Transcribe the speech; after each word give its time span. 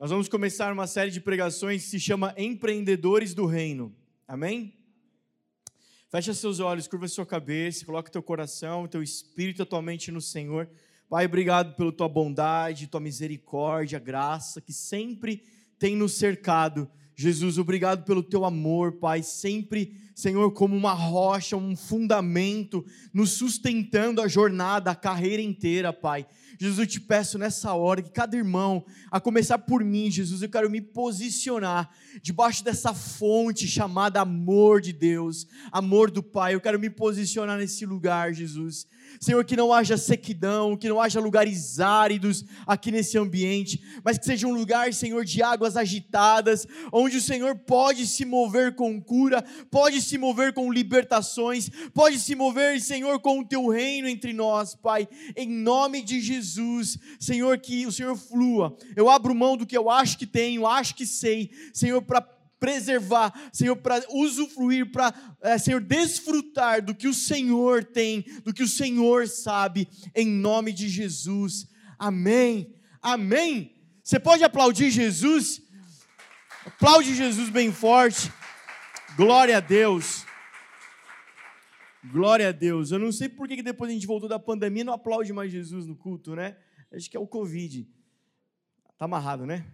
Nós 0.00 0.08
vamos 0.08 0.30
começar 0.30 0.72
uma 0.72 0.86
série 0.86 1.10
de 1.10 1.20
pregações 1.20 1.84
que 1.84 1.90
se 1.90 2.00
chama 2.00 2.34
Empreendedores 2.38 3.34
do 3.34 3.44
Reino. 3.44 3.94
Amém? 4.26 4.72
Fecha 6.08 6.32
seus 6.32 6.58
olhos, 6.58 6.88
curva 6.88 7.06
sua 7.06 7.26
cabeça, 7.26 7.84
coloca 7.84 8.10
teu 8.10 8.22
coração, 8.22 8.88
teu 8.88 9.02
espírito, 9.02 9.62
a 9.62 9.66
tua 9.66 9.82
mente 9.82 10.10
no 10.10 10.22
Senhor. 10.22 10.70
Pai, 11.06 11.26
obrigado 11.26 11.76
pela 11.76 11.92
tua 11.92 12.08
bondade, 12.08 12.86
tua 12.86 12.98
misericórdia, 12.98 13.98
graça 13.98 14.58
que 14.58 14.72
sempre 14.72 15.44
tem 15.78 15.94
nos 15.94 16.14
cercado. 16.14 16.90
Jesus, 17.14 17.58
obrigado 17.58 18.02
pelo 18.06 18.22
teu 18.22 18.46
amor, 18.46 18.92
Pai, 18.92 19.22
sempre, 19.22 19.94
Senhor, 20.14 20.50
como 20.52 20.74
uma 20.74 20.94
rocha, 20.94 21.58
um 21.58 21.76
fundamento, 21.76 22.82
nos 23.12 23.32
sustentando 23.32 24.22
a 24.22 24.28
jornada, 24.28 24.92
a 24.92 24.94
carreira 24.94 25.42
inteira, 25.42 25.92
Pai. 25.92 26.26
Jesus, 26.60 26.78
eu 26.78 26.86
te 26.86 27.00
peço 27.00 27.38
nessa 27.38 27.72
hora 27.72 28.02
que 28.02 28.10
cada 28.10 28.36
irmão, 28.36 28.84
a 29.10 29.18
começar 29.18 29.56
por 29.56 29.82
mim, 29.82 30.10
Jesus, 30.10 30.42
eu 30.42 30.48
quero 30.50 30.68
me 30.68 30.78
posicionar 30.78 31.88
debaixo 32.22 32.62
dessa 32.62 32.92
fonte 32.92 33.66
chamada 33.66 34.20
amor 34.20 34.82
de 34.82 34.92
Deus, 34.92 35.46
amor 35.72 36.10
do 36.10 36.22
Pai. 36.22 36.54
Eu 36.54 36.60
quero 36.60 36.78
me 36.78 36.90
posicionar 36.90 37.56
nesse 37.56 37.86
lugar, 37.86 38.34
Jesus. 38.34 38.86
Senhor, 39.18 39.42
que 39.42 39.56
não 39.56 39.72
haja 39.72 39.96
sequidão, 39.96 40.76
que 40.76 40.88
não 40.88 41.00
haja 41.00 41.18
lugares 41.18 41.80
áridos 41.80 42.44
aqui 42.66 42.92
nesse 42.92 43.16
ambiente, 43.16 43.82
mas 44.04 44.18
que 44.18 44.26
seja 44.26 44.46
um 44.46 44.54
lugar, 44.54 44.92
Senhor, 44.92 45.24
de 45.24 45.42
águas 45.42 45.78
agitadas, 45.78 46.66
onde 46.92 47.16
o 47.16 47.22
Senhor 47.22 47.56
pode 47.56 48.06
se 48.06 48.26
mover 48.26 48.74
com 48.74 49.00
cura, 49.00 49.42
pode 49.70 50.02
se 50.02 50.18
mover 50.18 50.52
com 50.52 50.70
libertações, 50.70 51.70
pode 51.94 52.18
se 52.18 52.34
mover, 52.34 52.80
Senhor, 52.82 53.18
com 53.20 53.40
o 53.40 53.44
teu 53.46 53.66
reino 53.66 54.06
entre 54.06 54.34
nós, 54.34 54.74
Pai, 54.74 55.08
em 55.34 55.48
nome 55.48 56.02
de 56.02 56.20
Jesus, 56.20 56.49
Senhor, 57.18 57.58
que 57.58 57.86
o 57.86 57.92
Senhor 57.92 58.16
flua. 58.16 58.76
Eu 58.96 59.08
abro 59.08 59.34
mão 59.34 59.56
do 59.56 59.66
que 59.66 59.76
eu 59.76 59.90
acho 59.90 60.18
que 60.18 60.26
tenho, 60.26 60.66
acho 60.66 60.94
que 60.94 61.06
sei, 61.06 61.50
Senhor, 61.72 62.02
para 62.02 62.20
preservar, 62.60 63.32
Senhor, 63.52 63.74
para 63.76 64.04
usufruir, 64.10 64.92
para, 64.92 65.14
é, 65.40 65.56
Senhor, 65.56 65.80
desfrutar 65.80 66.82
do 66.82 66.94
que 66.94 67.08
o 67.08 67.14
Senhor 67.14 67.82
tem, 67.82 68.24
do 68.44 68.52
que 68.52 68.62
o 68.62 68.68
Senhor 68.68 69.26
sabe, 69.26 69.88
em 70.14 70.26
nome 70.26 70.72
de 70.72 70.88
Jesus. 70.88 71.66
Amém. 71.98 72.74
Amém. 73.02 73.74
Você 74.02 74.20
pode 74.20 74.44
aplaudir 74.44 74.90
Jesus? 74.90 75.62
Aplaude 76.66 77.14
Jesus 77.14 77.48
bem 77.48 77.72
forte. 77.72 78.30
Glória 79.16 79.56
a 79.56 79.60
Deus. 79.60 80.26
Glória 82.04 82.48
a 82.48 82.52
Deus. 82.52 82.90
Eu 82.90 82.98
não 82.98 83.12
sei 83.12 83.28
por 83.28 83.46
que 83.46 83.62
depois 83.62 83.90
a 83.90 83.94
gente 83.94 84.06
voltou 84.06 84.28
da 84.28 84.38
pandemia 84.38 84.84
não 84.84 84.94
aplaude 84.94 85.32
mais 85.32 85.52
Jesus 85.52 85.86
no 85.86 85.94
culto, 85.94 86.34
né? 86.34 86.56
Acho 86.90 87.10
que 87.10 87.16
é 87.16 87.20
o 87.20 87.26
Covid. 87.26 87.86
Tá 88.96 89.04
amarrado, 89.04 89.44
né? 89.44 89.70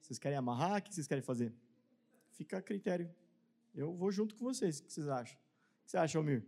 Vocês 0.00 0.18
querem 0.18 0.38
amarrar? 0.38 0.78
O 0.78 0.82
que 0.82 0.94
vocês 0.94 1.06
querem 1.06 1.22
fazer? 1.22 1.52
Fica 2.30 2.58
a 2.58 2.62
critério. 2.62 3.10
Eu 3.74 3.94
vou 3.94 4.12
junto 4.12 4.34
com 4.34 4.44
vocês. 4.44 4.78
O 4.78 4.84
que 4.84 4.92
vocês 4.92 5.08
acham? 5.08 5.34
O 5.34 5.84
que 5.84 5.90
você 5.90 5.96
acha, 5.96 6.18
Almir? 6.18 6.44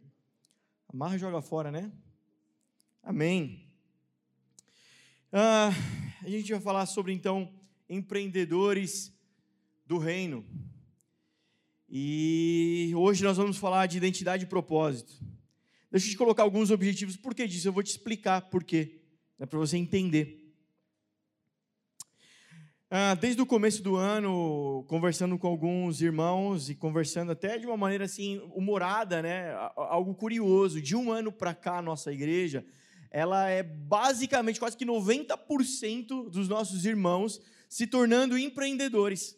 Amarra 0.88 1.16
e 1.16 1.18
joga 1.18 1.42
fora, 1.42 1.70
né? 1.70 1.90
Amém. 3.02 3.66
Ah, 5.32 5.70
a 6.22 6.28
gente 6.28 6.52
vai 6.52 6.60
falar 6.60 6.86
sobre, 6.86 7.12
então, 7.12 7.52
empreendedores 7.88 9.12
do 9.86 9.98
reino. 9.98 10.46
E 11.88 12.92
hoje 12.96 13.22
nós 13.22 13.36
vamos 13.36 13.56
falar 13.56 13.86
de 13.86 13.96
identidade 13.96 14.44
e 14.44 14.48
propósito. 14.48 15.12
Deixa 15.90 16.06
eu 16.06 16.10
te 16.10 16.16
colocar 16.16 16.42
alguns 16.42 16.70
objetivos. 16.70 17.16
Por 17.16 17.34
que 17.34 17.46
disso? 17.46 17.68
Eu 17.68 17.72
vou 17.72 17.82
te 17.82 17.90
explicar 17.90 18.42
por 18.42 18.64
quê. 18.64 19.00
É 19.38 19.46
para 19.46 19.58
você 19.58 19.76
entender. 19.76 20.44
Ah, 22.90 23.14
desde 23.14 23.42
o 23.42 23.46
começo 23.46 23.82
do 23.82 23.96
ano, 23.96 24.84
conversando 24.86 25.36
com 25.36 25.48
alguns 25.48 26.00
irmãos 26.00 26.70
e 26.70 26.74
conversando 26.74 27.32
até 27.32 27.58
de 27.58 27.66
uma 27.66 27.76
maneira 27.76 28.04
assim 28.04 28.38
humorada, 28.54 29.20
né? 29.20 29.52
Algo 29.76 30.14
curioso. 30.14 30.80
De 30.80 30.94
um 30.94 31.10
ano 31.10 31.32
para 31.32 31.54
cá, 31.54 31.78
a 31.78 31.82
nossa 31.82 32.12
igreja, 32.12 32.64
ela 33.10 33.48
é 33.48 33.62
basicamente 33.62 34.60
quase 34.60 34.76
que 34.76 34.86
90% 34.86 36.30
dos 36.30 36.48
nossos 36.48 36.84
irmãos 36.84 37.40
se 37.68 37.86
tornando 37.86 38.38
empreendedores, 38.38 39.36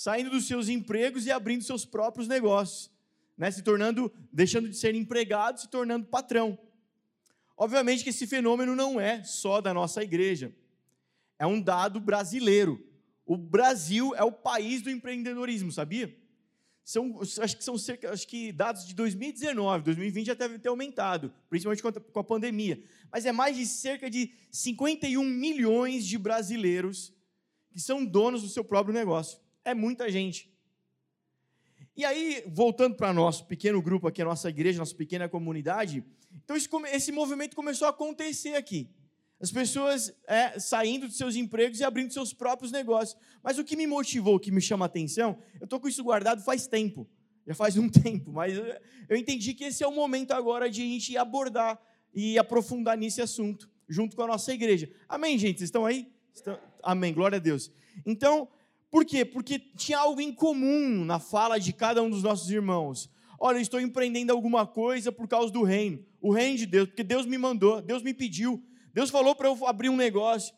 saindo 0.00 0.30
dos 0.30 0.46
seus 0.46 0.70
empregos 0.70 1.26
e 1.26 1.30
abrindo 1.30 1.62
seus 1.62 1.84
próprios 1.84 2.26
negócios, 2.26 2.90
né? 3.36 3.50
Se 3.50 3.60
tornando, 3.60 4.10
deixando 4.32 4.66
de 4.66 4.74
ser 4.74 4.94
empregado, 4.94 5.60
se 5.60 5.68
tornando 5.68 6.06
patrão. 6.06 6.58
Obviamente 7.54 8.02
que 8.02 8.08
esse 8.08 8.26
fenômeno 8.26 8.74
não 8.74 8.98
é 8.98 9.22
só 9.24 9.60
da 9.60 9.74
nossa 9.74 10.02
igreja 10.02 10.54
é 11.38 11.46
um 11.46 11.60
dado 11.60 12.00
brasileiro. 12.00 12.82
O 13.26 13.36
Brasil 13.36 14.14
é 14.14 14.24
o 14.24 14.32
país 14.32 14.80
do 14.80 14.88
empreendedorismo, 14.88 15.70
sabia? 15.70 16.16
São, 16.82 17.20
acho 17.20 17.58
que 17.58 17.62
são 17.62 17.76
cerca, 17.76 18.10
acho 18.10 18.26
que 18.26 18.52
dados 18.52 18.86
de 18.86 18.94
2019, 18.94 19.84
2020 19.84 20.26
já 20.28 20.34
deve 20.34 20.58
ter 20.58 20.70
aumentado, 20.70 21.30
principalmente 21.50 21.82
com 21.82 22.20
a 22.20 22.24
pandemia. 22.24 22.82
Mas 23.12 23.26
é 23.26 23.32
mais 23.32 23.54
de 23.54 23.66
cerca 23.66 24.08
de 24.08 24.32
51 24.50 25.22
milhões 25.22 26.06
de 26.06 26.16
brasileiros 26.16 27.12
que 27.70 27.78
são 27.78 28.02
donos 28.02 28.40
do 28.40 28.48
seu 28.48 28.64
próprio 28.64 28.94
negócio. 28.94 29.38
É 29.64 29.74
muita 29.74 30.10
gente. 30.10 30.50
E 31.96 32.04
aí, 32.04 32.42
voltando 32.46 32.96
para 32.96 33.12
nosso 33.12 33.46
pequeno 33.46 33.82
grupo 33.82 34.06
aqui, 34.06 34.22
a 34.22 34.24
nossa 34.24 34.48
igreja, 34.48 34.78
nossa 34.78 34.94
pequena 34.94 35.28
comunidade, 35.28 36.04
então 36.44 36.56
esse, 36.56 37.12
movimento 37.12 37.56
começou 37.56 37.86
a 37.86 37.90
acontecer 37.90 38.54
aqui. 38.54 38.88
As 39.40 39.50
pessoas 39.50 40.14
é, 40.26 40.58
saindo 40.58 41.08
de 41.08 41.14
seus 41.14 41.34
empregos 41.34 41.80
e 41.80 41.84
abrindo 41.84 42.12
seus 42.12 42.32
próprios 42.32 42.70
negócios. 42.70 43.18
Mas 43.42 43.58
o 43.58 43.64
que 43.64 43.74
me 43.74 43.86
motivou, 43.86 44.36
o 44.36 44.40
que 44.40 44.50
me 44.50 44.60
chama 44.60 44.84
a 44.84 44.86
atenção, 44.86 45.38
eu 45.60 45.64
estou 45.64 45.80
com 45.80 45.88
isso 45.88 46.04
guardado 46.04 46.42
faz 46.42 46.66
tempo, 46.66 47.08
já 47.46 47.54
faz 47.54 47.76
um 47.76 47.88
tempo, 47.90 48.32
mas 48.32 48.56
eu 49.08 49.16
entendi 49.16 49.54
que 49.54 49.64
esse 49.64 49.82
é 49.82 49.86
o 49.86 49.94
momento 49.94 50.32
agora 50.32 50.70
de 50.70 50.82
a 50.82 50.84
gente 50.84 51.16
abordar 51.16 51.80
e 52.14 52.38
aprofundar 52.38 52.96
nesse 52.96 53.20
assunto, 53.20 53.68
junto 53.88 54.14
com 54.14 54.22
a 54.22 54.26
nossa 54.26 54.52
igreja. 54.52 54.90
Amém, 55.08 55.38
gente? 55.38 55.58
Vocês 55.58 55.68
estão 55.68 55.86
aí? 55.86 56.08
Estão... 56.34 56.58
Amém, 56.82 57.12
glória 57.12 57.36
a 57.36 57.40
Deus. 57.40 57.72
Então, 58.06 58.48
por 58.90 59.04
quê? 59.04 59.24
Porque 59.24 59.58
tinha 59.58 59.98
algo 59.98 60.20
em 60.20 60.32
comum 60.32 61.04
na 61.04 61.20
fala 61.20 61.58
de 61.58 61.72
cada 61.72 62.02
um 62.02 62.10
dos 62.10 62.22
nossos 62.22 62.50
irmãos. 62.50 63.08
Olha, 63.38 63.56
eu 63.56 63.62
estou 63.62 63.80
empreendendo 63.80 64.32
alguma 64.32 64.66
coisa 64.66 65.12
por 65.12 65.28
causa 65.28 65.52
do 65.52 65.62
reino, 65.62 66.04
o 66.20 66.32
reino 66.32 66.58
de 66.58 66.66
Deus, 66.66 66.88
porque 66.88 67.04
Deus 67.04 67.24
me 67.24 67.38
mandou, 67.38 67.80
Deus 67.80 68.02
me 68.02 68.12
pediu. 68.12 68.62
Deus 68.92 69.08
falou 69.08 69.34
para 69.34 69.48
eu 69.48 69.66
abrir 69.66 69.88
um 69.88 69.96
negócio. 69.96 70.52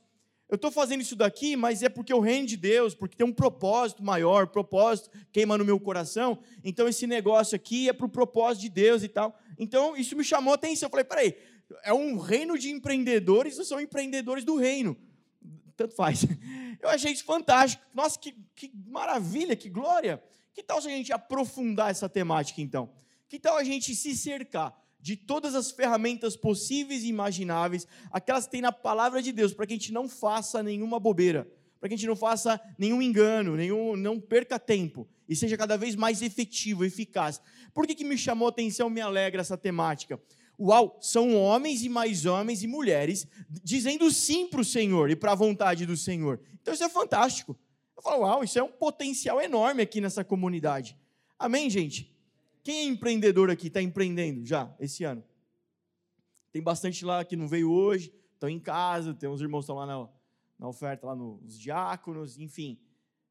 Eu 0.48 0.56
estou 0.56 0.70
fazendo 0.70 1.00
isso 1.00 1.16
daqui, 1.16 1.56
mas 1.56 1.82
é 1.82 1.88
porque 1.88 2.12
o 2.12 2.20
reino 2.20 2.46
de 2.46 2.56
Deus, 2.56 2.94
porque 2.94 3.16
tem 3.16 3.26
um 3.26 3.32
propósito 3.32 4.02
maior, 4.02 4.48
propósito 4.48 5.10
queima 5.30 5.56
no 5.56 5.64
meu 5.64 5.78
coração. 5.78 6.38
Então 6.64 6.88
esse 6.88 7.06
negócio 7.06 7.54
aqui 7.54 7.88
é 7.88 7.92
para 7.92 8.06
o 8.06 8.08
propósito 8.08 8.62
de 8.62 8.68
Deus 8.68 9.02
e 9.02 9.08
tal. 9.08 9.38
Então 9.58 9.96
isso 9.96 10.16
me 10.16 10.24
chamou 10.24 10.52
a 10.52 10.56
atenção. 10.56 10.88
Eu 10.88 10.90
falei, 10.90 11.04
peraí, 11.04 11.36
é 11.84 11.94
um 11.94 12.18
reino 12.18 12.58
de 12.58 12.70
empreendedores 12.70 13.58
ou 13.58 13.64
são 13.64 13.80
empreendedores 13.80 14.44
do 14.44 14.56
reino? 14.56 14.96
Tanto 15.76 15.94
faz. 15.94 16.24
Eu 16.80 16.88
achei 16.88 17.12
isso 17.12 17.24
fantástico. 17.24 17.82
Nossa, 17.94 18.18
que, 18.18 18.32
que 18.54 18.70
maravilha, 18.86 19.56
que 19.56 19.68
glória. 19.68 20.22
Que 20.52 20.62
tal 20.62 20.80
se 20.80 20.88
a 20.88 20.90
gente 20.90 21.12
aprofundar 21.12 21.90
essa 21.90 22.08
temática 22.08 22.60
então? 22.60 22.90
Que 23.28 23.38
tal 23.38 23.56
a 23.56 23.64
gente 23.64 23.94
se 23.94 24.14
cercar 24.16 24.78
de 25.00 25.16
todas 25.16 25.54
as 25.54 25.72
ferramentas 25.72 26.36
possíveis 26.36 27.02
e 27.02 27.08
imagináveis, 27.08 27.88
aquelas 28.12 28.44
que 28.44 28.52
tem 28.52 28.60
na 28.60 28.70
palavra 28.70 29.20
de 29.20 29.32
Deus, 29.32 29.52
para 29.52 29.66
que 29.66 29.72
a 29.72 29.76
gente 29.76 29.92
não 29.92 30.08
faça 30.08 30.62
nenhuma 30.62 31.00
bobeira, 31.00 31.50
para 31.80 31.88
que 31.88 31.94
a 31.96 31.98
gente 31.98 32.06
não 32.06 32.14
faça 32.14 32.60
nenhum 32.78 33.02
engano, 33.02 33.56
nenhum, 33.56 33.96
não 33.96 34.20
perca 34.20 34.60
tempo 34.60 35.08
e 35.28 35.34
seja 35.34 35.56
cada 35.56 35.76
vez 35.76 35.96
mais 35.96 36.22
efetivo, 36.22 36.84
eficaz. 36.84 37.40
Por 37.74 37.84
que, 37.84 37.96
que 37.96 38.04
me 38.04 38.16
chamou 38.16 38.46
a 38.46 38.50
atenção, 38.50 38.88
me 38.88 39.00
alegra 39.00 39.40
essa 39.40 39.58
temática? 39.58 40.20
Uau, 40.64 40.96
são 41.00 41.34
homens 41.34 41.82
e 41.82 41.88
mais 41.88 42.24
homens 42.24 42.62
e 42.62 42.68
mulheres 42.68 43.26
dizendo 43.48 44.08
sim 44.12 44.46
para 44.46 44.60
o 44.60 44.64
Senhor 44.64 45.10
e 45.10 45.16
para 45.16 45.32
a 45.32 45.34
vontade 45.34 45.84
do 45.84 45.96
Senhor. 45.96 46.40
Então 46.60 46.72
isso 46.72 46.84
é 46.84 46.88
fantástico. 46.88 47.58
Eu 47.96 48.02
falo, 48.02 48.22
uau, 48.22 48.44
isso 48.44 48.60
é 48.60 48.62
um 48.62 48.70
potencial 48.70 49.40
enorme 49.40 49.82
aqui 49.82 50.00
nessa 50.00 50.22
comunidade. 50.22 50.96
Amém, 51.36 51.68
gente? 51.68 52.16
Quem 52.62 52.78
é 52.78 52.84
empreendedor 52.84 53.50
aqui? 53.50 53.66
Está 53.66 53.82
empreendendo 53.82 54.46
já 54.46 54.72
esse 54.78 55.02
ano? 55.02 55.24
Tem 56.52 56.62
bastante 56.62 57.04
lá 57.04 57.24
que 57.24 57.34
não 57.34 57.48
veio 57.48 57.68
hoje, 57.68 58.14
estão 58.34 58.48
em 58.48 58.60
casa, 58.60 59.12
tem 59.12 59.28
uns 59.28 59.40
irmãos 59.40 59.62
que 59.62 59.72
estão 59.72 59.76
lá 59.76 59.86
na, 59.86 60.08
na 60.60 60.68
oferta, 60.68 61.08
lá 61.08 61.16
nos 61.16 61.58
diáconos, 61.58 62.38
enfim. 62.38 62.78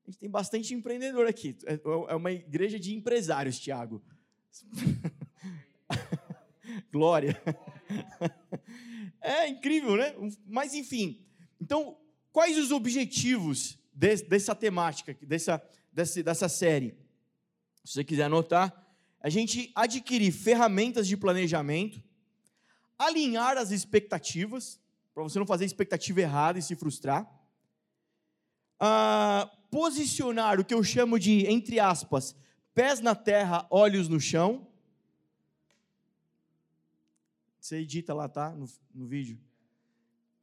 A 0.05 0.11
gente 0.11 0.19
tem 0.19 0.29
bastante 0.29 0.73
empreendedor 0.73 1.27
aqui. 1.27 1.55
É, 1.65 1.79
é 2.09 2.15
uma 2.15 2.31
igreja 2.33 2.77
de 2.77 2.93
empresários, 2.93 3.57
Tiago. 3.57 4.01
Glória. 6.91 7.41
É 9.23 9.47
incrível, 9.47 9.95
né? 9.95 10.15
Mas, 10.47 10.73
enfim. 10.73 11.23
Então, 11.61 11.95
quais 12.31 12.57
os 12.57 12.71
objetivos 12.71 13.77
dessa 13.93 14.55
temática, 14.55 15.15
dessa, 15.21 15.61
dessa, 15.93 16.23
dessa 16.23 16.49
série? 16.49 16.97
Se 17.83 17.93
você 17.93 18.03
quiser 18.03 18.23
anotar, 18.23 18.73
a 19.19 19.29
gente 19.29 19.71
adquirir 19.75 20.31
ferramentas 20.31 21.07
de 21.07 21.15
planejamento, 21.15 22.01
alinhar 22.97 23.57
as 23.57 23.69
expectativas, 23.69 24.81
para 25.13 25.21
você 25.21 25.37
não 25.37 25.45
fazer 25.45 25.65
expectativa 25.65 26.21
errada 26.21 26.57
e 26.57 26.61
se 26.63 26.75
frustrar, 26.75 27.29
ah, 28.79 29.51
posicionar 29.69 30.59
o 30.59 30.65
que 30.65 30.73
eu 30.73 30.83
chamo 30.83 31.19
de, 31.19 31.45
entre 31.45 31.79
aspas, 31.79 32.35
pés 32.73 32.99
na 32.99 33.13
terra, 33.13 33.67
olhos 33.69 34.07
no 34.07 34.19
chão. 34.19 34.67
Você 37.61 37.77
edita 37.77 38.11
lá, 38.11 38.27
tá? 38.27 38.49
No, 38.49 38.67
no 38.91 39.05
vídeo. 39.05 39.39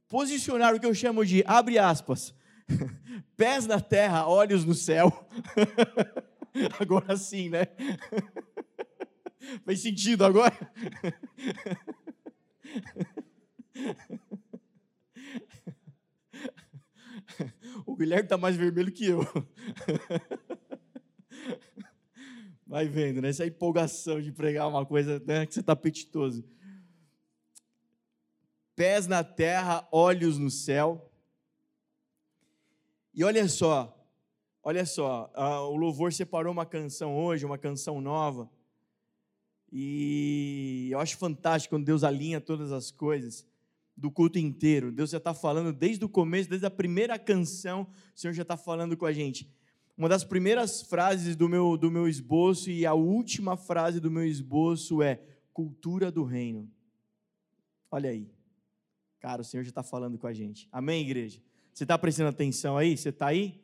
Posicionar 0.09 0.73
o 0.73 0.79
que 0.79 0.87
eu 0.87 0.95
chamo 0.95 1.27
de, 1.27 1.43
abre 1.45 1.77
aspas, 1.77 2.33
pés 3.37 3.67
na 3.67 3.81
terra, 3.81 4.29
olhos 4.29 4.65
no 4.65 4.73
céu. 4.73 5.29
agora 6.79 7.17
sim, 7.17 7.49
né? 7.49 7.67
Faz 9.67 9.81
sentido 9.81 10.25
agora? 10.25 10.57
O 17.85 17.97
Guilherme 17.97 18.25
está 18.25 18.39
mais 18.39 18.55
vermelho 18.57 18.93
que 18.93 19.07
eu. 19.07 19.21
Vai 22.67 22.87
vendo, 22.87 23.21
né? 23.21 23.31
Essa 23.31 23.47
empolgação 23.47 24.21
de 24.21 24.31
pregar 24.31 24.69
uma 24.69 24.87
coisa 24.87 25.21
né, 25.27 25.47
que 25.47 25.55
você 25.55 25.61
está 25.61 25.73
apetitoso. 25.73 26.45
Pés 28.79 29.09
na 29.09 29.25
terra, 29.25 29.89
olhos 29.91 30.39
no 30.39 30.49
céu. 30.49 31.11
E 33.13 33.25
olha 33.25 33.49
só, 33.49 34.09
olha 34.63 34.87
só, 34.87 35.33
o 35.73 35.75
louvor 35.75 36.13
separou 36.13 36.53
uma 36.53 36.65
canção 36.65 37.19
hoje, 37.19 37.45
uma 37.45 37.59
canção 37.59 38.01
nova. 38.01 38.49
E 39.73 40.91
eu 40.93 41.01
acho 41.01 41.17
fantástico 41.17 41.75
quando 41.75 41.87
Deus 41.87 42.05
alinha 42.05 42.41
todas 42.41 42.71
as 42.71 42.93
coisas 42.93 43.45
do 43.97 44.13
culto 44.13 44.39
inteiro. 44.39 44.93
Deus 44.93 45.11
já 45.11 45.19
está 45.19 45.35
falando 45.35 45.73
desde 45.73 46.05
o 46.05 46.09
começo, 46.09 46.49
desde 46.49 46.69
a 46.69 46.71
primeira 46.71 47.19
canção, 47.19 47.83
o 48.15 48.21
Senhor 48.21 48.33
já 48.33 48.43
está 48.43 48.57
falando 48.57 48.97
com 48.97 49.07
a 49.07 49.13
gente. 49.13 49.53
Uma 49.97 50.09
das 50.09 50.23
primeiras 50.23 50.83
frases 50.83 51.35
do 51.35 51.49
meu, 51.49 51.77
do 51.77 51.91
meu 51.91 52.07
esboço 52.07 52.71
e 52.71 52.87
a 52.87 52.95
última 52.95 53.57
frase 53.57 53.99
do 53.99 54.09
meu 54.09 54.25
esboço 54.25 55.03
é 55.03 55.21
cultura 55.53 56.13
do 56.13 56.23
reino. 56.23 56.71
Olha 57.91 58.11
aí. 58.11 58.38
Cara, 59.21 59.43
o 59.43 59.45
Senhor 59.45 59.65
já 59.65 59.71
está 59.71 59.83
falando 59.83 60.17
com 60.17 60.27
a 60.27 60.33
gente. 60.33 60.69
Amém, 60.71 61.03
igreja? 61.03 61.41
Você 61.73 61.85
está 61.85 61.99
prestando 61.99 62.29
atenção 62.29 62.77
aí? 62.77 62.97
Você 62.97 63.09
está 63.09 63.27
aí? 63.29 63.61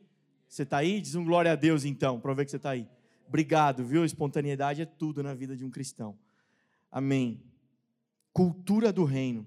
Você 0.48 0.62
está 0.62 0.78
aí? 0.78 1.00
Diz 1.00 1.14
um 1.14 1.24
glória 1.24 1.52
a 1.52 1.56
Deus 1.56 1.84
então, 1.84 2.20
para 2.20 2.34
ver 2.34 2.44
que 2.44 2.50
você 2.50 2.56
está 2.56 2.70
aí. 2.70 2.88
Obrigado, 3.26 3.84
viu? 3.84 4.04
Espontaneidade 4.04 4.82
é 4.82 4.86
tudo 4.86 5.22
na 5.22 5.34
vida 5.34 5.56
de 5.56 5.64
um 5.64 5.70
cristão. 5.70 6.18
Amém. 6.90 7.42
Cultura 8.32 8.92
do 8.92 9.04
reino 9.04 9.46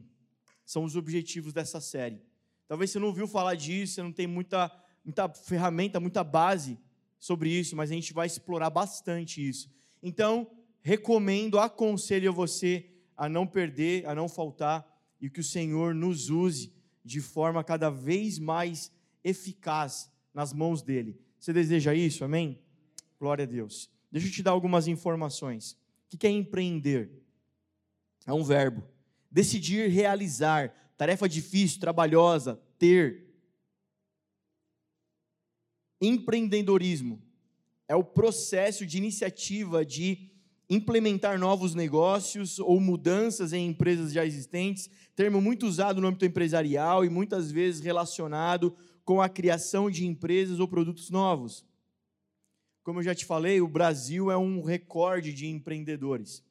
são 0.66 0.84
os 0.84 0.96
objetivos 0.96 1.54
dessa 1.54 1.80
série. 1.80 2.22
Talvez 2.68 2.92
você 2.92 3.00
não 3.00 3.08
ouviu 3.08 3.28
falar 3.28 3.56
disso, 3.56 3.94
você 3.94 4.04
não 4.04 4.12
tem 4.12 4.28
muita, 4.28 4.72
muita 5.04 5.30
ferramenta, 5.30 6.00
muita 6.00 6.24
base 6.24 6.78
sobre 7.20 7.50
isso, 7.50 7.76
mas 7.76 7.92
a 7.92 7.94
gente 7.94 8.14
vai 8.14 8.28
explorar 8.28 8.70
bastante 8.70 9.48
isso. 9.48 9.70
Então, 10.04 10.50
recomendo, 10.82 11.60
aconselho 11.60 12.34
você 12.34 12.90
a 13.16 13.30
não 13.30 13.48
perder, 13.48 14.06
a 14.06 14.14
não 14.14 14.28
faltar 14.28 14.86
e 15.20 15.30
que 15.30 15.40
o 15.40 15.44
Senhor 15.44 15.94
nos 15.94 16.30
use 16.30 16.74
de 17.04 17.22
forma 17.22 17.64
cada 17.64 17.90
vez 17.90 18.38
mais 18.38 18.92
eficaz 19.24 20.12
nas 20.34 20.54
mãos 20.54 20.82
dele. 20.82 21.20
Você 21.40 21.54
deseja 21.54 21.94
isso? 21.94 22.24
Amém? 22.24 22.60
Glória 23.20 23.44
a 23.44 23.48
Deus. 23.48 23.90
Deixa 24.12 24.28
eu 24.28 24.32
te 24.32 24.44
dar 24.44 24.52
algumas 24.52 24.88
informações. 24.88 25.78
O 26.14 26.18
que 26.18 26.28
é 26.28 26.30
empreender? 26.30 27.12
É 28.26 28.34
um 28.34 28.44
verbo 28.44 28.84
decidir 29.32 29.90
realizar, 29.90 30.74
tarefa 30.98 31.28
difícil, 31.28 31.80
trabalhosa, 31.80 32.60
ter. 32.78 33.26
Empreendedorismo 36.02 37.22
é 37.88 37.96
o 37.96 38.04
processo 38.04 38.86
de 38.86 38.98
iniciativa 38.98 39.86
de 39.86 40.32
implementar 40.70 41.40
novos 41.40 41.74
negócios 41.74 42.60
ou 42.60 42.80
mudanças 42.80 43.54
em 43.54 43.68
empresas 43.68 44.12
já 44.12 44.26
existentes, 44.26 44.90
termo 45.16 45.42
muito 45.42 45.66
usado 45.66 46.02
no 46.02 46.08
âmbito 46.08 46.26
empresarial 46.26 47.06
e 47.06 47.10
muitas 47.10 47.52
vezes 47.52 47.82
relacionado 47.82 48.76
com 49.06 49.22
a 49.22 49.30
criação 49.30 49.90
de 49.90 50.06
empresas 50.06 50.60
ou 50.60 50.68
produtos 50.68 51.10
novos. 51.10 51.66
Como 52.84 53.00
eu 53.00 53.04
já 53.04 53.16
te 53.16 53.26
falei, 53.26 53.62
o 53.62 53.68
Brasil 53.68 54.30
é 54.30 54.38
um 54.38 54.62
recorde 54.62 55.34
de 55.34 55.48
empreendedores. 55.48 56.44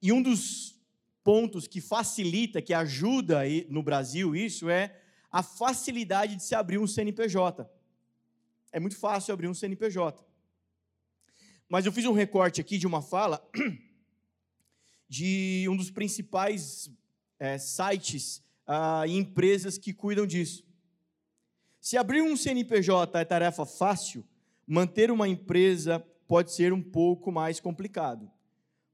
E 0.00 0.12
um 0.12 0.22
dos 0.22 0.76
pontos 1.22 1.66
que 1.66 1.80
facilita, 1.80 2.62
que 2.62 2.72
ajuda 2.72 3.40
no 3.68 3.82
Brasil 3.82 4.34
isso 4.34 4.68
é 4.68 5.00
a 5.30 5.42
facilidade 5.42 6.36
de 6.36 6.42
se 6.42 6.54
abrir 6.54 6.78
um 6.78 6.86
CNPJ. 6.86 7.68
É 8.72 8.80
muito 8.80 8.96
fácil 8.96 9.34
abrir 9.34 9.48
um 9.48 9.54
CNPJ. 9.54 10.27
Mas 11.68 11.84
eu 11.84 11.92
fiz 11.92 12.04
um 12.06 12.12
recorte 12.12 12.60
aqui 12.60 12.78
de 12.78 12.86
uma 12.86 13.02
fala 13.02 13.46
de 15.08 15.66
um 15.68 15.76
dos 15.76 15.90
principais 15.90 16.90
é, 17.38 17.58
sites 17.58 18.42
ah, 18.66 19.06
e 19.06 19.16
empresas 19.16 19.76
que 19.76 19.92
cuidam 19.92 20.26
disso. 20.26 20.64
Se 21.80 21.96
abrir 21.96 22.22
um 22.22 22.36
CNPJ 22.36 23.18
é 23.18 23.24
tarefa 23.24 23.64
fácil, 23.64 24.24
manter 24.66 25.10
uma 25.10 25.28
empresa 25.28 26.00
pode 26.26 26.52
ser 26.52 26.72
um 26.72 26.82
pouco 26.82 27.30
mais 27.30 27.60
complicado. 27.60 28.30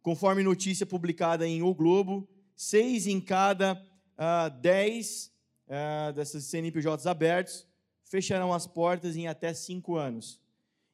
Conforme 0.02 0.42
notícia 0.42 0.84
publicada 0.84 1.46
em 1.46 1.62
O 1.62 1.74
Globo, 1.74 2.28
seis 2.54 3.06
em 3.06 3.20
cada 3.20 3.74
uh, 3.74 4.50
dez 4.60 5.32
uh, 5.66 6.12
dessas 6.12 6.44
CNPJs 6.44 7.06
abertos 7.06 7.66
fecharão 8.04 8.52
as 8.52 8.66
portas 8.66 9.16
em 9.16 9.26
até 9.26 9.52
cinco 9.54 9.96
anos. 9.96 10.40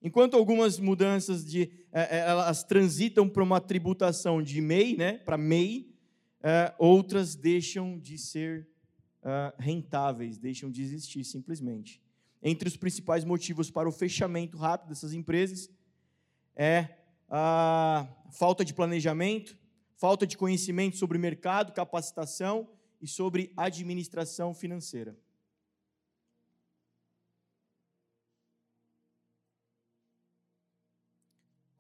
Enquanto 0.03 0.37
algumas 0.37 0.79
mudanças 0.79 1.45
de, 1.45 1.65
uh, 1.93 1.99
elas 2.11 2.65
transitam 2.65 3.29
para 3.29 3.43
uma 3.43 3.61
tributação 3.61 4.43
de 4.43 4.61
MEI, 4.61 4.97
né, 4.97 5.19
para 5.19 5.37
MEI, 5.37 5.89
outras 6.79 7.35
deixam 7.35 7.99
de 7.99 8.17
ser 8.17 8.67
rentáveis, 9.59 10.39
deixam 10.39 10.71
de 10.71 10.81
existir 10.83 11.23
simplesmente. 11.23 12.01
Entre 12.43 12.67
os 12.67 12.79
principais 12.79 13.27
motivos 13.27 13.71
para 13.71 13.87
o 13.87 13.93
fechamento 13.93 14.57
rápido 14.57 14.89
dessas 14.89 15.13
empresas 15.13 15.69
é 16.57 16.89
a 17.29 18.09
falta 18.33 18.65
de 18.65 18.73
planejamento, 18.73 19.57
falta 19.97 20.27
de 20.27 20.37
conhecimento 20.37 20.97
sobre 20.97 21.19
mercado, 21.19 21.73
capacitação 21.73 22.71
e 23.01 23.07
sobre 23.07 23.53
administração 23.57 24.55
financeira. 24.55 25.17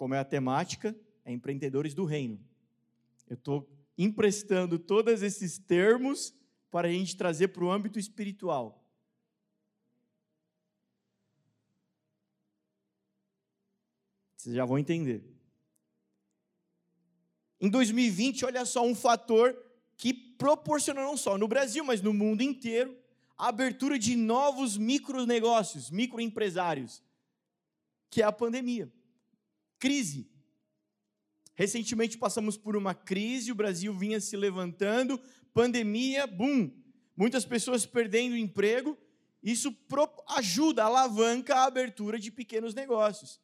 Como 0.00 0.14
é 0.14 0.19
a 0.19 0.25
temática, 0.25 0.99
é 1.26 1.30
empreendedores 1.30 1.92
do 1.92 2.07
reino. 2.07 2.42
Eu 3.28 3.35
estou 3.35 3.71
emprestando 3.99 4.78
todos 4.78 5.21
esses 5.21 5.59
termos 5.59 6.35
para 6.71 6.88
a 6.88 6.90
gente 6.90 7.14
trazer 7.19 7.49
para 7.49 7.62
o 7.62 7.71
âmbito 7.71 7.99
espiritual. 7.99 8.83
Vocês 14.38 14.54
já 14.54 14.64
vão 14.64 14.78
entender. 14.78 15.23
Em 17.61 17.69
2020, 17.69 18.47
olha 18.47 18.64
só, 18.64 18.83
um 18.83 18.95
fator 18.95 19.54
que 19.99 20.14
proporcionou 20.14 21.04
não 21.04 21.16
só 21.19 21.37
no 21.37 21.47
Brasil, 21.47 21.85
mas 21.85 22.00
no 22.00 22.14
mundo 22.14 22.40
inteiro, 22.40 22.97
a 23.37 23.49
abertura 23.49 23.99
de 23.99 24.16
novos 24.16 24.78
micronegócios, 24.78 25.90
microempresários, 25.90 27.02
que 28.09 28.23
é 28.23 28.25
a 28.25 28.33
pandemia. 28.33 28.90
Crise. 29.80 30.30
Recentemente 31.56 32.16
passamos 32.16 32.56
por 32.56 32.76
uma 32.76 32.94
crise, 32.94 33.50
o 33.50 33.56
Brasil 33.56 33.92
vinha 33.92 34.20
se 34.20 34.37
levantando, 34.37 35.20
pandemia, 35.52 36.25
boom. 36.28 36.70
Muitas 37.16 37.44
pessoas 37.44 37.84
perdendo 37.84 38.37
emprego, 38.37 38.96
isso 39.42 39.76
ajuda, 40.28 40.84
alavanca 40.84 41.56
a 41.56 41.64
abertura 41.64 42.20
de 42.20 42.30
pequenos 42.30 42.75
negócios. 42.75 43.40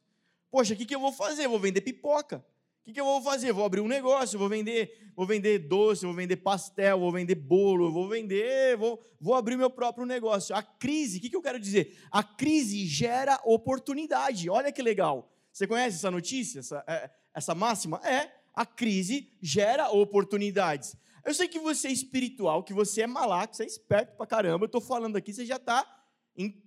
Poxa, 0.49 0.75
o 0.75 0.77
que, 0.77 0.87
que 0.87 0.95
eu 0.95 1.01
vou 1.01 1.13
fazer? 1.13 1.49
Vou 1.49 1.59
vender 1.59 1.81
pipoca 1.81 2.47
que, 2.87 2.93
que 2.93 3.01
eu 3.01 3.05
vou 3.05 3.21
fazer? 3.21 3.53
Vou 3.53 3.65
abrir 3.65 3.81
um 3.81 3.89
negócio, 3.89 4.39
vou 4.39 4.49
vender, 4.49 5.11
vou 5.17 5.27
vender 5.27 5.59
doce, 5.59 6.07
vou 6.07 6.15
vender 6.15 6.37
pastel, 6.37 7.01
vou 7.01 7.11
vender 7.11 7.35
bolo, 7.35 7.91
vou 7.91 8.09
vender, 8.09 8.77
vou, 8.77 9.03
vou 9.21 9.35
abrir 9.35 9.57
meu 9.57 9.69
próprio 9.69 10.07
negócio. 10.07 10.55
A 10.55 10.63
crise, 10.63 11.19
o 11.19 11.21
que, 11.21 11.29
que 11.29 11.35
eu 11.35 11.43
quero 11.43 11.59
dizer? 11.59 11.99
A 12.13 12.23
crise 12.23 12.87
gera 12.87 13.41
oportunidade. 13.45 14.49
Olha 14.49 14.71
que 14.71 14.81
legal. 14.81 15.36
Você 15.57 15.67
conhece 15.67 15.97
essa 15.97 16.11
notícia, 16.11 16.59
essa, 16.59 16.85
é, 16.87 17.11
essa 17.33 17.55
máxima? 17.55 17.99
É, 18.07 18.31
a 18.53 18.67
crise 18.67 19.33
gera 19.41 19.89
oportunidades. 19.89 20.95
Eu 21.25 21.33
sei 21.33 21.49
que 21.49 21.59
você 21.59 21.89
é 21.89 21.93
espiritual, 21.93 22.63
que 22.63 22.75
você 22.75 23.01
é 23.01 23.07
malaco, 23.07 23.57
você 23.57 23.63
é 23.63 23.67
esperto 23.67 24.15
pra 24.19 24.27
caramba. 24.27 24.65
Eu 24.65 24.67
estou 24.67 24.83
falando 24.83 25.17
aqui, 25.17 25.33
você 25.33 25.47
já 25.47 25.57
está 25.57 25.91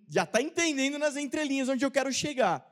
já 0.10 0.26
tá 0.26 0.42
entendendo 0.42 0.98
nas 0.98 1.16
entrelinhas 1.16 1.70
onde 1.70 1.86
eu 1.86 1.92
quero 1.92 2.12
chegar. 2.12 2.68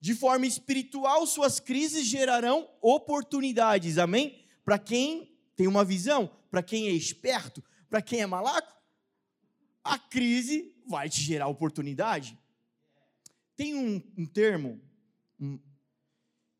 De 0.00 0.14
forma 0.14 0.46
espiritual, 0.46 1.26
suas 1.26 1.60
crises 1.60 2.06
gerarão 2.06 2.66
oportunidades, 2.80 3.98
amém? 3.98 4.42
Para 4.64 4.78
quem 4.78 5.38
tem 5.54 5.66
uma 5.66 5.84
visão, 5.84 6.34
para 6.50 6.62
quem 6.62 6.88
é 6.88 6.92
esperto, 6.92 7.62
para 7.90 8.00
quem 8.00 8.22
é 8.22 8.26
malaco. 8.26 8.74
a 9.84 9.98
crise 9.98 10.74
vai 10.86 11.10
te 11.10 11.20
gerar 11.20 11.48
oportunidade. 11.48 12.38
Tem 13.58 13.74
um, 13.74 14.00
um 14.16 14.24
termo 14.24 14.80
um, 15.40 15.58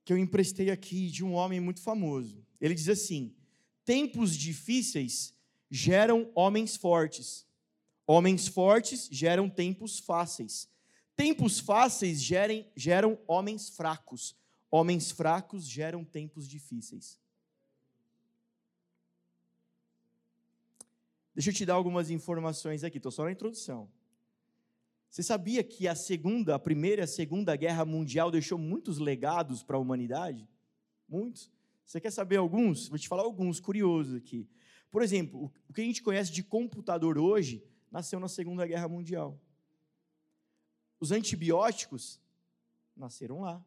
que 0.04 0.12
eu 0.12 0.18
emprestei 0.18 0.68
aqui 0.68 1.08
de 1.08 1.24
um 1.24 1.32
homem 1.32 1.60
muito 1.60 1.80
famoso. 1.80 2.44
Ele 2.60 2.74
diz 2.74 2.88
assim: 2.88 3.36
tempos 3.84 4.36
difíceis 4.36 5.32
geram 5.70 6.28
homens 6.34 6.74
fortes. 6.76 7.46
Homens 8.04 8.48
fortes 8.48 9.08
geram 9.12 9.48
tempos 9.48 10.00
fáceis. 10.00 10.68
Tempos 11.14 11.60
fáceis 11.60 12.20
gerem, 12.20 12.68
geram 12.74 13.16
homens 13.28 13.68
fracos. 13.68 14.36
Homens 14.68 15.12
fracos 15.12 15.68
geram 15.68 16.04
tempos 16.04 16.48
difíceis. 16.48 17.16
Deixa 21.32 21.50
eu 21.50 21.54
te 21.54 21.64
dar 21.64 21.74
algumas 21.74 22.10
informações 22.10 22.82
aqui, 22.82 22.96
estou 22.96 23.12
só 23.12 23.22
na 23.22 23.30
introdução. 23.30 23.88
Você 25.18 25.24
sabia 25.24 25.64
que 25.64 25.88
a 25.88 25.96
segunda, 25.96 26.54
a 26.54 26.60
primeira 26.60 27.02
e 27.02 27.04
a 27.04 27.06
segunda 27.08 27.56
guerra 27.56 27.84
mundial 27.84 28.30
deixou 28.30 28.56
muitos 28.56 28.98
legados 28.98 29.64
para 29.64 29.76
a 29.76 29.80
humanidade? 29.80 30.48
Muitos. 31.08 31.50
Você 31.84 32.00
quer 32.00 32.12
saber 32.12 32.36
alguns? 32.36 32.86
Vou 32.86 32.96
te 32.96 33.08
falar 33.08 33.24
alguns 33.24 33.58
curiosos 33.58 34.14
aqui. 34.14 34.48
Por 34.92 35.02
exemplo, 35.02 35.52
o 35.68 35.72
que 35.72 35.80
a 35.80 35.84
gente 35.84 36.04
conhece 36.04 36.30
de 36.30 36.44
computador 36.44 37.18
hoje 37.18 37.64
nasceu 37.90 38.20
na 38.20 38.28
Segunda 38.28 38.64
Guerra 38.64 38.86
Mundial. 38.86 39.36
Os 41.00 41.10
antibióticos 41.10 42.20
nasceram 42.96 43.40
lá. 43.40 43.60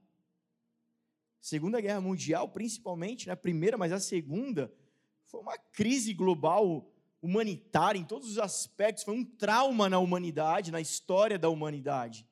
Segunda 1.41 1.81
Guerra 1.81 1.99
Mundial, 1.99 2.47
principalmente, 2.47 3.27
na 3.27 3.33
né, 3.33 3.35
primeira, 3.35 3.77
mas 3.77 3.91
a 3.91 3.99
segunda, 3.99 4.73
foi 5.25 5.41
uma 5.41 5.57
crise 5.57 6.13
global 6.13 6.89
humanitária 7.21 7.99
em 7.99 8.03
todos 8.03 8.29
os 8.29 8.39
aspectos, 8.39 9.03
foi 9.03 9.13
um 9.13 9.23
trauma 9.23 9.87
na 9.87 9.99
humanidade, 9.99 10.71
na 10.71 10.81
história 10.81 11.37
da 11.37 11.49
humanidade. 11.49 12.27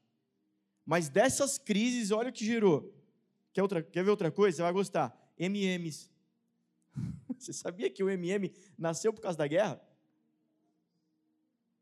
Mas 0.86 1.10
dessas 1.10 1.58
crises, 1.58 2.10
olha 2.10 2.30
o 2.30 2.34
que 2.34 2.44
gerou. 2.44 2.92
Quer, 3.54 3.62
outra, 3.62 3.84
quer 3.84 4.04
ver 4.04 4.10
outra 4.10 4.32
coisa? 4.32 4.58
Você 4.58 4.64
vai 4.64 4.74
gostar. 4.74 5.16
MMs. 5.38 6.10
Você 7.38 7.54
sabia 7.54 7.90
que 7.90 8.04
o 8.04 8.10
MM 8.10 8.52
nasceu 8.78 9.14
por 9.14 9.22
causa 9.22 9.38
da 9.38 9.48
guerra? 9.48 9.80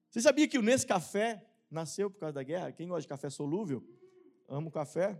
Você 0.09 0.21
sabia 0.21 0.47
que 0.47 0.57
o 0.57 0.61
Nescafé 0.61 1.45
nasceu 1.71 2.09
por 2.11 2.19
causa 2.19 2.33
da 2.33 2.43
guerra? 2.43 2.71
Quem 2.71 2.87
gosta 2.87 3.01
de 3.01 3.07
café 3.07 3.29
solúvel? 3.29 3.83
Amo 4.47 4.69
café. 4.69 5.19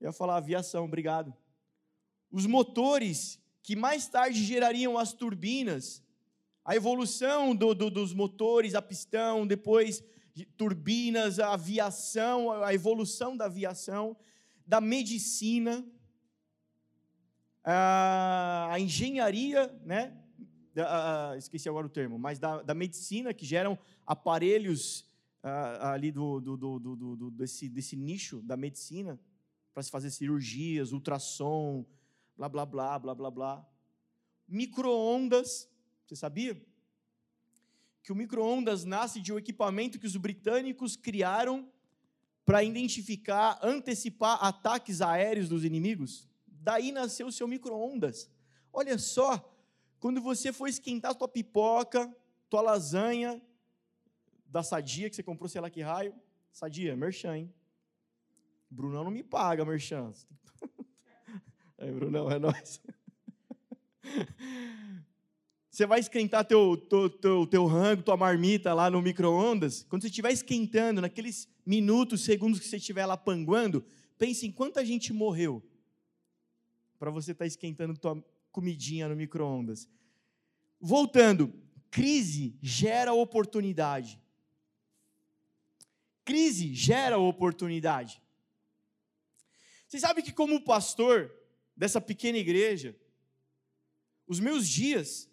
Eu 0.00 0.08
ia 0.08 0.12
falar 0.12 0.36
aviação, 0.36 0.84
obrigado. 0.84 1.34
Os 2.30 2.46
motores 2.46 3.40
que 3.62 3.76
mais 3.76 4.08
tarde 4.08 4.42
gerariam 4.42 4.96
as 4.96 5.12
turbinas, 5.12 6.02
a 6.64 6.76
evolução 6.76 7.54
do, 7.54 7.74
do, 7.74 7.90
dos 7.90 8.12
motores 8.12 8.74
a 8.74 8.82
pistão, 8.82 9.46
depois 9.46 10.02
turbinas, 10.56 11.38
a 11.38 11.54
aviação, 11.54 12.52
a 12.62 12.72
evolução 12.72 13.36
da 13.36 13.46
aviação, 13.46 14.16
da 14.66 14.80
medicina, 14.80 15.84
a, 17.64 18.68
a 18.70 18.80
engenharia, 18.80 19.74
né? 19.84 20.16
Da, 20.74 21.30
a, 21.30 21.36
esqueci 21.36 21.68
agora 21.68 21.86
o 21.86 21.90
termo, 21.90 22.18
mas 22.18 22.38
da, 22.38 22.62
da 22.62 22.74
medicina, 22.74 23.34
que 23.34 23.44
geram 23.44 23.78
aparelhos 24.06 25.06
a, 25.42 25.92
ali 25.92 26.12
do, 26.12 26.40
do, 26.40 26.56
do, 26.56 26.96
do, 27.16 27.30
desse, 27.30 27.68
desse 27.68 27.96
nicho 27.96 28.40
da 28.42 28.56
medicina, 28.56 29.18
para 29.72 29.82
se 29.82 29.90
fazer 29.90 30.10
cirurgias, 30.10 30.92
ultrassom, 30.92 31.84
blá, 32.38 32.48
blá, 32.48 32.64
blá, 32.64 32.98
blá, 32.98 33.14
blá, 33.14 33.30
blá. 33.30 33.68
Microondas, 34.46 35.68
você 36.06 36.14
sabia? 36.14 36.54
Que 38.02 38.12
o 38.12 38.14
microondas 38.14 38.84
nasce 38.84 39.20
de 39.20 39.32
um 39.32 39.38
equipamento 39.38 39.98
que 39.98 40.06
os 40.06 40.16
britânicos 40.16 40.96
criaram 40.96 41.70
para 42.44 42.62
identificar, 42.62 43.58
antecipar 43.60 44.42
ataques 44.42 45.02
aéreos 45.02 45.48
dos 45.48 45.64
inimigos. 45.64 46.28
Daí 46.46 46.92
nasceu 46.92 47.26
o 47.26 47.32
seu 47.32 47.48
microondas. 47.48 48.30
Olha 48.72 48.96
só, 48.96 49.52
quando 49.98 50.20
você 50.20 50.52
for 50.52 50.68
esquentar 50.68 51.14
tua 51.14 51.28
pipoca, 51.28 52.14
tua 52.48 52.62
lasanha 52.62 53.42
da 54.46 54.62
Sadia 54.62 55.10
que 55.10 55.16
você 55.16 55.22
comprou, 55.22 55.48
sei 55.48 55.60
lá 55.60 55.68
que 55.68 55.82
raio, 55.82 56.14
Sadia, 56.52 56.96
merchan, 56.96 57.36
hein? 57.36 57.54
Brunão 58.70 59.04
não 59.04 59.10
me 59.10 59.22
paga, 59.22 59.64
merchan. 59.64 60.12
Aí, 61.78 61.92
Brunão, 61.92 62.28
é 62.30 62.38
nóis. 62.38 62.80
Você 65.70 65.86
vai 65.86 66.00
esquentar 66.00 66.44
teu, 66.44 66.76
teu, 66.76 67.08
teu, 67.08 67.46
teu 67.46 67.64
rango, 67.66 68.02
tua 68.02 68.16
marmita 68.16 68.74
lá 68.74 68.90
no 68.90 69.00
micro-ondas. 69.00 69.84
Quando 69.84 70.02
você 70.02 70.08
estiver 70.08 70.32
esquentando, 70.32 71.00
naqueles 71.00 71.48
minutos, 71.64 72.24
segundos 72.24 72.58
que 72.58 72.66
você 72.66 72.78
estiver 72.78 73.06
lá 73.06 73.16
panguando, 73.16 73.86
pense 74.18 74.44
em 74.44 74.50
quanta 74.50 74.84
gente 74.84 75.12
morreu 75.12 75.62
para 76.98 77.12
você 77.12 77.30
estar 77.30 77.44
tá 77.44 77.46
esquentando 77.46 77.96
tua 77.96 78.20
comidinha 78.50 79.08
no 79.08 79.14
micro-ondas. 79.14 79.88
Voltando, 80.80 81.54
crise 81.92 82.58
gera 82.60 83.12
oportunidade. 83.12 84.20
Crise 86.24 86.74
gera 86.74 87.18
oportunidade. 87.18 88.20
Você 89.86 90.00
sabe 90.00 90.22
que, 90.22 90.32
como 90.32 90.64
pastor, 90.64 91.37
dessa 91.78 92.00
pequena 92.00 92.36
igreja, 92.36 92.98
os 94.26 94.40
meus 94.40 94.68
dias 94.68 95.30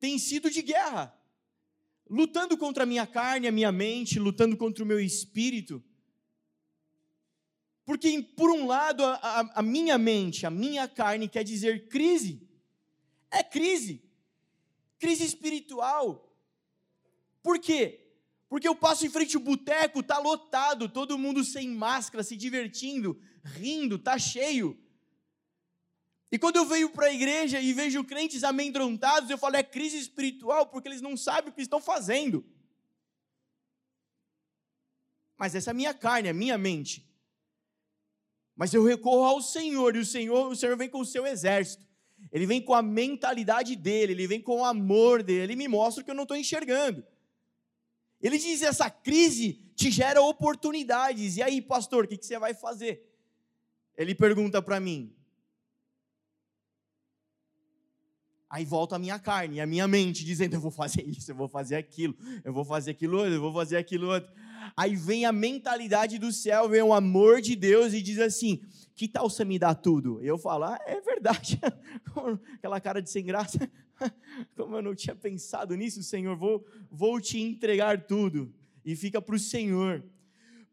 têm 0.00 0.18
sido 0.18 0.50
de 0.50 0.62
guerra, 0.62 1.14
lutando 2.08 2.56
contra 2.56 2.84
a 2.84 2.86
minha 2.86 3.06
carne, 3.06 3.46
a 3.46 3.52
minha 3.52 3.70
mente, 3.70 4.18
lutando 4.18 4.56
contra 4.56 4.82
o 4.82 4.86
meu 4.86 4.98
espírito. 4.98 5.84
Porque, 7.84 8.22
por 8.22 8.50
um 8.50 8.66
lado, 8.66 9.04
a, 9.04 9.40
a, 9.56 9.62
minha 9.62 9.98
mente, 9.98 10.46
a 10.46 10.50
minha 10.50 10.88
carne 10.88 11.28
quer 11.28 11.44
dizer 11.44 11.86
crise. 11.88 12.48
É 13.30 13.42
crise. 13.42 14.02
Crise 14.98 15.24
espiritual. 15.24 16.34
Por 17.42 17.58
quê? 17.60 18.10
Porque 18.48 18.66
eu 18.66 18.74
passo 18.74 19.04
em 19.04 19.10
frente 19.10 19.36
ao 19.36 19.42
boteco, 19.42 20.00
está 20.00 20.18
lotado, 20.18 20.88
todo 20.88 21.18
mundo 21.18 21.44
sem 21.44 21.68
máscara, 21.68 22.24
se 22.24 22.36
divertindo, 22.36 23.20
rindo, 23.44 23.96
está 23.96 24.18
cheio. 24.18 24.76
E 26.30 26.38
quando 26.38 26.56
eu 26.56 26.66
venho 26.66 26.90
para 26.90 27.06
a 27.06 27.12
igreja 27.12 27.60
e 27.60 27.72
vejo 27.72 28.02
crentes 28.04 28.42
amedrontados, 28.42 29.30
eu 29.30 29.38
falo, 29.38 29.56
é 29.56 29.62
crise 29.62 29.96
espiritual, 29.98 30.66
porque 30.66 30.88
eles 30.88 31.00
não 31.00 31.16
sabem 31.16 31.50
o 31.50 31.52
que 31.52 31.62
estão 31.62 31.80
fazendo. 31.80 32.44
Mas 35.38 35.54
essa 35.54 35.70
é 35.70 35.72
a 35.72 35.74
minha 35.74 35.94
carne, 35.94 36.28
é 36.28 36.30
a 36.30 36.34
minha 36.34 36.58
mente. 36.58 37.06
Mas 38.56 38.72
eu 38.72 38.82
recorro 38.82 39.24
ao 39.24 39.42
Senhor, 39.42 39.94
e 39.94 39.98
o 40.00 40.06
Senhor, 40.06 40.50
o 40.50 40.56
Senhor 40.56 40.76
vem 40.76 40.88
com 40.88 41.00
o 41.00 41.04
seu 41.04 41.26
exército. 41.26 41.86
Ele 42.32 42.46
vem 42.46 42.60
com 42.60 42.74
a 42.74 42.82
mentalidade 42.82 43.76
dele, 43.76 44.12
ele 44.12 44.26
vem 44.26 44.40
com 44.40 44.60
o 44.60 44.64
amor 44.64 45.22
dele, 45.22 45.42
ele 45.42 45.56
me 45.56 45.68
mostra 45.68 46.02
o 46.02 46.04
que 46.04 46.10
eu 46.10 46.14
não 46.14 46.24
estou 46.24 46.36
enxergando. 46.36 47.04
Ele 48.20 48.38
diz: 48.38 48.62
essa 48.62 48.90
crise 48.90 49.60
te 49.74 49.90
gera 49.90 50.20
oportunidades. 50.22 51.36
E 51.36 51.42
aí, 51.42 51.60
pastor, 51.60 52.04
o 52.04 52.08
que, 52.08 52.16
que 52.16 52.26
você 52.26 52.38
vai 52.38 52.54
fazer? 52.54 53.06
Ele 53.96 54.14
pergunta 54.14 54.60
para 54.60 54.80
mim: 54.80 55.14
Aí 58.48 58.64
volta 58.64 58.96
a 58.96 58.98
minha 58.98 59.18
carne, 59.18 59.60
a 59.60 59.66
minha 59.66 59.88
mente, 59.88 60.24
dizendo: 60.24 60.54
eu 60.54 60.60
vou 60.60 60.70
fazer 60.70 61.02
isso, 61.02 61.30
eu 61.30 61.34
vou 61.34 61.48
fazer 61.48 61.76
aquilo, 61.76 62.16
eu 62.44 62.52
vou 62.52 62.64
fazer 62.64 62.92
aquilo 62.92 63.18
outro, 63.18 63.34
eu 63.34 63.40
vou 63.40 63.52
fazer 63.52 63.76
aquilo 63.76 64.08
outro. 64.08 64.32
Aí 64.76 64.94
vem 64.94 65.24
a 65.24 65.32
mentalidade 65.32 66.18
do 66.18 66.32
céu, 66.32 66.68
vem 66.68 66.82
o 66.82 66.94
amor 66.94 67.40
de 67.40 67.56
Deus 67.56 67.92
e 67.92 68.00
diz 68.00 68.18
assim: 68.18 68.60
que 68.96 69.06
tal 69.06 69.28
você 69.28 69.44
me 69.44 69.58
dar 69.58 69.74
tudo? 69.74 70.22
Eu 70.22 70.38
falo: 70.38 70.64
ah, 70.64 70.78
é 70.86 71.00
verdade. 71.00 71.60
Aquela 72.56 72.80
cara 72.80 73.02
de 73.02 73.10
sem 73.10 73.24
graça. 73.24 73.70
Como 74.56 74.76
eu 74.76 74.82
não 74.82 74.94
tinha 74.94 75.14
pensado 75.14 75.74
nisso, 75.74 76.02
Senhor, 76.02 76.36
vou, 76.36 76.64
vou 76.90 77.20
te 77.20 77.38
entregar 77.38 78.06
tudo. 78.06 78.52
E 78.84 78.96
fica 78.96 79.20
para 79.20 79.34
o 79.34 79.38
Senhor. 79.38 80.02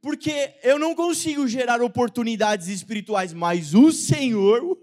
Porque 0.02 0.54
eu 0.64 0.78
não 0.78 0.94
consigo 0.96 1.48
gerar 1.48 1.82
oportunidades 1.82 2.68
espirituais, 2.68 3.34
mas 3.34 3.74
o 3.74 3.92
Senhor. 3.92 4.78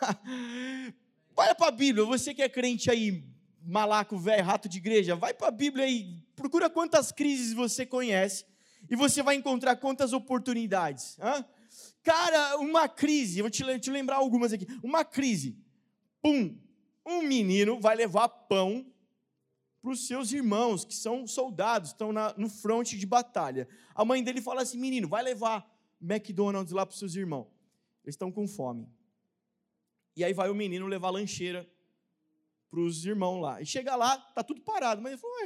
Olha 1.38 1.54
para 1.54 1.68
a 1.68 1.70
Bíblia, 1.70 2.04
você 2.06 2.32
que 2.32 2.40
é 2.40 2.48
crente 2.48 2.90
aí, 2.90 3.22
malaco, 3.62 4.16
velho, 4.16 4.42
rato 4.42 4.70
de 4.70 4.78
igreja, 4.78 5.14
vai 5.14 5.34
para 5.34 5.48
a 5.48 5.50
Bíblia 5.50 5.84
aí, 5.84 6.22
procura 6.34 6.70
quantas 6.70 7.12
crises 7.12 7.52
você 7.52 7.84
conhece 7.84 8.46
e 8.88 8.96
você 8.96 9.22
vai 9.22 9.34
encontrar 9.34 9.76
quantas 9.76 10.14
oportunidades. 10.14 11.18
Hã? 11.20 11.44
Cara, 12.02 12.56
uma 12.56 12.88
crise, 12.88 13.42
vou 13.42 13.50
te, 13.50 13.62
te 13.78 13.90
lembrar 13.90 14.16
algumas 14.16 14.50
aqui. 14.50 14.66
Uma 14.82 15.04
crise, 15.04 15.58
pum, 16.22 16.56
um 17.04 17.20
menino 17.20 17.78
vai 17.80 17.94
levar 17.94 18.28
pão 18.28 18.86
para 19.82 19.90
os 19.90 20.06
seus 20.06 20.32
irmãos, 20.32 20.86
que 20.86 20.94
são 20.94 21.26
soldados, 21.26 21.90
estão 21.90 22.14
na, 22.14 22.32
no 22.38 22.48
fronte 22.48 22.96
de 22.96 23.04
batalha. 23.04 23.68
A 23.94 24.04
mãe 24.06 24.24
dele 24.24 24.40
fala 24.40 24.62
assim: 24.62 24.78
menino, 24.78 25.06
vai 25.06 25.22
levar 25.22 25.70
McDonald's 26.00 26.72
lá 26.72 26.86
para 26.86 26.94
os 26.94 26.98
seus 26.98 27.14
irmãos. 27.14 27.46
Eles 28.02 28.14
estão 28.14 28.32
com 28.32 28.48
fome. 28.48 28.88
E 30.16 30.24
aí 30.24 30.32
vai 30.32 30.48
o 30.48 30.54
menino 30.54 30.86
levar 30.86 31.10
lancheira 31.10 31.68
para 32.70 32.80
os 32.80 33.04
irmãos 33.04 33.40
lá. 33.40 33.60
E 33.60 33.66
chega 33.66 33.94
lá, 33.94 34.16
tá 34.18 34.42
tudo 34.42 34.62
parado. 34.62 35.02
Mas 35.02 35.12
ele 35.12 35.20
falou, 35.20 35.36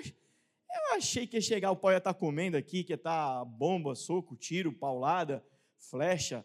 eu 0.90 0.96
achei 0.96 1.26
que 1.26 1.36
ia 1.36 1.40
chegar, 1.40 1.70
o 1.72 1.76
pau 1.76 1.90
ia 1.90 1.98
estar 1.98 2.14
tá 2.14 2.18
comendo 2.18 2.56
aqui, 2.56 2.84
que 2.84 2.92
ia 2.92 2.96
estar 2.96 3.40
tá 3.40 3.44
bomba, 3.44 3.94
soco, 3.94 4.36
tiro, 4.36 4.72
paulada, 4.72 5.44
flecha. 5.76 6.44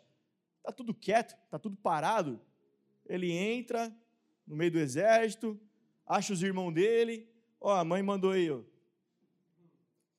Tá 0.63 0.71
tudo 0.71 0.93
quieto, 0.93 1.37
tá 1.49 1.59
tudo 1.59 1.77
parado. 1.77 2.41
Ele 3.05 3.31
entra 3.31 3.95
no 4.47 4.55
meio 4.55 4.71
do 4.71 4.79
exército, 4.79 5.59
acha 6.05 6.33
os 6.33 6.41
irmãos 6.41 6.71
dele. 6.71 7.29
Ó, 7.61 7.71
a 7.71 7.83
mãe 7.83 8.01
mandou 8.01 8.31
aí, 8.31 8.49
ó. 8.49 8.61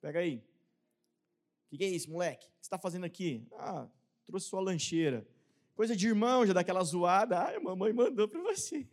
Pega 0.01 0.21
aí. 0.21 0.37
O 0.37 1.71
que, 1.71 1.79
que, 1.79 1.85
é 1.85 1.89
isso, 1.89 2.11
moleque? 2.11 2.47
O 2.47 2.49
que 2.49 2.55
você 2.61 2.67
está 2.67 2.79
fazendo 2.79 3.05
aqui? 3.05 3.47
Ah, 3.53 3.89
trouxe 4.25 4.49
sua 4.49 4.61
lancheira. 4.61 5.27
Coisa 5.77 5.95
de 5.95 6.09
irmão, 6.09 6.47
já 6.47 6.55
daquela 6.55 6.83
zoada. 6.83 7.39
Ah, 7.39 7.55
a 7.55 7.61
mamãe 7.61 7.93
mandou 7.93 8.27
para 8.27 8.41
você. 8.41 8.89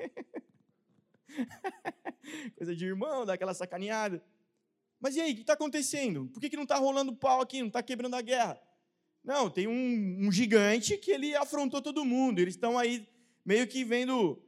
Coisa 2.57 2.75
de 2.75 2.85
irmão, 2.85 3.25
daquela 3.25 3.53
sacaneada. 3.53 4.21
Mas 4.99 5.15
e 5.15 5.21
aí, 5.21 5.31
o 5.31 5.35
que 5.35 5.41
está 5.41 5.53
acontecendo? 5.53 6.27
Por 6.27 6.41
que, 6.41 6.49
que 6.49 6.57
não 6.57 6.63
está 6.63 6.75
rolando 6.75 7.15
pau 7.15 7.39
aqui, 7.39 7.61
não 7.61 7.67
está 7.67 7.81
quebrando 7.81 8.17
a 8.17 8.21
guerra? 8.21 8.61
Não, 9.23 9.49
tem 9.49 9.65
um, 9.65 10.27
um, 10.27 10.29
gigante 10.29 10.97
que 10.97 11.09
ele 11.09 11.33
afrontou 11.33 11.81
todo 11.81 12.03
mundo. 12.03 12.39
Eles 12.39 12.55
estão 12.55 12.77
aí 12.77 13.07
meio 13.45 13.65
que 13.65 13.85
vendo, 13.85 14.43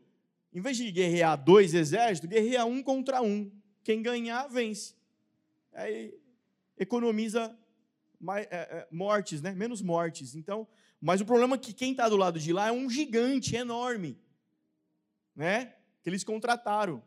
em 0.53 0.59
vez 0.59 0.75
de 0.75 0.91
guerrear 0.91 1.41
dois 1.41 1.73
exércitos, 1.73 2.29
guerrear 2.29 2.67
um 2.67 2.83
contra 2.83 3.21
um. 3.21 3.49
Quem 3.81 4.01
ganhar, 4.01 4.47
vence. 4.49 4.93
Aí 5.71 6.13
economiza 6.77 7.57
mais, 8.19 8.45
é, 8.47 8.55
é, 8.55 8.87
mortes, 8.91 9.41
né? 9.41 9.53
menos 9.53 9.81
mortes. 9.81 10.35
Então, 10.35 10.67
mas 11.01 11.21
o 11.21 11.25
problema 11.25 11.55
é 11.55 11.59
que 11.59 11.73
quem 11.73 11.91
está 11.91 12.09
do 12.09 12.17
lado 12.17 12.39
de 12.39 12.51
lá 12.51 12.67
é 12.67 12.71
um 12.71 12.89
gigante 12.89 13.55
enorme, 13.55 14.19
né? 15.35 15.75
Que 16.01 16.09
eles 16.09 16.23
contrataram 16.23 17.03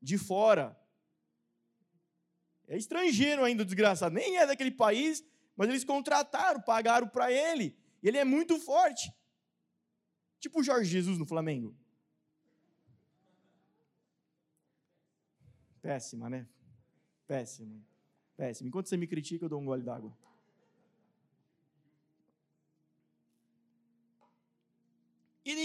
de 0.00 0.16
fora. 0.18 0.78
É 2.66 2.76
estrangeiro 2.76 3.44
ainda, 3.44 3.64
desgraçado. 3.64 4.14
Nem 4.14 4.38
é 4.38 4.46
daquele 4.46 4.70
país, 4.70 5.24
mas 5.56 5.68
eles 5.68 5.84
contrataram, 5.84 6.60
pagaram 6.60 7.08
para 7.08 7.30
ele. 7.32 7.76
E 8.02 8.08
ele 8.08 8.18
é 8.18 8.24
muito 8.24 8.58
forte. 8.58 9.12
Tipo 10.38 10.60
o 10.60 10.62
Jorge 10.62 10.90
Jesus 10.90 11.18
no 11.18 11.26
Flamengo. 11.26 11.76
Péssima, 15.82 16.30
né? 16.30 16.46
Péssima. 17.26 17.80
Péssima. 18.36 18.68
Enquanto 18.68 18.88
você 18.88 18.96
me 18.96 19.06
critica, 19.06 19.44
eu 19.44 19.48
dou 19.48 19.60
um 19.60 19.64
gole 19.64 19.82
d'água. 19.82 20.16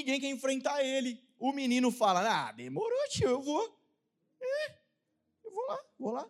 Ninguém 0.05 0.21
quer 0.21 0.29
enfrentar 0.29 0.83
ele. 0.83 1.19
O 1.39 1.51
menino 1.51 1.91
fala: 1.91 2.47
Ah, 2.47 2.51
demorou, 2.51 3.09
tio, 3.09 3.27
eu 3.27 3.41
vou. 3.41 3.63
É, 4.39 4.71
eu 5.43 5.51
vou 5.51 5.65
lá, 5.67 5.85
vou 5.97 6.11
lá. 6.11 6.29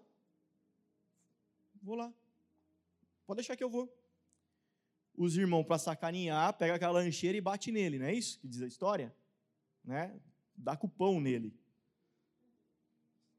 Vou 1.81 1.95
lá. 1.95 2.13
Pode 3.27 3.37
deixar 3.37 3.55
que 3.55 3.63
eu 3.63 3.69
vou. 3.69 3.93
Os 5.17 5.37
irmãos, 5.37 5.63
para 5.63 5.77
sacanear, 5.77 6.57
pega 6.57 6.75
aquela 6.75 6.93
lancheira 6.93 7.37
e 7.37 7.41
bate 7.41 7.71
nele, 7.71 7.99
não 7.99 8.05
é 8.05 8.13
isso 8.13 8.39
que 8.39 8.47
diz 8.47 8.61
a 8.61 8.67
história? 8.67 9.15
Né? 9.83 10.19
Dá 10.55 10.75
cupão 10.75 11.19
nele. 11.21 11.57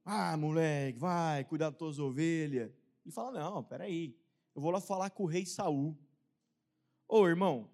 Ah, 0.05 0.37
moleque, 0.37 0.99
vai, 0.99 1.45
cuidar 1.45 1.71
das 1.71 1.79
tuas 1.79 1.99
ovelhas. 1.99 2.71
Ele 3.05 3.13
fala: 3.13 3.41
Não, 3.41 3.65
peraí, 3.65 4.17
eu 4.55 4.61
vou 4.61 4.71
lá 4.71 4.81
falar 4.81 5.11
com 5.11 5.25
o 5.25 5.27
rei 5.27 5.45
Saul. 5.45 5.99
Ô 7.09 7.27
irmão, 7.27 7.71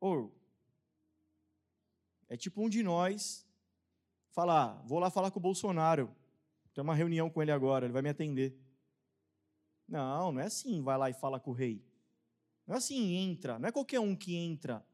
ô, 0.00 0.30
é 2.28 2.36
tipo 2.36 2.62
um 2.62 2.68
de 2.68 2.82
nós 2.82 3.46
falar: 4.30 4.82
Vou 4.84 4.98
lá 4.98 5.10
falar 5.10 5.30
com 5.30 5.38
o 5.38 5.42
Bolsonaro. 5.42 6.14
Tem 6.74 6.82
uma 6.82 6.94
reunião 6.94 7.30
com 7.30 7.40
ele 7.40 7.50
agora, 7.50 7.86
ele 7.86 7.92
vai 7.92 8.02
me 8.02 8.10
atender. 8.10 8.54
Não, 9.88 10.32
não 10.32 10.40
é 10.40 10.44
assim, 10.44 10.82
vai 10.82 10.98
lá 10.98 11.08
e 11.08 11.14
fala 11.14 11.40
com 11.40 11.50
o 11.50 11.54
rei. 11.54 11.82
Não 12.66 12.74
é 12.74 12.78
assim, 12.78 13.14
entra. 13.14 13.58
Não 13.58 13.68
é 13.68 13.72
qualquer 13.72 14.00
um 14.00 14.14
que 14.14 14.34
entra 14.34 14.84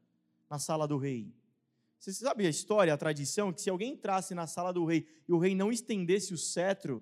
na 0.49 0.59
sala 0.59 0.87
do 0.87 0.97
rei. 0.97 1.33
Você 1.99 2.13
sabe 2.13 2.45
a 2.45 2.49
história, 2.49 2.93
a 2.93 2.97
tradição, 2.97 3.51
que 3.51 3.61
se 3.61 3.69
alguém 3.69 3.93
entrasse 3.93 4.35
na 4.35 4.45
sala 4.45 4.71
do 4.71 4.85
rei 4.85 5.07
e 5.27 5.33
o 5.33 5.37
rei 5.37 5.55
não 5.55 5.71
estendesse 5.71 6.33
o 6.33 6.37
cetro, 6.37 7.01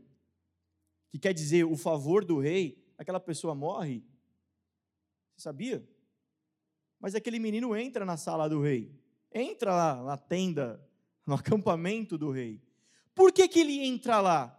que 1.09 1.19
quer 1.19 1.33
dizer 1.33 1.65
o 1.65 1.75
favor 1.75 2.23
do 2.23 2.39
rei, 2.39 2.81
aquela 2.97 3.19
pessoa 3.19 3.53
morre? 3.53 4.03
Você 5.35 5.43
sabia? 5.43 5.87
Mas 6.99 7.15
aquele 7.15 7.39
menino 7.39 7.75
entra 7.75 8.05
na 8.05 8.15
sala 8.15 8.47
do 8.47 8.61
rei, 8.61 8.95
entra 9.33 9.73
lá 9.73 10.03
na 10.03 10.17
tenda, 10.17 10.81
no 11.25 11.35
acampamento 11.35 12.17
do 12.17 12.31
rei. 12.31 12.61
Por 13.13 13.31
que, 13.31 13.47
que 13.47 13.59
ele 13.59 13.85
entra 13.85 14.19
lá? 14.21 14.57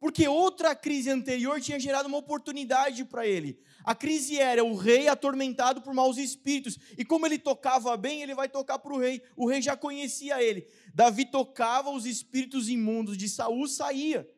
Porque 0.00 0.28
outra 0.28 0.76
crise 0.76 1.10
anterior 1.10 1.60
tinha 1.60 1.78
gerado 1.78 2.08
uma 2.08 2.18
oportunidade 2.18 3.04
para 3.04 3.26
ele. 3.26 3.60
A 3.82 3.94
crise 3.94 4.38
era 4.38 4.62
o 4.62 4.76
rei 4.76 5.08
atormentado 5.08 5.82
por 5.82 5.92
maus 5.92 6.18
espíritos. 6.18 6.78
E 6.96 7.04
como 7.04 7.26
ele 7.26 7.38
tocava 7.38 7.96
bem, 7.96 8.22
ele 8.22 8.34
vai 8.34 8.48
tocar 8.48 8.78
para 8.78 8.92
o 8.92 8.98
rei. 8.98 9.20
O 9.36 9.48
rei 9.48 9.60
já 9.60 9.76
conhecia 9.76 10.40
ele. 10.42 10.68
Davi 10.94 11.24
tocava 11.24 11.90
os 11.90 12.06
espíritos 12.06 12.68
imundos 12.68 13.18
de 13.18 13.28
Saul, 13.28 13.66
saía. 13.66 14.28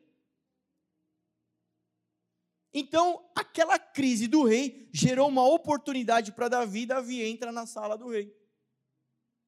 Então, 2.73 3.29
aquela 3.35 3.77
crise 3.77 4.27
do 4.27 4.43
rei 4.43 4.89
gerou 4.93 5.27
uma 5.27 5.45
oportunidade 5.45 6.31
para 6.31 6.47
Davi. 6.47 6.85
Davi 6.85 7.21
entra 7.21 7.51
na 7.51 7.65
sala 7.65 7.97
do 7.97 8.09
rei. 8.09 8.33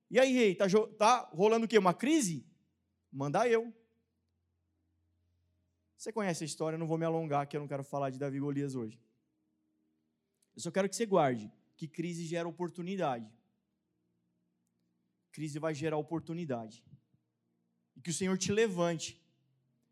E 0.09 0.19
aí, 0.19 0.33
rei, 0.33 0.55
tá, 0.55 0.65
tá 0.97 1.29
rolando 1.33 1.65
o 1.65 1.69
quê? 1.69 1.77
Uma 1.77 1.93
crise? 1.93 2.45
Manda 3.11 3.47
eu. 3.47 3.73
Você 5.97 6.11
conhece 6.11 6.43
a 6.43 6.45
história, 6.45 6.77
não 6.77 6.85
vou 6.85 6.97
me 6.97 7.05
alongar, 7.05 7.47
que 7.47 7.55
eu 7.55 7.61
não 7.61 7.67
quero 7.67 7.83
falar 7.83 8.09
de 8.09 8.19
Davi 8.19 8.39
Golias 8.39 8.75
hoje. 8.75 8.99
Eu 10.53 10.61
só 10.61 10.69
quero 10.69 10.89
que 10.89 10.95
você 10.95 11.05
guarde 11.05 11.49
que 11.77 11.87
crise 11.87 12.25
gera 12.25 12.47
oportunidade. 12.47 13.31
Crise 15.31 15.59
vai 15.59 15.73
gerar 15.73 15.97
oportunidade. 15.97 16.83
E 17.95 18.01
que 18.01 18.09
o 18.09 18.13
Senhor 18.13 18.37
te 18.37 18.51
levante. 18.51 19.22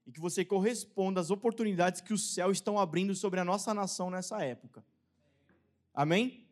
E 0.05 0.11
que 0.11 0.19
você 0.19 0.43
corresponda 0.43 1.21
às 1.21 1.29
oportunidades 1.29 2.01
que 2.01 2.13
os 2.13 2.33
céus 2.33 2.57
estão 2.57 2.79
abrindo 2.79 3.13
sobre 3.15 3.39
a 3.39 3.45
nossa 3.45 3.73
nação 3.73 4.09
nessa 4.09 4.43
época. 4.43 4.83
Amém? 5.93 6.47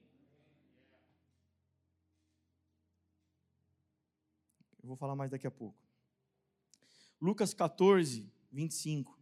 Eu 4.81 4.87
vou 4.87 4.95
falar 4.95 5.15
mais 5.15 5.31
daqui 5.31 5.47
a 5.47 5.51
pouco. 5.51 5.77
Lucas 7.21 7.53
14, 7.53 8.31
25. 8.51 9.19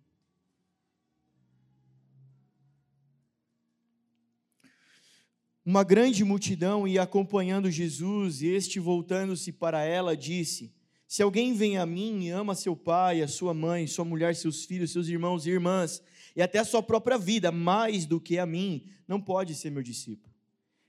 Uma 5.66 5.84
grande 5.84 6.24
multidão 6.24 6.88
ia 6.88 7.02
acompanhando 7.02 7.70
Jesus, 7.70 8.42
e 8.42 8.48
este, 8.48 8.80
voltando-se 8.80 9.52
para 9.52 9.84
ela, 9.84 10.16
disse: 10.16 10.74
Se 11.08 11.24
alguém 11.24 11.54
vem 11.54 11.78
a 11.78 11.86
mim 11.86 12.26
e 12.26 12.30
ama 12.30 12.54
seu 12.54 12.76
pai, 12.76 13.22
a 13.22 13.28
sua 13.28 13.54
mãe, 13.54 13.88
sua 13.88 14.04
mulher, 14.04 14.36
seus 14.36 14.66
filhos, 14.66 14.92
seus 14.92 15.08
irmãos 15.08 15.46
e 15.46 15.50
irmãs, 15.50 16.02
e 16.36 16.42
até 16.42 16.60
a 16.60 16.66
sua 16.66 16.84
própria 16.84 17.18
vida, 17.18 17.52
mais 17.52 18.06
do 18.06 18.20
que 18.20 18.38
a 18.38 18.46
mim, 18.46 18.86
não 19.08 19.22
pode 19.22 19.56
ser 19.56 19.70
meu 19.70 19.82
discípulo. 19.82 20.34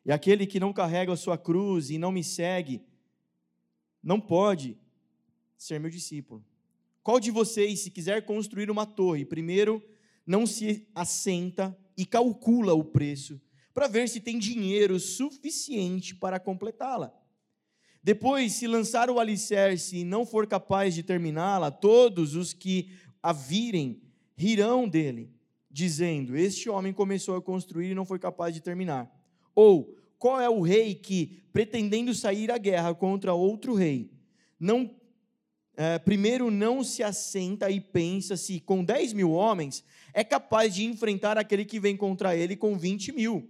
E 0.04 0.10
aquele 0.10 0.46
que 0.46 0.58
não 0.58 0.72
carrega 0.72 1.12
a 1.12 1.16
sua 1.16 1.38
cruz 1.38 1.90
e 1.90 1.98
não 1.98 2.10
me 2.10 2.24
segue, 2.24 2.82
não 4.02 4.20
pode 4.20 4.76
ser 5.56 5.78
meu 5.78 5.90
discípulo. 5.90 6.44
Qual 7.02 7.20
de 7.20 7.30
vocês, 7.30 7.80
se 7.80 7.90
quiser 7.90 8.24
construir 8.24 8.70
uma 8.70 8.84
torre, 8.84 9.24
primeiro 9.24 9.82
não 10.26 10.46
se 10.46 10.86
assenta 10.94 11.76
e 11.96 12.04
calcula 12.04 12.74
o 12.74 12.84
preço 12.84 13.40
para 13.72 13.88
ver 13.88 14.08
se 14.08 14.20
tem 14.20 14.38
dinheiro 14.38 15.00
suficiente 15.00 16.14
para 16.14 16.38
completá-la. 16.38 17.14
Depois, 18.02 18.52
se 18.52 18.66
lançar 18.66 19.10
o 19.10 19.18
alicerce 19.18 19.98
e 19.98 20.04
não 20.04 20.24
for 20.24 20.46
capaz 20.46 20.94
de 20.94 21.02
terminá-la, 21.02 21.70
todos 21.70 22.34
os 22.34 22.52
que 22.52 22.90
a 23.22 23.32
virem 23.32 24.00
rirão 24.36 24.88
dele, 24.88 25.30
dizendo: 25.70 26.36
Este 26.36 26.70
homem 26.70 26.92
começou 26.92 27.36
a 27.36 27.42
construir 27.42 27.90
e 27.90 27.94
não 27.94 28.04
foi 28.04 28.18
capaz 28.18 28.54
de 28.54 28.60
terminar. 28.60 29.10
Ou, 29.54 29.96
qual 30.18 30.40
é 30.40 30.48
o 30.48 30.60
rei 30.60 30.94
que, 30.94 31.42
pretendendo 31.52 32.14
sair 32.14 32.50
à 32.50 32.58
guerra 32.58 32.94
contra 32.94 33.34
outro 33.34 33.74
rei, 33.74 34.10
não 34.58 34.90
é, 35.80 35.96
primeiro 35.96 36.50
não 36.50 36.82
se 36.82 37.04
assenta 37.04 37.70
e 37.70 37.80
pensa 37.80 38.36
se 38.36 38.58
com 38.58 38.82
10 38.82 39.12
mil 39.12 39.30
homens 39.30 39.84
é 40.12 40.24
capaz 40.24 40.74
de 40.74 40.84
enfrentar 40.84 41.38
aquele 41.38 41.64
que 41.64 41.78
vem 41.78 41.96
contra 41.96 42.34
ele 42.34 42.56
com 42.56 42.76
20 42.76 43.12
mil? 43.12 43.48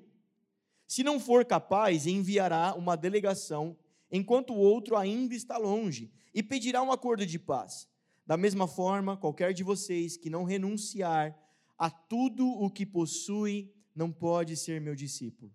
Se 0.87 1.03
não 1.03 1.19
for 1.19 1.43
capaz, 1.47 2.07
enviará 2.07 2.75
uma 2.75 2.99
delegação, 2.99 3.75
enquanto 4.11 4.53
o 4.53 4.59
outro 4.59 4.97
ainda 4.97 5.35
está 5.35 5.57
longe, 5.57 6.12
e 6.35 6.42
pedirá 6.42 6.83
um 6.83 6.92
acordo 6.92 7.25
de 7.27 7.38
paz. 7.38 7.88
Da 8.27 8.37
mesma 8.37 8.68
forma, 8.68 9.16
qualquer 9.16 9.53
de 9.53 9.62
vocês 9.62 10.16
que 10.16 10.29
não 10.29 10.44
renunciar 10.44 11.37
a 11.77 11.88
tudo 11.90 12.47
o 12.47 12.71
que 12.71 12.85
possui, 12.85 13.73
não 13.94 14.12
pode 14.12 14.57
ser 14.57 14.81
meu 14.81 14.94
discípulo. 14.94 15.53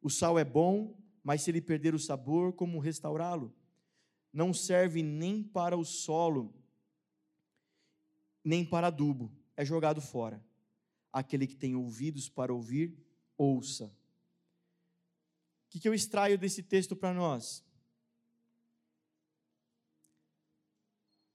O 0.00 0.08
sal 0.08 0.38
é 0.38 0.44
bom, 0.44 0.96
mas 1.22 1.42
se 1.42 1.50
ele 1.50 1.60
perder 1.60 1.94
o 1.94 1.98
sabor, 1.98 2.52
como 2.52 2.78
restaurá-lo? 2.78 3.54
não 4.34 4.52
serve 4.52 5.00
nem 5.00 5.44
para 5.44 5.76
o 5.76 5.84
solo, 5.84 6.52
nem 8.42 8.64
para 8.64 8.88
adubo, 8.88 9.32
é 9.56 9.64
jogado 9.64 10.00
fora. 10.00 10.44
Aquele 11.12 11.46
que 11.46 11.54
tem 11.54 11.76
ouvidos 11.76 12.28
para 12.28 12.52
ouvir, 12.52 12.98
ouça. 13.38 13.86
O 15.66 15.78
que, 15.78 15.88
eu 15.88 15.94
extraio 15.94 16.36
desse 16.36 16.64
texto 16.64 16.96
para 16.96 17.14
nós? 17.14 17.64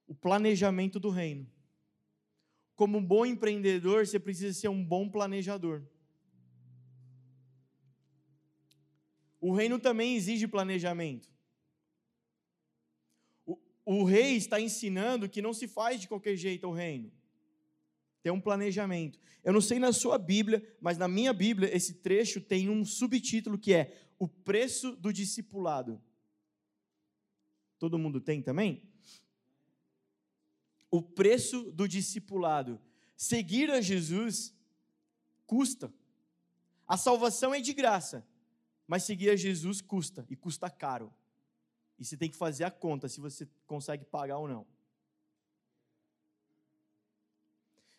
O 0.10 0.16
planejamento 0.16 1.00
do 1.00 1.12
reino. 1.12 1.48
Como 2.76 2.98
um 2.98 3.06
bom 3.06 3.28
empreendedor, 3.28 4.08
você 4.08 4.20
precisa 4.20 4.60
ser 4.60 4.70
um 4.70 4.84
bom 4.84 5.08
planejador. 5.08 5.84
O 9.40 9.54
reino 9.54 9.78
também 9.78 10.16
exige 10.16 10.48
planejamento. 10.48 11.30
O, 13.46 13.56
o 13.86 14.04
rei 14.04 14.36
está 14.36 14.60
ensinando 14.60 15.30
que 15.30 15.44
não 15.44 15.54
se 15.54 15.68
faz 15.68 16.02
de 16.02 16.08
qualquer 16.08 16.36
jeito 16.36 16.68
o 16.68 16.74
reino. 16.74 17.12
Tem 18.24 18.32
um 18.32 18.42
planejamento. 18.42 19.20
Eu 19.44 19.54
não 19.54 19.62
sei 19.62 19.78
na 19.78 19.94
sua 19.94 20.18
Bíblia, 20.18 20.76
mas 20.82 20.98
na 20.98 21.08
minha 21.08 21.32
Bíblia, 21.32 21.70
esse 21.72 22.02
trecho 22.02 22.42
tem 22.42 22.68
um 22.68 22.84
subtítulo 22.84 23.60
que 23.60 23.76
é 23.76 23.96
O 24.18 24.28
Preço 24.28 24.96
do 24.96 25.14
Discipulado. 25.14 26.02
Todo 27.78 28.00
mundo 28.00 28.20
tem 28.20 28.42
também? 28.42 28.89
O 30.92 31.02
preço 31.02 31.72
do 31.72 31.88
discipulado. 31.88 32.80
Seguir 33.16 33.70
a 33.70 33.82
Jesus 33.82 34.56
custa. 35.46 35.94
A 36.88 36.98
salvação 36.98 37.54
é 37.54 37.60
de 37.60 37.74
graça, 37.74 38.26
mas 38.88 39.04
seguir 39.04 39.30
a 39.30 39.36
Jesus 39.36 39.82
custa, 39.82 40.26
e 40.30 40.36
custa 40.36 40.70
caro. 40.70 41.14
E 42.00 42.06
você 42.06 42.18
tem 42.18 42.30
que 42.30 42.36
fazer 42.36 42.64
a 42.64 42.72
conta 42.72 43.08
se 43.08 43.20
você 43.20 43.48
consegue 43.68 44.06
pagar 44.06 44.38
ou 44.38 44.48
não. 44.48 44.66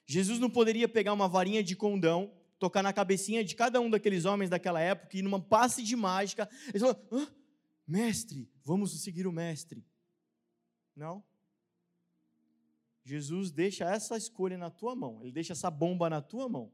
Jesus 0.07 0.41
não 0.41 0.51
poderia 0.51 0.89
pegar 0.89 1.13
uma 1.13 1.29
varinha 1.29 1.63
de 1.63 1.77
condão, 1.77 2.33
tocar 2.59 2.83
na 2.83 2.93
cabecinha 2.93 3.45
de 3.45 3.55
cada 3.55 3.81
um 3.81 3.89
daqueles 3.89 4.25
homens 4.25 4.51
daquela 4.51 4.81
época 4.81 5.17
e 5.17 5.23
numa 5.23 5.41
passe 5.41 5.85
de 5.85 5.95
mágica, 5.95 6.49
eles 6.69 6.83
falaram, 6.83 7.01
ah, 7.13 7.33
mestre, 7.87 8.51
vamos 8.65 9.01
seguir 9.01 9.27
o 9.27 9.33
mestre. 9.33 9.87
Não. 10.97 11.23
Jesus 13.05 13.51
deixa 13.51 13.85
essa 13.85 14.17
escolha 14.17 14.59
na 14.59 14.71
tua 14.71 14.95
mão, 14.95 15.21
ele 15.23 15.33
deixa 15.33 15.53
essa 15.53 15.71
bomba 15.71 16.11
na 16.11 16.21
tua 16.21 16.49
mão. 16.49 16.73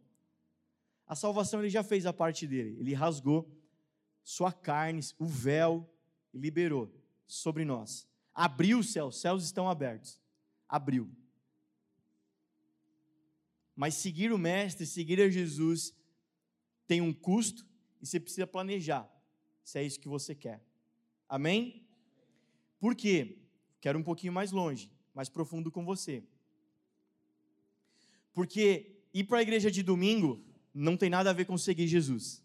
A 1.06 1.14
salvação 1.14 1.60
ele 1.60 1.70
já 1.70 1.82
fez 1.82 2.04
a 2.04 2.12
parte 2.12 2.46
dele, 2.46 2.76
ele 2.80 2.92
rasgou 2.92 3.48
sua 4.24 4.52
carne, 4.52 5.00
o 5.18 5.26
véu, 5.26 5.88
e 6.34 6.38
liberou 6.38 6.92
sobre 7.26 7.64
nós. 7.64 8.08
Abriu 8.34 8.80
o 8.80 8.84
céu, 8.84 9.06
os 9.06 9.20
céus 9.20 9.44
estão 9.44 9.68
abertos. 9.68 10.20
Abriu. 10.68 11.08
Mas 13.74 13.94
seguir 13.94 14.32
o 14.32 14.38
Mestre, 14.38 14.84
seguir 14.84 15.20
a 15.20 15.28
Jesus, 15.28 15.94
tem 16.86 17.00
um 17.00 17.12
custo 17.12 17.66
e 18.00 18.06
você 18.06 18.18
precisa 18.18 18.46
planejar 18.46 19.10
se 19.62 19.78
é 19.78 19.82
isso 19.82 20.00
que 20.00 20.08
você 20.08 20.34
quer. 20.34 20.64
Amém? 21.28 21.86
Por 22.78 22.94
quê? 22.94 23.38
Quero 23.80 23.98
um 23.98 24.02
pouquinho 24.02 24.32
mais 24.32 24.52
longe, 24.52 24.90
mais 25.16 25.30
profundo 25.30 25.70
com 25.70 25.82
você. 25.82 26.22
Porque 28.34 29.00
ir 29.14 29.24
para 29.24 29.38
a 29.38 29.42
igreja 29.42 29.70
de 29.70 29.82
domingo 29.82 30.44
não 30.74 30.94
tem 30.94 31.08
nada 31.08 31.30
a 31.30 31.32
ver 31.32 31.46
com 31.46 31.56
seguir 31.56 31.88
Jesus. 31.88 32.44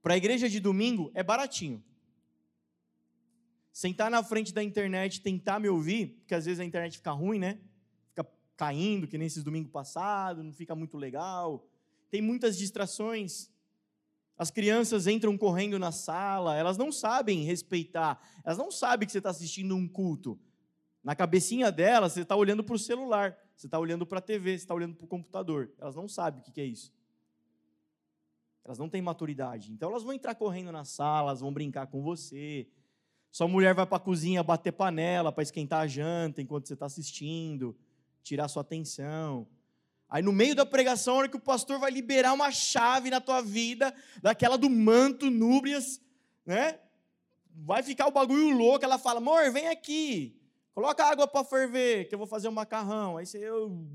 Para 0.00 0.14
a 0.14 0.16
igreja 0.16 0.48
de 0.48 0.60
domingo 0.60 1.10
é 1.14 1.22
baratinho. 1.24 1.82
Sentar 3.72 4.08
na 4.08 4.22
frente 4.22 4.54
da 4.54 4.62
internet, 4.62 5.20
tentar 5.20 5.58
me 5.58 5.68
ouvir, 5.68 6.18
porque 6.20 6.34
às 6.34 6.44
vezes 6.44 6.60
a 6.60 6.64
internet 6.64 6.98
fica 6.98 7.10
ruim, 7.10 7.40
né? 7.40 7.60
Fica 8.10 8.24
caindo, 8.56 9.08
que 9.08 9.18
nem 9.18 9.26
esses 9.26 9.42
domingos 9.42 9.72
passados, 9.72 10.44
não 10.44 10.52
fica 10.52 10.76
muito 10.76 10.96
legal. 10.96 11.68
Tem 12.08 12.22
muitas 12.22 12.56
distrações. 12.56 13.50
As 14.36 14.50
crianças 14.50 15.06
entram 15.06 15.36
correndo 15.36 15.78
na 15.78 15.92
sala, 15.92 16.56
elas 16.56 16.76
não 16.76 16.90
sabem 16.90 17.44
respeitar, 17.44 18.20
elas 18.44 18.58
não 18.58 18.70
sabem 18.70 19.06
que 19.06 19.12
você 19.12 19.18
está 19.18 19.30
assistindo 19.30 19.76
um 19.76 19.86
culto. 19.86 20.38
Na 21.02 21.14
cabecinha 21.14 21.70
delas, 21.70 22.12
você 22.12 22.22
está 22.22 22.36
olhando 22.36 22.62
para 22.62 22.74
o 22.74 22.78
celular, 22.78 23.36
você 23.56 23.66
está 23.66 23.78
olhando 23.78 24.06
para 24.06 24.18
a 24.18 24.22
TV, 24.22 24.50
você 24.50 24.64
está 24.64 24.74
olhando 24.74 24.94
para 24.94 25.04
o 25.04 25.08
computador. 25.08 25.70
Elas 25.78 25.94
não 25.94 26.08
sabem 26.08 26.40
o 26.40 26.44
que 26.44 26.60
é 26.60 26.64
isso. 26.64 26.92
Elas 28.64 28.78
não 28.78 28.88
têm 28.88 29.02
maturidade. 29.02 29.72
Então 29.72 29.90
elas 29.90 30.04
vão 30.04 30.12
entrar 30.12 30.34
correndo 30.34 30.70
na 30.70 30.84
sala, 30.84 31.30
elas 31.30 31.40
vão 31.40 31.52
brincar 31.52 31.88
com 31.88 32.02
você. 32.02 32.68
Sua 33.30 33.48
mulher 33.48 33.74
vai 33.74 33.86
para 33.86 33.96
a 33.96 34.00
cozinha 34.00 34.42
bater 34.42 34.72
panela 34.72 35.32
para 35.32 35.42
esquentar 35.42 35.80
a 35.80 35.86
janta 35.86 36.40
enquanto 36.40 36.68
você 36.68 36.74
está 36.74 36.86
assistindo, 36.86 37.76
tirar 38.22 38.46
sua 38.46 38.62
atenção. 38.62 39.48
Aí 40.12 40.22
no 40.22 40.30
meio 40.30 40.54
da 40.54 40.66
pregação, 40.66 41.14
a 41.14 41.18
hora 41.20 41.28
que 41.28 41.38
o 41.38 41.40
pastor 41.40 41.78
vai 41.78 41.90
liberar 41.90 42.34
uma 42.34 42.50
chave 42.50 43.08
na 43.08 43.18
tua 43.18 43.40
vida, 43.40 43.94
daquela 44.20 44.58
do 44.58 44.68
manto 44.68 45.30
núbrias, 45.30 46.02
né? 46.44 46.78
Vai 47.50 47.82
ficar 47.82 48.08
o 48.08 48.10
bagulho 48.10 48.54
louco, 48.54 48.84
ela 48.84 48.98
fala: 48.98 49.20
"Amor, 49.20 49.50
vem 49.50 49.68
aqui. 49.68 50.38
Coloca 50.74 51.02
água 51.02 51.26
para 51.26 51.42
ferver, 51.46 52.10
que 52.10 52.14
eu 52.14 52.18
vou 52.18 52.26
fazer 52.26 52.46
um 52.46 52.52
macarrão". 52.52 53.16
Aí 53.16 53.24
você 53.24 53.38
eu 53.38 53.88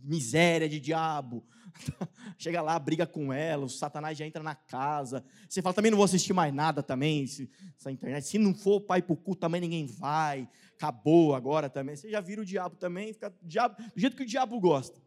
miséria 0.00 0.68
de 0.68 0.78
diabo. 0.78 1.44
Chega 2.38 2.62
lá, 2.62 2.78
briga 2.78 3.04
com 3.04 3.32
ela, 3.32 3.64
o 3.64 3.68
Satanás 3.68 4.16
já 4.16 4.24
entra 4.24 4.44
na 4.44 4.54
casa. 4.54 5.24
Você 5.48 5.60
fala, 5.60 5.74
também 5.74 5.90
não 5.90 5.98
vou 5.98 6.04
assistir 6.04 6.32
mais 6.32 6.54
nada 6.54 6.84
também, 6.84 7.24
essa 7.24 7.90
internet. 7.90 8.28
Se 8.28 8.38
não 8.38 8.54
for 8.54 8.80
pai 8.80 9.02
para 9.02 9.12
o 9.12 9.16
culto, 9.16 9.40
também 9.40 9.60
ninguém 9.60 9.86
vai. 9.86 10.48
Acabou 10.76 11.34
agora 11.34 11.68
também. 11.68 11.96
Você 11.96 12.08
já 12.08 12.20
vira 12.20 12.42
o 12.42 12.44
diabo 12.44 12.76
também, 12.76 13.12
fica 13.12 13.34
diabo, 13.42 13.74
do 13.76 14.00
jeito 14.00 14.16
que 14.16 14.22
o 14.22 14.26
diabo 14.26 14.60
gosta. 14.60 15.02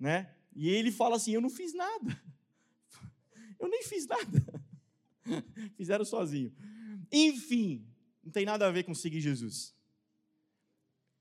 Né? 0.00 0.34
E 0.56 0.68
ele 0.68 0.90
fala 0.90 1.16
assim: 1.16 1.32
Eu 1.32 1.40
não 1.40 1.50
fiz 1.50 1.74
nada. 1.74 2.20
Eu 3.60 3.68
nem 3.68 3.82
fiz 3.84 4.06
nada. 4.06 4.64
Fizeram 5.76 6.04
sozinho. 6.04 6.52
Enfim, 7.12 7.86
não 8.24 8.32
tem 8.32 8.46
nada 8.46 8.66
a 8.66 8.70
ver 8.70 8.84
com 8.84 8.94
seguir 8.94 9.20
Jesus. 9.20 9.74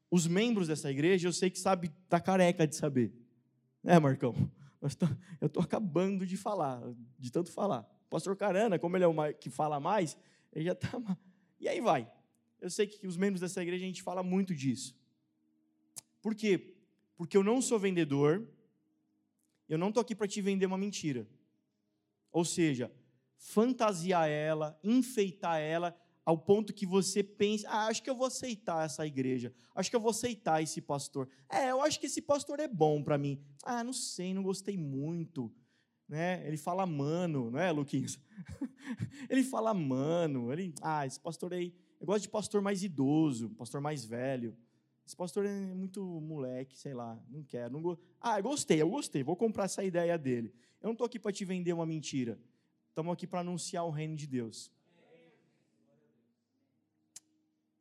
Os 0.10 0.26
membros 0.26 0.68
dessa 0.68 0.90
igreja, 0.90 1.28
eu 1.28 1.34
sei 1.34 1.50
que 1.50 1.60
sabe, 1.60 1.90
tá 2.08 2.20
careca 2.20 2.66
de 2.66 2.76
saber. 2.76 3.14
É, 3.84 4.00
Marcão? 4.00 4.34
eu 5.42 5.48
estou 5.48 5.62
acabando 5.62 6.26
de 6.26 6.38
falar, 6.38 6.82
de 7.18 7.32
tanto 7.32 7.52
falar. 7.52 7.82
O 8.08 8.10
pastor 8.10 8.36
Carana, 8.36 8.80
como 8.80 8.96
ele 8.96 9.04
é 9.04 9.08
o 9.08 9.34
que 9.34 9.50
fala 9.50 9.80
mais, 9.80 10.18
ele 10.54 10.66
já 10.66 10.72
está. 10.72 10.90
E 11.60 11.68
aí 11.68 11.82
vai. 11.82 12.10
Eu 12.62 12.70
sei 12.70 12.88
que 12.88 13.06
os 13.06 13.18
membros 13.18 13.42
dessa 13.42 13.62
igreja 13.62 13.84
a 13.84 13.88
gente 13.88 14.02
fala 14.02 14.24
muito 14.24 14.56
disso. 14.56 14.98
Por 16.22 16.34
quê? 16.34 16.76
Porque 17.16 17.38
eu 17.38 17.44
não 17.44 17.62
sou 17.62 17.78
vendedor, 17.78 18.48
eu 19.70 19.78
não 19.78 19.90
estou 19.90 20.02
aqui 20.02 20.16
para 20.16 20.28
te 20.28 20.42
vender 20.42 20.66
uma 20.66 20.78
mentira. 20.78 21.28
Ou 22.32 22.44
seja, 22.44 22.92
fantasiar 23.38 24.28
ela, 24.28 24.78
enfeitar 24.84 25.60
ela, 25.60 25.96
ao 26.26 26.38
ponto 26.38 26.74
que 26.74 26.86
você 26.86 27.24
pense, 27.24 27.66
ah, 27.66 27.88
acho 27.88 28.04
que 28.04 28.10
eu 28.10 28.16
vou 28.16 28.28
aceitar 28.28 28.86
essa 28.86 29.06
igreja, 29.06 29.52
acho 29.74 29.90
que 29.90 29.96
eu 29.96 30.00
vou 30.00 30.12
aceitar 30.12 30.62
esse 30.62 30.80
pastor. 30.80 31.28
É, 31.50 31.72
eu 31.72 31.82
acho 31.82 32.00
que 32.00 32.06
esse 32.06 32.22
pastor 32.22 32.60
é 32.60 32.68
bom 32.68 33.02
para 33.02 33.18
mim. 33.18 33.42
Ah, 33.64 33.84
não 33.84 33.94
sei, 33.94 34.34
não 34.34 34.44
gostei 34.44 34.78
muito. 34.78 35.52
Né? 36.08 36.46
Ele 36.48 36.58
fala 36.58 36.86
mano, 36.86 37.50
não 37.52 37.60
é, 37.60 37.72
Luquinhas? 37.72 38.20
ele 39.30 39.44
fala 39.44 39.74
mano, 39.74 40.52
ele, 40.52 40.74
ah, 40.82 41.06
esse 41.06 41.20
pastor 41.20 41.54
aí, 41.54 41.74
eu 42.00 42.06
gosto 42.06 42.24
de 42.24 42.30
pastor 42.30 42.62
mais 42.62 42.84
idoso, 42.84 43.50
pastor 43.52 43.82
mais 43.82 44.06
velho. 44.06 44.56
Esse 45.10 45.16
pastor 45.16 45.44
é 45.44 45.74
muito 45.74 46.04
moleque, 46.22 46.78
sei 46.78 46.94
lá, 46.94 47.20
não 47.30 47.42
quero. 47.42 47.74
Não 47.74 47.82
go... 47.82 48.00
Ah, 48.22 48.38
eu 48.38 48.44
gostei, 48.44 48.80
eu 48.80 48.88
gostei, 48.88 49.24
vou 49.24 49.36
comprar 49.36 49.64
essa 49.64 49.84
ideia 49.84 50.16
dele. 50.20 50.54
Eu 50.80 50.86
não 50.86 50.92
estou 50.92 51.08
aqui 51.08 51.18
para 51.18 51.32
te 51.32 51.44
vender 51.44 51.74
uma 51.74 51.84
mentira. 51.84 52.40
Estamos 52.90 53.12
aqui 53.12 53.26
para 53.26 53.40
anunciar 53.40 53.84
o 53.86 53.90
reino 53.90 54.16
de 54.16 54.28
Deus. 54.28 54.72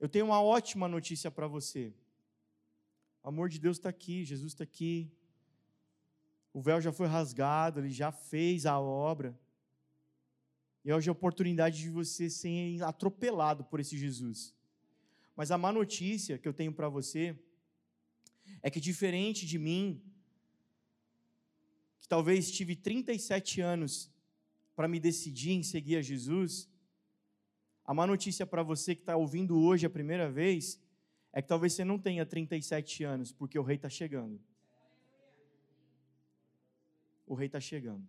Eu 0.01 0.09
tenho 0.09 0.25
uma 0.25 0.41
ótima 0.43 0.89
notícia 0.89 1.31
para 1.31 1.47
você. 1.47 1.93
O 3.23 3.29
amor 3.29 3.51
de 3.51 3.59
Deus 3.59 3.77
está 3.77 3.91
aqui, 3.91 4.25
Jesus 4.25 4.53
está 4.53 4.65
aqui. 4.65 5.13
O 6.51 6.63
véu 6.63 6.81
já 6.81 6.93
foi 6.93 7.09
rasgado, 7.09 7.81
ele 7.81 7.91
já 7.91 8.11
fez 8.11 8.65
a 8.65 8.81
obra. 8.81 9.39
E 10.83 10.91
hoje 10.91 11.11
é 11.11 11.11
a 11.11 11.13
oportunidade 11.13 11.77
de 11.77 11.91
você 11.91 12.31
ser 12.31 12.83
atropelado 12.83 13.65
por 13.65 13.81
esse 13.81 13.99
Jesus. 13.99 14.57
Mas 15.39 15.53
a 15.53 15.57
má 15.57 15.71
notícia 15.71 16.37
que 16.37 16.49
eu 16.49 16.53
tenho 16.53 16.73
para 16.73 16.89
você 16.89 17.39
é 18.61 18.69
que, 18.69 18.81
diferente 18.81 19.47
de 19.47 19.57
mim, 19.57 20.03
que 22.01 22.09
talvez 22.09 22.51
tive 22.51 22.75
37 22.75 23.61
anos 23.61 24.11
para 24.75 24.89
me 24.89 24.99
decidir 24.99 25.53
em 25.53 25.63
seguir 25.63 25.95
a 25.95 26.03
Jesus, 26.03 26.69
a 27.85 27.95
má 27.95 28.05
notícia 28.05 28.45
para 28.45 28.65
você 28.65 28.97
que 28.97 29.03
está 29.03 29.17
ouvindo 29.17 29.57
hoje 29.57 29.87
a 29.87 29.91
primeira 29.91 30.29
vez 30.29 30.83
é 31.33 31.41
que 31.41 31.47
talvez 31.47 31.73
você 31.73 31.85
não 31.85 32.01
tenha 32.01 32.27
37 32.27 33.05
anos, 33.05 33.31
porque 33.31 33.57
o 33.61 33.63
rei 33.63 33.77
está 33.77 33.89
chegando. 33.89 34.41
O 37.25 37.35
rei 37.37 37.47
está 37.47 37.61
chegando. 37.61 38.09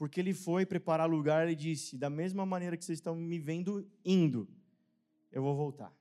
Porque 0.00 0.18
ele 0.18 0.32
foi 0.32 0.64
preparar 0.64 1.06
lugar 1.06 1.46
e 1.50 1.54
disse: 1.54 1.98
da 1.98 2.08
mesma 2.08 2.46
maneira 2.46 2.74
que 2.74 2.82
vocês 2.82 2.96
estão 2.96 3.14
me 3.14 3.38
vendo 3.38 3.86
indo, 4.02 4.48
eu 5.30 5.42
vou 5.42 5.54
voltar. 5.54 5.94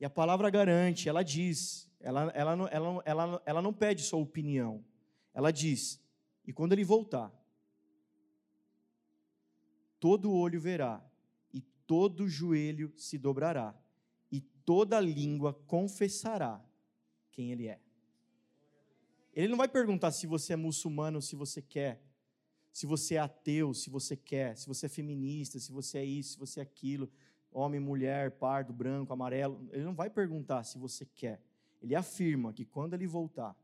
E 0.00 0.04
a 0.04 0.10
palavra 0.10 0.50
garante, 0.50 1.08
ela 1.08 1.22
diz, 1.22 1.88
ela, 2.00 2.32
ela, 2.34 2.68
ela, 2.68 3.02
ela, 3.04 3.42
ela 3.46 3.62
não 3.62 3.72
pede 3.72 4.02
sua 4.02 4.18
opinião, 4.18 4.84
ela 5.32 5.52
diz: 5.52 6.02
e 6.44 6.52
quando 6.52 6.72
ele 6.72 6.82
voltar, 6.82 7.32
todo 10.00 10.32
olho 10.32 10.60
verá, 10.60 11.00
e 11.54 11.60
todo 11.86 12.28
joelho 12.28 12.92
se 12.96 13.18
dobrará, 13.18 13.72
e 14.32 14.40
toda 14.40 14.98
língua 14.98 15.54
confessará 15.68 16.60
quem 17.30 17.52
ele 17.52 17.68
é. 17.68 17.78
Ele 19.32 19.46
não 19.46 19.56
vai 19.56 19.68
perguntar 19.68 20.10
se 20.10 20.26
você 20.26 20.54
é 20.54 20.56
muçulmano, 20.56 21.22
se 21.22 21.36
você 21.36 21.62
quer, 21.62 22.02
se 22.72 22.86
você 22.86 23.16
é 23.16 23.18
ateu, 23.18 23.74
se 23.74 23.90
você 23.90 24.16
quer, 24.16 24.56
se 24.56 24.66
você 24.66 24.86
é 24.86 24.88
feminista, 24.88 25.58
se 25.58 25.70
você 25.70 25.98
é 25.98 26.04
isso, 26.04 26.32
se 26.32 26.38
você 26.38 26.60
é 26.60 26.62
aquilo, 26.62 27.10
homem, 27.50 27.78
mulher, 27.78 28.30
pardo, 28.32 28.72
branco, 28.72 29.12
amarelo. 29.12 29.68
Ele 29.70 29.84
não 29.84 29.94
vai 29.94 30.08
perguntar 30.08 30.64
se 30.64 30.78
você 30.78 31.04
quer. 31.04 31.40
Ele 31.82 31.94
afirma 31.94 32.52
que 32.52 32.64
quando 32.64 32.94
ele 32.94 33.06
voltar, 33.06 33.54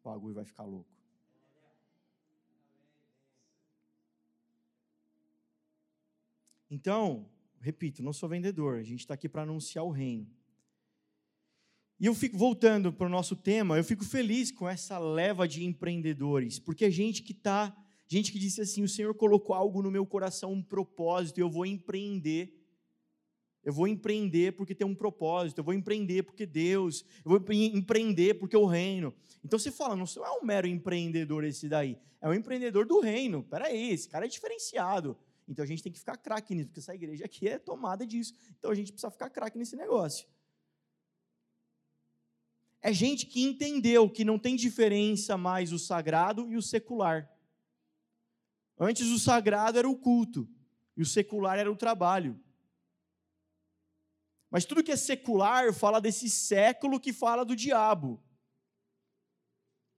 o 0.00 0.08
bagulho 0.08 0.34
vai 0.34 0.44
ficar 0.44 0.64
louco. 0.64 0.90
Então, 6.70 7.28
repito, 7.60 8.02
não 8.02 8.14
sou 8.14 8.26
vendedor, 8.26 8.78
a 8.78 8.82
gente 8.82 9.00
está 9.00 9.12
aqui 9.12 9.28
para 9.28 9.42
anunciar 9.42 9.84
o 9.84 9.90
reino. 9.90 10.26
E 12.02 12.06
eu 12.06 12.16
fico 12.16 12.36
voltando 12.36 12.92
para 12.92 13.06
o 13.06 13.08
nosso 13.08 13.36
tema, 13.36 13.76
eu 13.76 13.84
fico 13.84 14.04
feliz 14.04 14.50
com 14.50 14.68
essa 14.68 14.98
leva 14.98 15.46
de 15.46 15.64
empreendedores, 15.64 16.58
porque 16.58 16.86
é 16.86 16.90
gente 16.90 17.22
que 17.22 17.30
está, 17.30 17.72
gente 18.08 18.32
que 18.32 18.40
disse 18.40 18.60
assim: 18.60 18.82
o 18.82 18.88
Senhor 18.88 19.14
colocou 19.14 19.54
algo 19.54 19.80
no 19.80 19.88
meu 19.88 20.04
coração, 20.04 20.52
um 20.52 20.60
propósito, 20.60 21.38
eu 21.38 21.48
vou 21.48 21.64
empreender. 21.64 22.58
Eu 23.62 23.72
vou 23.72 23.86
empreender 23.86 24.56
porque 24.56 24.74
tem 24.74 24.84
um 24.84 24.96
propósito, 24.96 25.58
eu 25.58 25.64
vou 25.64 25.72
empreender 25.72 26.24
porque 26.24 26.44
Deus, 26.44 27.04
eu 27.24 27.30
vou 27.30 27.40
empreender 27.54 28.34
porque 28.34 28.56
o 28.56 28.66
reino. 28.66 29.14
Então 29.44 29.56
você 29.56 29.70
fala, 29.70 29.94
não 29.94 30.04
é 30.04 30.30
um 30.42 30.44
mero 30.44 30.66
empreendedor 30.66 31.44
esse 31.44 31.68
daí, 31.68 31.96
é 32.20 32.28
um 32.28 32.34
empreendedor 32.34 32.84
do 32.84 32.98
reino. 32.98 33.44
Peraí, 33.44 33.92
esse 33.92 34.08
cara 34.08 34.24
é 34.24 34.28
diferenciado. 34.28 35.16
Então 35.46 35.64
a 35.64 35.68
gente 35.68 35.84
tem 35.84 35.92
que 35.92 36.00
ficar 36.00 36.16
craque 36.16 36.52
nisso, 36.52 36.66
porque 36.66 36.80
essa 36.80 36.96
igreja 36.96 37.26
aqui 37.26 37.46
é 37.46 37.60
tomada 37.60 38.04
disso. 38.04 38.34
Então 38.58 38.72
a 38.72 38.74
gente 38.74 38.90
precisa 38.90 39.08
ficar 39.08 39.30
craque 39.30 39.56
nesse 39.56 39.76
negócio 39.76 40.26
é 42.82 42.92
gente 42.92 43.26
que 43.26 43.40
entendeu 43.42 44.10
que 44.10 44.24
não 44.24 44.38
tem 44.38 44.56
diferença 44.56 45.38
mais 45.38 45.72
o 45.72 45.78
sagrado 45.78 46.50
e 46.50 46.56
o 46.56 46.62
secular. 46.62 47.30
Antes 48.78 49.06
o 49.06 49.18
sagrado 49.20 49.78
era 49.78 49.88
o 49.88 49.96
culto 49.96 50.48
e 50.96 51.02
o 51.02 51.06
secular 51.06 51.58
era 51.58 51.70
o 51.70 51.76
trabalho. 51.76 52.38
Mas 54.50 54.64
tudo 54.64 54.82
que 54.82 54.90
é 54.90 54.96
secular 54.96 55.72
fala 55.72 56.00
desse 56.00 56.28
século 56.28 56.98
que 56.98 57.12
fala 57.12 57.44
do 57.44 57.54
diabo. 57.54 58.20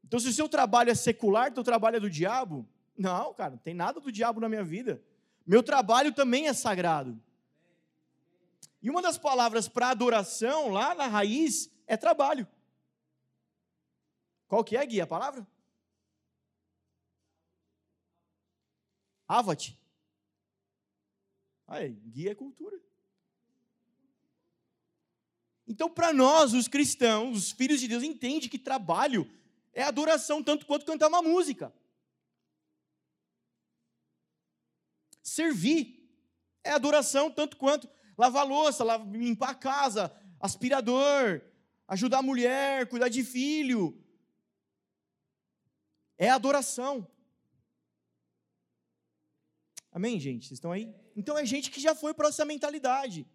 Então, 0.05 0.21
se 0.21 0.29
o 0.29 0.33
seu 0.33 0.49
trabalho 0.49 0.91
é 0.91 0.95
secular, 0.95 1.53
teu 1.53 1.65
trabalho 1.65 1.97
é 1.97 2.01
do 2.01 2.11
diabo? 2.11 2.69
Não, 2.97 3.33
cara, 3.33 3.53
não 3.53 3.59
tem 3.59 3.75
nada 3.75 3.99
do 3.99 4.13
diabo 4.13 4.39
na 4.39 4.49
minha 4.49 4.63
vida. 4.63 5.03
Meu 5.47 5.63
trabalho 5.63 6.13
também 6.13 6.47
é 6.47 6.53
sagrado. 6.53 7.21
E 8.83 8.91
uma 8.91 9.01
das 9.01 9.17
palavras 9.17 9.67
para 9.67 9.89
adoração, 9.89 10.69
lá 10.69 10.95
na 10.95 11.07
raiz, 11.07 11.71
é 11.87 11.97
trabalho. 11.97 12.47
Qual 14.55 14.63
que 14.63 14.77
é, 14.77 14.87
Gui, 14.87 15.01
a 15.01 15.07
palavra? 15.07 15.45
Avat. 19.27 19.77
Aí, 21.67 21.91
guia 21.91 22.31
é 22.31 22.35
cultura. 22.37 22.81
Então, 25.67 25.91
para 25.91 26.13
nós, 26.13 26.55
os 26.55 26.69
cristãos, 26.69 27.37
os 27.37 27.51
filhos 27.51 27.81
de 27.81 27.89
Deus, 27.89 28.05
entende 28.05 28.49
que 28.49 28.57
trabalho 28.57 29.29
é 29.73 29.83
adoração 29.83 30.41
tanto 30.41 30.67
quanto 30.67 30.87
cantar 30.87 31.09
uma 31.09 31.21
música. 31.21 31.75
Servir 35.21 36.09
é 36.63 36.71
adoração 36.71 37.29
tanto 37.29 37.57
quanto 37.57 37.91
lavar 38.17 38.47
louça, 38.47 38.85
limpar 39.11 39.51
a 39.51 39.55
casa, 39.57 40.17
aspirador, 40.39 41.43
ajudar 41.89 42.19
a 42.19 42.23
mulher, 42.23 42.89
cuidar 42.89 43.09
de 43.09 43.25
filho, 43.25 44.01
é 46.19 46.31
adoração. 46.31 47.07
Amém, 49.91 50.19
gente? 50.19 50.47
Vocês 50.47 50.59
estão 50.59 50.73
aí? 50.73 50.93
Então 51.17 51.39
é 51.39 51.47
gente 51.47 51.71
que 51.71 51.81
já 51.81 51.95
foi 51.95 52.13
para 52.13 52.29
essa 52.29 52.45
mentalidade. 52.45 53.27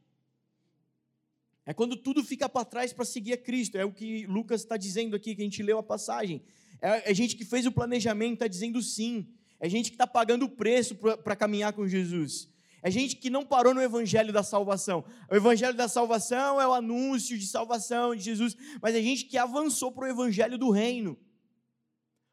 É 1.65 1.73
quando 1.73 1.95
tudo 1.95 2.23
fica 2.23 2.49
para 2.49 2.65
trás 2.65 2.91
para 2.91 3.05
seguir 3.05 3.33
a 3.33 3.37
Cristo. 3.37 3.77
É 3.77 3.85
o 3.85 3.93
que 3.93 4.25
Lucas 4.25 4.61
está 4.61 4.75
dizendo 4.75 5.15
aqui, 5.15 5.35
que 5.35 5.41
a 5.41 5.45
gente 5.45 5.63
leu 5.63 5.77
a 5.77 5.83
passagem. 5.83 6.43
É, 6.81 7.11
é 7.11 7.13
gente 7.13 7.35
que 7.35 7.45
fez 7.45 7.65
o 7.65 7.71
planejamento, 7.71 8.33
está 8.33 8.47
dizendo 8.47 8.81
sim. 8.81 9.27
É 9.59 9.69
gente 9.69 9.89
que 9.89 9.95
está 9.95 10.07
pagando 10.07 10.45
o 10.45 10.49
preço 10.49 10.95
para 10.95 11.35
caminhar 11.35 11.73
com 11.73 11.87
Jesus. 11.87 12.49
É 12.81 12.89
gente 12.89 13.17
que 13.17 13.29
não 13.29 13.45
parou 13.45 13.73
no 13.73 13.81
evangelho 13.81 14.31
da 14.31 14.41
salvação. 14.41 15.03
O 15.29 15.35
evangelho 15.35 15.75
da 15.75 15.87
salvação 15.87 16.59
é 16.59 16.67
o 16.67 16.73
anúncio 16.73 17.37
de 17.37 17.45
salvação 17.45 18.15
de 18.15 18.21
Jesus, 18.21 18.55
mas 18.81 18.95
é 18.95 19.01
gente 19.01 19.25
que 19.25 19.37
avançou 19.37 19.91
para 19.91 20.05
o 20.05 20.07
evangelho 20.07 20.57
do 20.57 20.69
reino. 20.69 21.17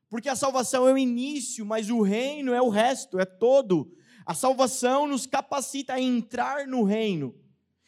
Porque 0.09 0.29
a 0.29 0.37
salvação 0.37 0.89
é 0.89 0.93
o 0.93 0.99
início, 0.99 1.67
mas 1.67 1.91
o 1.91 2.01
reino 2.01 2.53
é 2.53 2.63
o 2.63 2.69
resto, 2.69 3.19
é 3.19 3.25
todo. 3.25 3.93
A 4.25 4.35
salvação 4.35 5.07
nos 5.07 5.27
capacita 5.27 5.95
a 5.95 6.01
entrar 6.01 6.67
no 6.67 6.85
reino. 6.85 7.35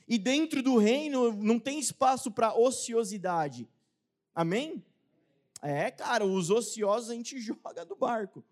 E 0.07 0.19
dentro 0.19 0.63
do 0.63 0.79
reino 0.79 1.33
não 1.33 1.59
tem 1.59 1.79
espaço 1.79 2.31
para 2.31 2.55
ociosidade. 2.55 3.69
Amém? 4.35 4.85
É, 5.61 5.91
cara, 5.91 6.25
os 6.25 6.51
ociosos 6.51 7.11
a 7.11 7.15
gente 7.15 7.39
joga 7.43 7.85
do 7.85 7.97
barco. 7.97 8.45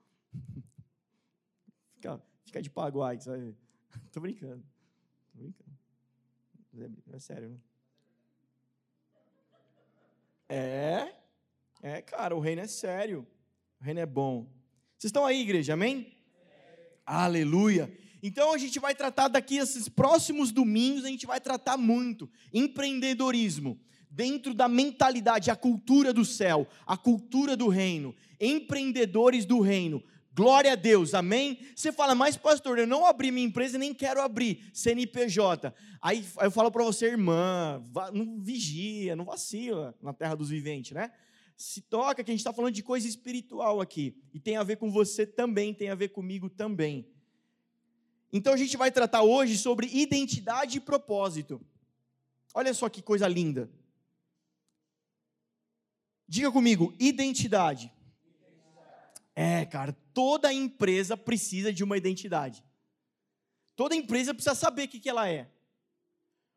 fica, 1.94 2.20
fica 2.44 2.62
de 2.62 2.70
paguai, 2.70 3.20
sabe? 3.20 3.56
Tô 4.12 4.20
brincando. 4.20 4.64
Tô 5.32 5.38
brincando. 5.38 5.76
É, 7.10 7.16
é 7.16 7.18
sério, 7.18 7.48
né? 7.48 7.58
É, 10.48 11.14
é, 11.82 12.02
cara, 12.02 12.36
o 12.36 12.40
reino 12.40 12.62
é 12.62 12.66
sério. 12.66 13.26
Reino 13.86 14.00
é 14.00 14.06
bom. 14.06 14.48
Vocês 14.98 15.10
estão 15.10 15.24
aí, 15.24 15.40
igreja? 15.40 15.74
Amém? 15.74 16.12
Aleluia. 17.06 17.96
Então 18.20 18.52
a 18.52 18.58
gente 18.58 18.80
vai 18.80 18.96
tratar 18.96 19.28
daqui 19.28 19.58
esses 19.58 19.88
próximos 19.88 20.50
domingos, 20.50 21.04
a 21.04 21.08
gente 21.08 21.24
vai 21.24 21.40
tratar 21.40 21.76
muito 21.76 22.28
empreendedorismo 22.52 23.80
dentro 24.10 24.52
da 24.52 24.66
mentalidade, 24.66 25.52
a 25.52 25.54
cultura 25.54 26.12
do 26.12 26.24
céu, 26.24 26.66
a 26.84 26.96
cultura 26.96 27.56
do 27.56 27.68
reino, 27.68 28.12
empreendedores 28.40 29.44
do 29.44 29.60
reino. 29.60 30.02
Glória 30.34 30.72
a 30.72 30.74
Deus, 30.74 31.14
amém? 31.14 31.60
Você 31.76 31.92
fala, 31.92 32.12
mas 32.12 32.36
pastor, 32.36 32.80
eu 32.80 32.88
não 32.88 33.06
abri 33.06 33.30
minha 33.30 33.46
empresa 33.46 33.76
e 33.76 33.78
nem 33.78 33.94
quero 33.94 34.20
abrir 34.20 34.68
CNPJ. 34.74 35.72
Aí 36.02 36.26
eu 36.42 36.50
falo 36.50 36.72
para 36.72 36.82
você, 36.82 37.06
irmã, 37.06 37.80
não 38.12 38.40
vigia, 38.40 39.14
não 39.14 39.26
vacila 39.26 39.94
na 40.02 40.12
terra 40.12 40.34
dos 40.34 40.50
viventes, 40.50 40.90
né? 40.90 41.12
Se 41.56 41.80
toca 41.80 42.22
que 42.22 42.30
a 42.30 42.34
gente 42.34 42.40
está 42.40 42.52
falando 42.52 42.74
de 42.74 42.82
coisa 42.82 43.08
espiritual 43.08 43.80
aqui. 43.80 44.16
E 44.34 44.38
tem 44.38 44.56
a 44.56 44.62
ver 44.62 44.76
com 44.76 44.90
você 44.90 45.26
também, 45.26 45.72
tem 45.72 45.88
a 45.88 45.94
ver 45.94 46.08
comigo 46.08 46.50
também. 46.50 47.08
Então 48.32 48.52
a 48.52 48.56
gente 48.56 48.76
vai 48.76 48.90
tratar 48.90 49.22
hoje 49.22 49.56
sobre 49.56 49.86
identidade 49.86 50.76
e 50.76 50.80
propósito. 50.80 51.60
Olha 52.52 52.74
só 52.74 52.88
que 52.88 53.00
coisa 53.00 53.26
linda. 53.26 53.70
Diga 56.28 56.50
comigo, 56.52 56.94
identidade. 56.98 57.92
É, 59.34 59.64
cara, 59.64 59.92
toda 60.12 60.52
empresa 60.52 61.16
precisa 61.16 61.72
de 61.72 61.84
uma 61.84 61.96
identidade. 61.96 62.64
Toda 63.74 63.94
empresa 63.94 64.34
precisa 64.34 64.54
saber 64.54 64.84
o 64.84 64.88
que, 64.88 64.98
que 64.98 65.08
ela 65.08 65.28
é. 65.28 65.50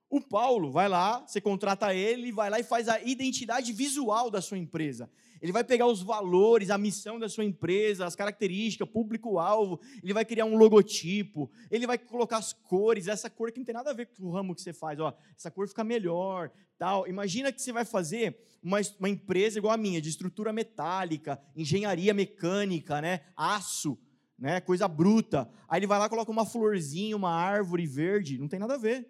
O 0.10 0.20
Paulo 0.20 0.72
vai 0.72 0.90
lá, 0.90 1.20
você 1.20 1.40
contrata 1.40 1.94
ele, 1.94 2.32
vai 2.32 2.50
lá 2.50 2.60
e 2.60 2.64
faz 2.64 2.90
a 2.90 3.00
identidade 3.00 3.72
visual 3.72 4.32
da 4.32 4.42
sua 4.42 4.58
empresa. 4.58 5.08
Ele 5.40 5.52
vai 5.52 5.64
pegar 5.64 5.86
os 5.86 6.02
valores, 6.02 6.72
a 6.72 6.78
missão 6.78 7.20
da 7.20 7.30
sua 7.30 7.46
empresa, 7.46 8.08
as 8.08 8.16
características, 8.16 8.90
público-alvo, 8.90 9.80
ele 10.04 10.12
vai 10.12 10.26
criar 10.26 10.46
um 10.46 10.58
logotipo, 10.58 11.50
ele 11.70 11.86
vai 11.86 11.98
colocar 11.98 12.38
as 12.38 12.54
cores, 12.54 13.08
essa 13.08 13.30
cor 13.30 13.52
que 13.52 13.60
não 13.60 13.66
tem 13.66 13.74
nada 13.74 13.92
a 13.92 13.94
ver 13.94 14.08
com 14.08 14.26
o 14.26 14.32
ramo 14.32 14.56
que 14.56 14.62
você 14.62 14.74
faz, 14.74 15.00
ó, 15.00 15.14
essa 15.38 15.52
cor 15.52 15.68
fica 15.68 15.84
melhor, 15.84 16.52
tal. 16.78 17.08
Imagina 17.08 17.52
que 17.52 17.62
você 17.62 17.72
vai 17.72 17.86
fazer 17.86 18.38
uma, 18.64 18.80
uma 19.00 19.10
empresa 19.10 19.60
igual 19.60 19.74
a 19.74 19.78
minha, 19.78 20.02
de 20.02 20.10
estrutura 20.10 20.52
metálica, 20.52 21.40
engenharia 21.56 22.16
mecânica, 22.16 23.00
né, 23.00 23.22
aço, 23.38 23.98
né, 24.38 24.60
coisa 24.60 24.88
bruta. 24.88 25.50
Aí 25.68 25.80
ele 25.80 25.88
vai 25.88 26.00
lá 26.00 26.10
coloca 26.10 26.32
uma 26.32 26.46
florzinha, 26.46 27.16
uma 27.16 27.32
árvore 27.32 27.86
verde, 27.86 28.40
não 28.40 28.48
tem 28.48 28.60
nada 28.60 28.74
a 28.74 28.78
ver. 28.78 29.08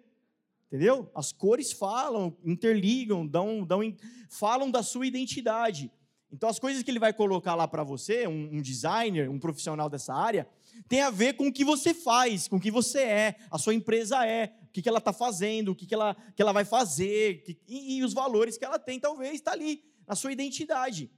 Entendeu? 0.70 1.10
As 1.12 1.32
cores 1.32 1.72
falam, 1.72 2.36
interligam, 2.44 3.26
dão, 3.26 3.64
dão, 3.64 3.80
falam 4.28 4.70
da 4.70 4.84
sua 4.84 5.04
identidade. 5.04 5.90
Então, 6.32 6.48
as 6.48 6.60
coisas 6.60 6.84
que 6.84 6.90
ele 6.92 7.00
vai 7.00 7.12
colocar 7.12 7.56
lá 7.56 7.66
para 7.66 7.82
você, 7.82 8.28
um, 8.28 8.58
um, 8.58 8.62
designer, 8.62 9.28
um 9.28 9.40
profissional 9.40 9.88
dessa 9.88 10.14
área, 10.14 10.48
tem 10.88 11.00
a 11.00 11.10
ver 11.10 11.32
com 11.32 11.48
o 11.48 11.52
que 11.52 11.64
você 11.64 11.92
faz, 11.92 12.46
com 12.46 12.54
o 12.54 12.60
que 12.60 12.70
você 12.70 13.00
é, 13.00 13.36
a 13.50 13.58
sua 13.58 13.74
empresa 13.74 14.24
é, 14.24 14.54
o 14.62 14.72
que, 14.72 14.80
que 14.80 14.88
ela 14.88 14.98
está 14.98 15.12
fazendo, 15.12 15.72
o 15.72 15.74
que, 15.74 15.86
que, 15.86 15.94
ela, 15.94 16.16
que 16.36 16.40
ela 16.40 16.52
vai 16.52 16.64
fazer, 16.64 17.42
que, 17.42 17.58
e, 17.66 17.96
e 17.96 18.04
os 18.04 18.14
valores 18.14 18.56
que 18.56 18.64
ela 18.64 18.78
tem, 18.78 19.00
talvez, 19.00 19.34
está 19.34 19.50
ali, 19.50 19.82
na 20.06 20.14
sua 20.14 20.30
identidade. 20.30 21.10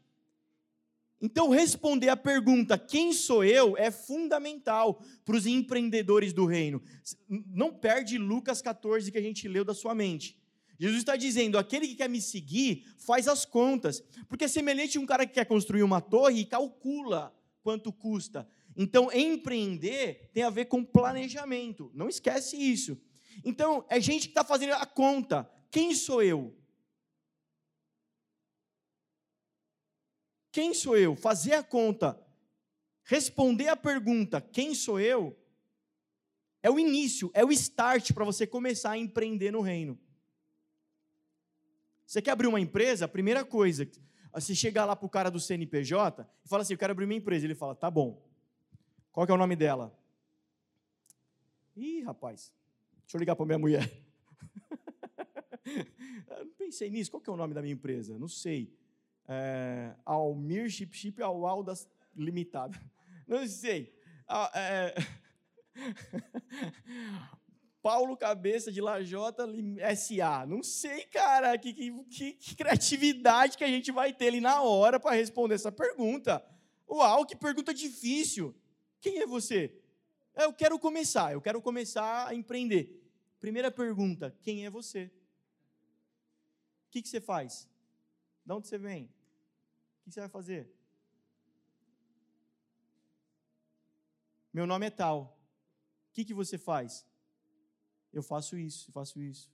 Então, 1.23 1.51
responder 1.51 2.09
a 2.09 2.17
pergunta 2.17 2.77
quem 2.77 3.13
sou 3.13 3.45
eu 3.45 3.77
é 3.79 3.93
fundamental 3.93 5.01
para 5.25 5.37
os 5.37 5.47
empreendedores 5.47 6.33
do 6.33 6.45
reino. 6.45 6.83
Não 7.29 7.73
perde 7.73 8.19
Lucas 8.19 8.61
14 8.61 9.13
que 9.13 9.19
a 9.19 9.23
gente 9.23 9.47
leu 9.47 9.65
da 9.65 9.73
sua 9.73 9.95
mente. 9.95 10.37
Jesus 10.81 10.99
está 10.99 11.15
dizendo: 11.15 11.57
aquele 11.59 11.87
que 11.87 11.95
quer 11.95 12.09
me 12.09 12.21
seguir, 12.21 12.85
faz 12.99 13.29
as 13.29 13.45
contas. 13.45 14.03
Porque 14.29 14.47
é 14.47 14.49
semelhante 14.49 14.99
a 14.99 15.01
um 15.01 15.07
cara 15.07 15.25
que 15.25 15.35
quer 15.35 15.45
construir 15.45 15.85
uma 15.85 16.01
torre 16.01 16.41
e 16.41 16.45
calcula 16.45 17.33
quanto 17.63 17.93
custa. 17.93 18.45
Então, 18.77 19.09
empreender 19.13 20.29
tem 20.33 20.43
a 20.43 20.51
ver 20.51 20.65
com 20.65 20.85
planejamento. 20.85 21.89
Não 21.95 22.09
esquece 22.09 22.57
isso. 22.57 23.01
Então, 23.45 23.85
é 23.89 24.01
gente 24.01 24.23
que 24.23 24.33
está 24.33 24.43
fazendo 24.43 24.73
a 24.73 24.85
conta. 24.85 25.49
Quem 25.71 25.95
sou 25.95 26.21
eu? 26.21 26.53
Quem 30.53 30.75
sou 30.75 30.97
eu? 30.99 31.17
Fazer 31.17 31.55
a 31.55 31.63
conta, 31.63 32.21
responder 33.05 33.69
a 33.69 33.77
pergunta, 33.77 34.39
quem 34.39 34.75
sou 34.75 35.01
eu? 35.01 35.35
É 36.63 36.71
o 36.71 36.79
início, 36.79 37.31
é 37.33 37.43
o 37.43 37.51
start 37.51 38.13
para 38.13 38.25
você 38.25 38.47
começar 38.47 38.91
a 38.91 38.99
empreender 38.99 39.51
no 39.51 39.63
reino. 39.63 39.99
Você 42.07 42.21
quer 42.21 42.33
abrir 42.33 42.47
uma 42.47 42.61
empresa? 42.61 43.07
A 43.07 43.09
primeira 43.09 43.43
coisa, 43.43 43.91
você 44.31 44.55
chegar 44.55 44.85
lá 44.85 44.95
para 44.95 45.07
o 45.07 45.11
cara 45.11 45.31
do 45.31 45.41
CNPJ 45.41 46.29
e 46.45 46.49
fala 46.49 46.61
assim: 46.63 46.75
Eu 46.75 46.79
quero 46.79 46.93
abrir 46.93 47.07
uma 47.07 47.15
empresa. 47.15 47.47
Ele 47.47 47.55
fala: 47.55 47.75
Tá 47.75 47.91
bom. 47.91 48.23
Qual 49.11 49.27
é 49.27 49.33
o 49.33 49.39
nome 49.39 49.57
dela? 49.57 49.99
Ih, 51.75 52.03
rapaz, 52.03 52.53
deixa 53.01 53.17
eu 53.17 53.19
ligar 53.19 53.35
para 53.35 53.47
minha 53.47 53.59
mulher. 53.59 53.91
eu 55.65 56.45
não 56.45 56.53
pensei 56.53 56.91
nisso. 56.91 57.11
Qual 57.11 57.23
é 57.27 57.31
o 57.31 57.37
nome 57.37 57.55
da 57.55 57.63
minha 57.63 57.73
empresa? 57.73 58.19
Não 58.19 58.29
sei 58.29 58.82
é, 59.33 59.95
Almir 60.05 60.69
Chip 60.69 60.95
Chip 60.95 61.23
Aldas 61.23 61.89
Limitada. 62.15 62.79
Não 63.27 63.47
sei. 63.47 63.97
Ah, 64.29 64.51
é, 64.55 64.95
Paulo 67.83 68.17
Cabeça 68.17 68.71
de 68.71 68.81
Lajota 68.81 69.45
SA. 69.97 70.47
Não 70.47 70.63
sei, 70.63 71.05
cara, 71.07 71.57
que, 71.59 71.73
que, 71.73 72.35
que, 72.35 72.55
criatividade 72.55 73.57
que 73.57 73.65
a 73.65 73.69
gente 73.69 73.91
vai 73.91 74.13
ter 74.13 74.29
ali 74.29 74.41
na 74.41 74.63
hora 74.63 75.01
para 75.01 75.17
responder 75.17 75.55
essa 75.55 75.73
pergunta. 75.73 76.45
Uau, 76.89 77.27
que 77.27 77.35
pergunta 77.35 77.75
difícil. 77.75 78.55
Quem 79.01 79.19
é 79.19 79.27
você? 79.27 79.75
Eu 80.35 80.53
quero 80.53 80.79
começar, 80.79 81.33
eu 81.33 81.41
quero 81.41 81.61
começar 81.61 82.29
a 82.29 82.35
empreender. 82.35 83.03
Primeira 83.41 83.71
pergunta: 83.71 84.35
quem 84.43 84.65
é 84.65 84.71
você? 84.71 85.11
O 86.87 86.91
que, 86.93 87.03
que 87.03 87.09
você 87.09 87.21
faz? 87.21 87.69
De 88.45 88.53
onde 88.53 88.69
você 88.69 88.79
vem? 88.79 89.11
Que 90.03 90.11
você 90.11 90.21
vai 90.21 90.29
fazer? 90.29 90.71
Meu 94.53 94.67
nome 94.67 94.87
é 94.87 94.91
tal. 94.91 95.39
O 96.11 96.13
que, 96.13 96.25
que 96.25 96.35
você 96.35 96.59
faz? 96.59 97.07
Eu 98.13 98.23
faço 98.23 98.59
isso, 98.59 98.91
eu 98.91 98.93
faço 98.93 99.23
isso. 99.23 99.51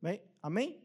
Bem, 0.00 0.20
amém? 0.42 0.82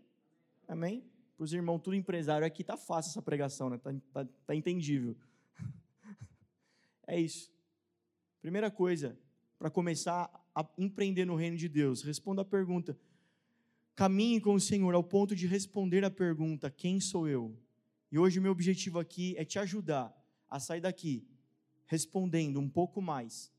Amém? 0.68 1.04
Para 1.36 1.44
os 1.44 1.52
irmãos, 1.52 1.80
tudo 1.80 1.96
empresário 1.96 2.48
aqui, 2.48 2.64
tá 2.64 2.78
fácil 2.78 3.10
essa 3.10 3.22
pregação, 3.22 3.70
né? 3.70 3.78
Tá, 3.78 3.94
tá, 4.14 4.26
tá 4.46 4.56
entendível. 4.56 5.18
é 7.06 7.20
isso. 7.20 7.52
Primeira 8.42 8.72
coisa, 8.72 9.20
para 9.60 9.70
começar 9.70 10.32
a 10.56 10.66
empreender 10.78 11.26
no 11.26 11.36
reino 11.36 11.58
de 11.58 11.68
Deus, 11.68 12.02
responda 12.04 12.42
a 12.44 12.46
pergunta: 12.46 12.98
Caminhe 13.96 14.40
com 14.40 14.54
o 14.54 14.60
Senhor 14.60 14.94
ao 14.94 15.04
ponto 15.04 15.36
de 15.36 15.46
responder 15.48 16.06
a 16.06 16.12
pergunta: 16.12 16.72
Quem 16.72 17.00
sou 17.00 17.28
eu? 17.28 17.58
E 18.12 18.18
hoje 18.18 18.40
o 18.40 18.42
meu 18.42 18.52
objetivo 18.52 19.00
aqui 19.00 19.36
é 19.38 19.44
te 19.44 19.60
ajudar 19.60 20.16
a 20.50 20.60
sair 20.60 20.82
daqui 20.82 21.28
respondendo 21.86 22.60
um 22.60 22.70
pouco 22.70 23.02
mais: 23.02 23.52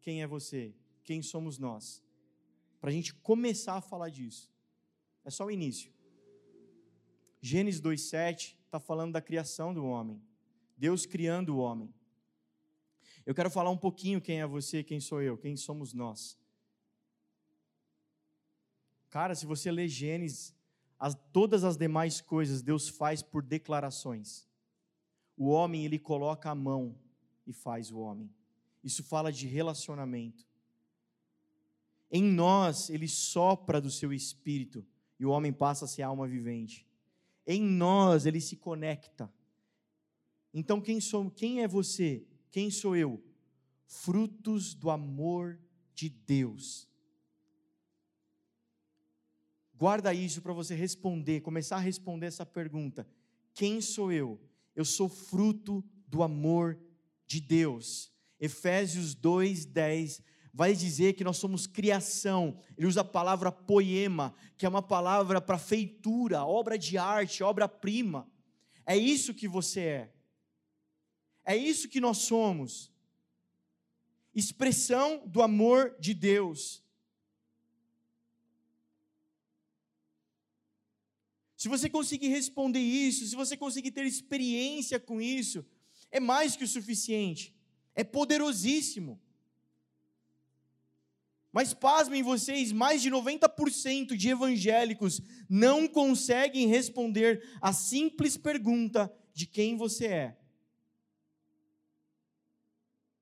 Quem 0.00 0.22
é 0.22 0.26
você? 0.26 0.74
Quem 1.02 1.22
somos 1.22 1.58
nós? 1.58 2.02
Para 2.80 2.90
a 2.90 2.92
gente 2.92 3.14
começar 3.14 3.76
a 3.76 3.80
falar 3.80 4.08
disso. 4.08 4.50
É 5.24 5.30
só 5.30 5.46
o 5.46 5.50
início. 5.50 5.92
Gênesis 7.40 7.80
2,7 7.80 8.56
está 8.64 8.80
falando 8.80 9.12
da 9.12 9.20
criação 9.20 9.72
do 9.72 9.84
homem. 9.84 10.22
Deus 10.76 11.06
criando 11.06 11.56
o 11.56 11.58
homem. 11.58 11.92
Eu 13.24 13.34
quero 13.34 13.50
falar 13.50 13.70
um 13.70 13.76
pouquinho 13.76 14.20
quem 14.20 14.40
é 14.40 14.46
você, 14.46 14.82
quem 14.82 15.00
sou 15.00 15.22
eu, 15.22 15.38
quem 15.38 15.56
somos 15.56 15.94
nós. 15.94 16.38
Cara, 19.08 19.34
se 19.34 19.46
você 19.46 19.70
ler 19.70 19.88
Gênesis, 19.88 20.54
as, 21.04 21.14
todas 21.34 21.64
as 21.64 21.76
demais 21.76 22.22
coisas 22.22 22.62
Deus 22.62 22.88
faz 22.88 23.22
por 23.22 23.42
declarações. 23.42 24.48
O 25.36 25.48
homem, 25.50 25.84
ele 25.84 25.98
coloca 25.98 26.48
a 26.48 26.54
mão 26.54 26.98
e 27.46 27.52
faz 27.52 27.90
o 27.90 27.98
homem. 27.98 28.32
Isso 28.82 29.04
fala 29.04 29.30
de 29.30 29.46
relacionamento. 29.46 30.46
Em 32.10 32.22
nós, 32.22 32.88
ele 32.88 33.06
sopra 33.06 33.82
do 33.82 33.90
seu 33.90 34.14
espírito 34.14 34.82
e 35.20 35.26
o 35.26 35.30
homem 35.30 35.52
passa 35.52 35.84
a 35.84 35.88
ser 35.88 36.00
alma 36.00 36.26
vivente. 36.26 36.86
Em 37.46 37.60
nós, 37.60 38.24
ele 38.24 38.40
se 38.40 38.56
conecta. 38.56 39.30
Então, 40.54 40.80
quem, 40.80 41.02
sou, 41.02 41.30
quem 41.30 41.62
é 41.62 41.68
você? 41.68 42.26
Quem 42.50 42.70
sou 42.70 42.96
eu? 42.96 43.22
Frutos 43.84 44.72
do 44.72 44.88
amor 44.88 45.60
de 45.94 46.08
Deus. 46.08 46.88
Guarda 49.84 50.14
isso 50.14 50.40
para 50.40 50.54
você 50.54 50.74
responder, 50.74 51.42
começar 51.42 51.76
a 51.76 51.78
responder 51.78 52.24
essa 52.24 52.46
pergunta: 52.46 53.06
quem 53.52 53.82
sou 53.82 54.10
eu? 54.10 54.40
Eu 54.74 54.82
sou 54.82 55.10
fruto 55.10 55.84
do 56.08 56.22
amor 56.22 56.80
de 57.26 57.38
Deus. 57.38 58.10
Efésios 58.40 59.14
2:10 59.14 60.22
vai 60.54 60.74
dizer 60.74 61.12
que 61.12 61.22
nós 61.22 61.36
somos 61.36 61.66
criação. 61.66 62.56
Ele 62.78 62.86
usa 62.86 63.02
a 63.02 63.04
palavra 63.04 63.52
poema, 63.52 64.34
que 64.56 64.64
é 64.64 64.68
uma 64.70 64.80
palavra 64.80 65.38
para 65.38 65.58
feitura, 65.58 66.46
obra 66.46 66.78
de 66.78 66.96
arte, 66.96 67.42
obra-prima. 67.42 68.26
É 68.86 68.96
isso 68.96 69.34
que 69.34 69.46
você 69.46 69.80
é. 69.80 70.12
É 71.44 71.54
isso 71.54 71.90
que 71.90 72.00
nós 72.00 72.16
somos. 72.16 72.90
Expressão 74.34 75.22
do 75.26 75.42
amor 75.42 75.94
de 76.00 76.14
Deus. 76.14 76.82
Se 81.64 81.68
você 81.70 81.88
conseguir 81.88 82.28
responder 82.28 82.78
isso, 82.78 83.26
se 83.26 83.34
você 83.34 83.56
conseguir 83.56 83.90
ter 83.90 84.04
experiência 84.04 85.00
com 85.00 85.18
isso, 85.18 85.64
é 86.10 86.20
mais 86.20 86.54
que 86.54 86.64
o 86.64 86.68
suficiente. 86.68 87.56
É 87.94 88.04
poderosíssimo. 88.04 89.18
Mas 91.50 91.72
pasmem 91.72 92.22
vocês, 92.22 92.70
mais 92.70 93.00
de 93.00 93.10
90% 93.10 94.14
de 94.14 94.28
evangélicos 94.28 95.22
não 95.48 95.88
conseguem 95.88 96.66
responder 96.66 97.42
a 97.62 97.72
simples 97.72 98.36
pergunta 98.36 99.10
de 99.32 99.46
quem 99.46 99.74
você 99.74 100.06
é. 100.08 100.36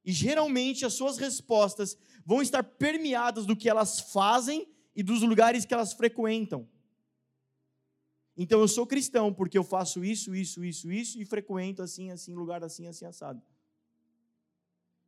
E 0.05 0.11
geralmente 0.11 0.85
as 0.85 0.94
suas 0.94 1.16
respostas 1.16 1.96
vão 2.26 2.42
estar 2.42 2.64
permeadas 2.64 3.46
do 3.46 3.55
que 3.55 3.68
elas 3.68 4.00
fazem 4.00 4.66
e 4.96 5.02
dos 5.05 5.22
lugares 5.22 5.64
que 5.64 5.72
elas 5.72 5.92
frequentam. 5.92 6.68
Então 8.37 8.61
eu 8.61 8.68
sou 8.68 8.87
cristão 8.87 9.33
porque 9.33 9.59
eu 9.59 9.64
faço 9.64 10.05
isso, 10.05 10.35
isso, 10.35 10.64
isso, 10.64 10.91
isso 10.91 11.20
e 11.20 11.24
frequento 11.24 11.83
assim, 11.83 12.11
assim, 12.11 12.35
lugar 12.35 12.64
assim, 12.64 12.87
assim, 12.87 13.05
assado. 13.05 13.43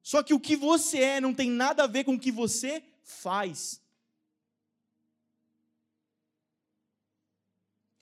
Só 0.02 0.22
que 0.22 0.34
o 0.34 0.40
que 0.40 0.54
você 0.54 0.98
é 0.98 1.20
não 1.20 1.32
tem 1.32 1.50
nada 1.50 1.84
a 1.84 1.86
ver 1.86 2.04
com 2.04 2.14
o 2.14 2.20
que 2.20 2.30
você 2.30 2.84
faz. 3.02 3.82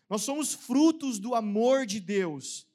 Nós 0.08 0.22
somos 0.22 0.52
frutos 0.52 1.18
do 1.18 1.34
amor 1.34 1.86
de 1.86 2.00
Deus. 2.00 2.66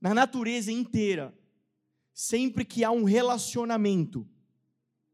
Na 0.00 0.14
natureza 0.14 0.70
inteira, 0.70 1.36
sempre 2.14 2.64
que 2.64 2.84
há 2.84 2.90
um 2.90 3.04
relacionamento 3.04 4.26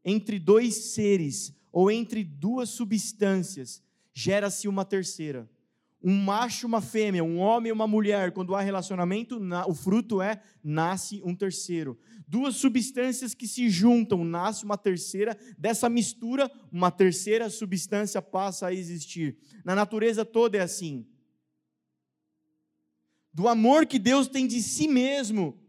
entre 0.05 0.39
dois 0.39 0.93
seres 0.93 1.53
ou 1.71 1.91
entre 1.91 2.23
duas 2.23 2.69
substâncias, 2.69 3.83
gera-se 4.17 4.67
uma 4.67 4.83
terceira. 4.83 5.47
Um 6.03 6.15
macho 6.15 6.65
uma 6.65 6.81
fêmea, 6.81 7.23
um 7.23 7.37
homem 7.37 7.69
e 7.69 7.71
uma 7.71 7.85
mulher, 7.85 8.31
quando 8.31 8.55
há 8.55 8.61
relacionamento, 8.61 9.39
o 9.67 9.75
fruto 9.75 10.19
é 10.23 10.41
nasce 10.63 11.21
um 11.23 11.35
terceiro. 11.35 11.99
Duas 12.27 12.55
substâncias 12.55 13.35
que 13.35 13.47
se 13.47 13.69
juntam, 13.69 14.25
nasce 14.25 14.65
uma 14.65 14.75
terceira. 14.75 15.37
Dessa 15.55 15.87
mistura, 15.87 16.51
uma 16.71 16.89
terceira 16.89 17.47
substância 17.47 18.19
passa 18.19 18.65
a 18.65 18.73
existir. 18.73 19.37
Na 19.63 19.75
natureza 19.75 20.25
toda 20.25 20.57
é 20.57 20.61
assim. 20.61 21.05
do 23.31 23.47
amor 23.47 23.85
que 23.85 23.99
Deus 23.99 24.27
tem 24.27 24.47
de 24.47 24.63
si 24.63 24.87
mesmo, 24.87 25.61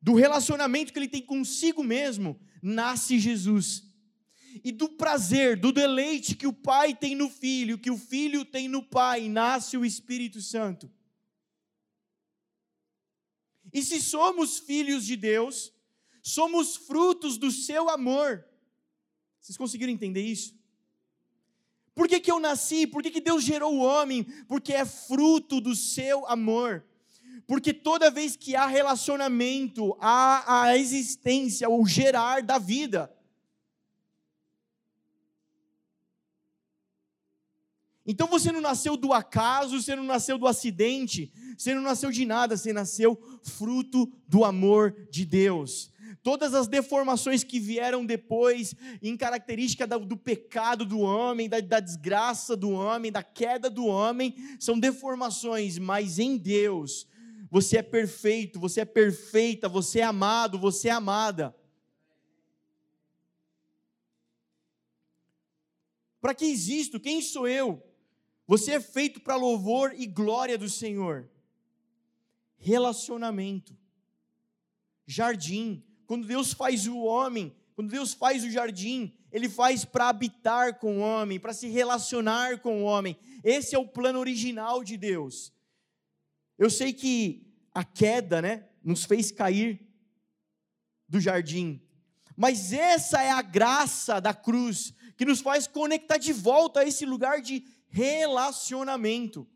do 0.00 0.14
relacionamento 0.14 0.90
que 0.90 0.98
ele 0.98 1.08
tem 1.08 1.20
consigo 1.20 1.84
mesmo, 1.84 2.40
nasce 2.62 3.18
Jesus. 3.18 3.85
E 4.64 4.72
do 4.72 4.88
prazer, 4.88 5.58
do 5.58 5.72
deleite 5.72 6.34
que 6.34 6.46
o 6.46 6.52
Pai 6.52 6.94
tem 6.94 7.14
no 7.14 7.28
Filho, 7.28 7.78
que 7.78 7.90
o 7.90 7.96
Filho 7.96 8.44
tem 8.44 8.68
no 8.68 8.82
Pai, 8.82 9.28
nasce 9.28 9.76
o 9.76 9.84
Espírito 9.84 10.40
Santo. 10.40 10.90
E 13.72 13.82
se 13.82 14.00
somos 14.00 14.58
filhos 14.58 15.04
de 15.04 15.16
Deus, 15.16 15.72
somos 16.22 16.76
frutos 16.76 17.36
do 17.36 17.50
seu 17.50 17.88
amor. 17.88 18.44
Vocês 19.40 19.56
conseguiram 19.56 19.92
entender 19.92 20.22
isso? 20.22 20.56
Por 21.94 22.08
que, 22.08 22.20
que 22.20 22.30
eu 22.30 22.38
nasci? 22.38 22.86
Por 22.86 23.02
que, 23.02 23.10
que 23.10 23.20
Deus 23.20 23.42
gerou 23.42 23.74
o 23.74 23.80
homem? 23.80 24.24
Porque 24.46 24.72
é 24.72 24.84
fruto 24.84 25.60
do 25.60 25.74
seu 25.74 26.26
amor. 26.26 26.84
Porque 27.46 27.72
toda 27.72 28.10
vez 28.10 28.36
que 28.36 28.56
há 28.56 28.66
relacionamento, 28.66 29.96
há 30.00 30.62
a 30.62 30.76
existência, 30.76 31.70
o 31.70 31.86
gerar 31.86 32.42
da 32.42 32.58
vida. 32.58 33.10
Então 38.06 38.28
você 38.28 38.52
não 38.52 38.60
nasceu 38.60 38.96
do 38.96 39.12
acaso, 39.12 39.80
você 39.80 39.96
não 39.96 40.04
nasceu 40.04 40.38
do 40.38 40.46
acidente, 40.46 41.32
você 41.56 41.74
não 41.74 41.82
nasceu 41.82 42.10
de 42.10 42.24
nada, 42.24 42.56
você 42.56 42.72
nasceu 42.72 43.20
fruto 43.42 44.10
do 44.28 44.44
amor 44.44 44.94
de 45.10 45.24
Deus 45.24 45.90
todas 46.26 46.54
as 46.54 46.66
deformações 46.66 47.44
que 47.44 47.60
vieram 47.60 48.04
depois, 48.04 48.74
em 49.00 49.16
característica 49.16 49.86
do, 49.86 50.16
pecado 50.16 50.84
do 50.84 50.98
homem, 50.98 51.48
da, 51.48 51.60
da 51.60 51.78
desgraça 51.78 52.56
do 52.56 52.72
homem, 52.72 53.12
da 53.12 53.22
queda 53.22 53.70
do 53.70 53.86
homem, 53.86 54.34
são 54.58 54.76
deformações, 54.76 55.78
mas 55.78 56.18
em 56.18 56.36
Deus, 56.36 57.06
você 57.48 57.78
é 57.78 57.82
perfeito, 57.82 58.58
você 58.58 58.80
é 58.80 58.84
perfeita, 58.84 59.68
você 59.68 60.00
é 60.00 60.02
amado, 60.02 60.58
você 60.58 60.88
é 60.88 60.90
amada. 60.90 61.54
Para 66.20 66.34
que 66.34 66.44
existo? 66.44 66.98
Quem 66.98 67.22
sou 67.22 67.46
eu? 67.46 67.85
Você 68.46 68.72
é 68.72 68.80
feito 68.80 69.20
para 69.20 69.36
louvor 69.36 69.92
e 69.96 70.06
glória 70.06 70.56
do 70.56 70.68
Senhor. 70.68 71.28
Relacionamento, 72.56 73.76
jardim, 75.06 75.84
quando 76.06 76.26
Deus 76.26 76.52
faz 76.52 76.86
o 76.86 76.98
homem, 76.98 77.54
quando 77.74 77.90
Deus 77.90 78.14
faz 78.14 78.44
o 78.44 78.50
jardim, 78.50 79.12
ele 79.30 79.48
faz 79.48 79.84
para 79.84 80.08
habitar 80.08 80.78
com 80.78 80.98
o 80.98 81.00
homem, 81.00 81.38
para 81.38 81.52
se 81.52 81.68
relacionar 81.68 82.60
com 82.60 82.82
o 82.82 82.84
homem. 82.84 83.18
Esse 83.44 83.74
é 83.74 83.78
o 83.78 83.86
plano 83.86 84.18
original 84.18 84.82
de 84.82 84.96
Deus. 84.96 85.52
Eu 86.56 86.70
sei 86.70 86.92
que 86.92 87.46
a 87.74 87.84
queda, 87.84 88.40
né, 88.40 88.66
nos 88.82 89.04
fez 89.04 89.30
cair 89.30 89.86
do 91.08 91.20
jardim. 91.20 91.82
Mas 92.36 92.72
essa 92.72 93.22
é 93.22 93.30
a 93.30 93.42
graça 93.42 94.20
da 94.20 94.32
cruz 94.32 94.94
que 95.16 95.24
nos 95.24 95.40
faz 95.40 95.66
conectar 95.66 96.18
de 96.18 96.32
volta 96.32 96.80
a 96.80 96.84
esse 96.84 97.04
lugar 97.04 97.40
de 97.40 97.60
relacionamento. 97.96 99.48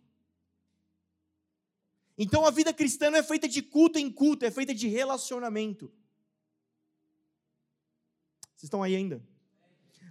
Então 2.17 2.47
a 2.47 2.51
vida 2.51 2.73
cristã 2.73 3.11
não 3.11 3.19
é 3.19 3.23
feita 3.23 3.47
de 3.47 3.61
culto 3.61 3.99
em 3.99 4.11
culto, 4.11 4.47
é 4.47 4.51
feita 4.51 4.75
de 4.75 4.89
relacionamento. 4.89 5.93
Vocês 8.55 8.65
estão 8.65 8.83
aí 8.83 8.97
ainda? 8.97 9.23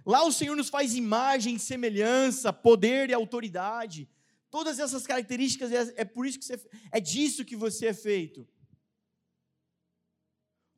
Lá 0.06 0.24
o 0.24 0.32
Senhor 0.32 0.56
nos 0.56 0.68
faz 0.68 0.94
imagem, 0.94 1.58
semelhança, 1.58 2.52
poder 2.52 3.10
e 3.10 3.14
autoridade. 3.14 4.08
Todas 4.48 4.78
essas 4.78 5.06
características 5.06 5.72
é, 5.72 6.02
é 6.02 6.04
por 6.04 6.24
isso 6.24 6.38
que 6.38 6.44
você 6.44 6.68
é 6.92 7.00
disso 7.00 7.44
que 7.44 7.56
você 7.56 7.86
é 7.86 7.94
feito. 7.94 8.48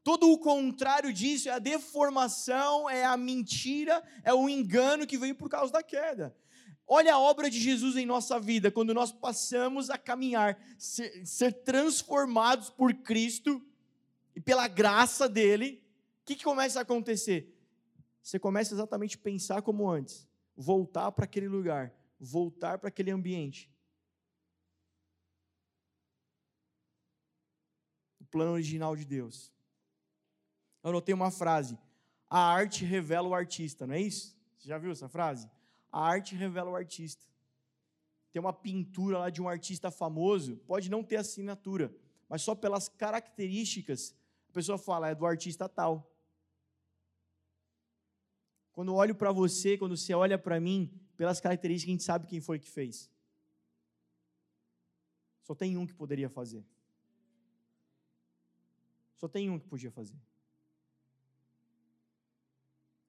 Todo 0.03 0.31
o 0.33 0.39
contrário 0.39 1.13
disso 1.13 1.51
é 1.51 1.53
a 1.53 1.59
deformação, 1.59 2.89
é 2.89 3.05
a 3.05 3.17
mentira, 3.17 4.03
é 4.25 4.33
o 4.33 4.49
engano 4.49 5.07
que 5.07 5.19
veio 5.19 5.35
por 5.35 5.51
causa 5.51 5.71
da 5.71 5.83
queda. 5.83 6.35
Olha 6.95 7.15
a 7.15 7.19
obra 7.19 7.49
de 7.49 7.59
Jesus 7.59 7.97
em 7.97 8.05
nossa 8.05 8.39
vida, 8.39 8.71
quando 8.71 8.93
nós 8.93 9.11
passamos 9.11 9.89
a 9.89 9.97
caminhar, 9.97 10.59
ser, 10.77 11.25
ser 11.27 11.53
transformados 11.63 12.69
por 12.69 12.93
Cristo 12.93 13.65
e 14.37 14.41
pela 14.41 14.69
graça 14.69 15.29
dele, 15.29 15.83
o 16.21 16.25
que, 16.27 16.37
que 16.37 16.45
começa 16.45 16.79
a 16.79 16.83
acontecer? 16.83 17.53
você 18.23 18.39
começa 18.39 18.73
exatamente 18.73 19.17
a 19.17 19.21
pensar 19.21 19.63
como 19.63 19.91
antes, 19.91 20.29
voltar 20.57 21.11
para 21.13 21.25
aquele 21.25 21.49
lugar, 21.49 21.93
voltar 22.21 22.79
para 22.79 22.89
aquele 22.89 23.11
ambiente. 23.11 23.69
O 28.21 28.25
plano 28.25 28.53
original 28.53 28.95
de 28.95 29.05
Deus. 29.05 29.53
Eu 30.85 30.91
anotei 30.91 31.15
uma 31.15 31.31
frase: 31.31 31.77
a 32.29 32.39
arte 32.39 32.85
revela 32.85 33.29
o 33.29 33.35
artista, 33.35 33.87
não 33.87 33.95
é 33.95 34.01
isso? 34.01 34.37
Você 34.57 34.69
já 34.69 34.79
viu 34.79 34.93
essa 34.93 35.09
frase? 35.09 35.51
A 35.93 36.01
arte 36.01 36.35
revela 36.35 36.71
o 36.71 36.75
artista. 36.75 37.23
Tem 38.33 38.41
uma 38.41 38.53
pintura 38.53 39.19
lá 39.19 39.31
de 39.31 39.43
um 39.43 39.49
artista 39.49 39.91
famoso, 39.91 40.57
pode 40.67 40.91
não 40.91 41.05
ter 41.05 41.17
assinatura, 41.17 41.95
mas 42.29 42.41
só 42.41 42.55
pelas 42.55 42.89
características, 42.89 44.17
a 44.49 44.53
pessoa 44.53 44.79
fala, 44.79 45.11
é 45.11 45.15
do 45.15 45.27
artista 45.27 45.69
tal. 45.69 46.11
Quando 48.73 48.91
eu 48.91 48.95
olho 48.95 49.15
para 49.15 49.31
você, 49.31 49.77
quando 49.77 49.95
você 49.95 50.15
olha 50.15 50.39
para 50.39 50.59
mim, 50.59 50.91
pelas 51.15 51.41
características, 51.41 51.91
a 51.91 51.93
gente 51.93 52.03
sabe 52.03 52.27
quem 52.27 52.41
foi 52.41 52.59
que 52.59 52.71
fez. 52.71 53.11
Só 55.43 55.55
tem 55.55 55.77
um 55.77 55.87
que 55.87 55.93
poderia 55.93 56.31
fazer. 56.31 56.65
Só 59.19 59.29
tem 59.29 59.51
um 59.51 59.59
que 59.59 59.67
podia 59.67 59.91
fazer. 59.91 60.17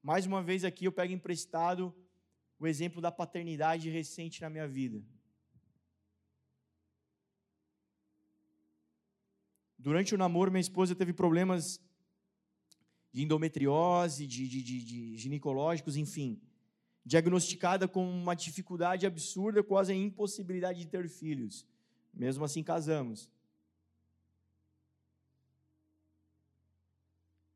Mais 0.02 0.26
uma 0.26 0.44
vez 0.44 0.66
aqui 0.66 0.84
eu 0.84 0.92
pego 0.92 1.14
emprestado 1.14 1.96
o 2.60 2.68
exemplo 2.68 3.02
da 3.02 3.12
paternidade 3.12 3.90
recente 3.90 4.42
na 4.42 4.50
minha 4.50 4.68
vida. 4.68 5.04
Durante 9.78 10.16
o 10.16 10.18
namoro, 10.18 10.50
minha 10.50 10.62
esposa 10.62 10.96
teve 10.96 11.12
problemas 11.12 11.82
de 13.12 13.22
endometriose, 13.22 14.26
de, 14.26 14.48
de, 14.48 14.64
de, 14.64 14.84
de 14.84 15.18
ginecológicos, 15.18 15.98
enfim. 15.98 16.42
Diagnosticada 17.06 17.86
com 17.86 18.10
uma 18.10 18.34
dificuldade 18.34 19.06
absurda, 19.06 19.62
quase 19.62 19.92
a 19.92 19.96
impossibilidade 19.96 20.80
de 20.80 20.88
ter 20.88 21.10
filhos. 21.10 21.66
Mesmo 22.14 22.46
assim, 22.46 22.64
casamos. 22.64 23.30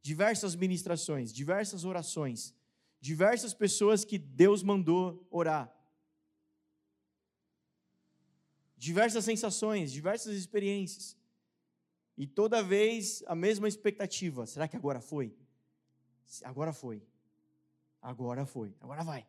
Diversas 0.02 0.54
ministrações, 0.54 1.32
diversas 1.32 1.86
orações, 1.86 2.54
diversas 3.00 3.54
pessoas 3.54 4.04
que 4.04 4.18
Deus 4.18 4.64
mandou 4.64 5.28
orar. 5.30 5.74
Diversas 8.76 9.26
sensações, 9.26 9.92
diversas 9.92 10.36
experiências. 10.36 11.18
E 12.18 12.26
toda 12.26 12.64
vez 12.64 13.24
a 13.28 13.36
mesma 13.36 13.68
expectativa. 13.68 14.46
Será 14.46 14.68
que 14.68 14.76
agora 14.76 15.00
foi? 15.00 15.36
Agora 16.44 16.74
foi. 16.74 17.02
Agora 18.02 18.46
foi. 18.46 18.76
Agora 18.80 19.04
vai. 19.04 19.26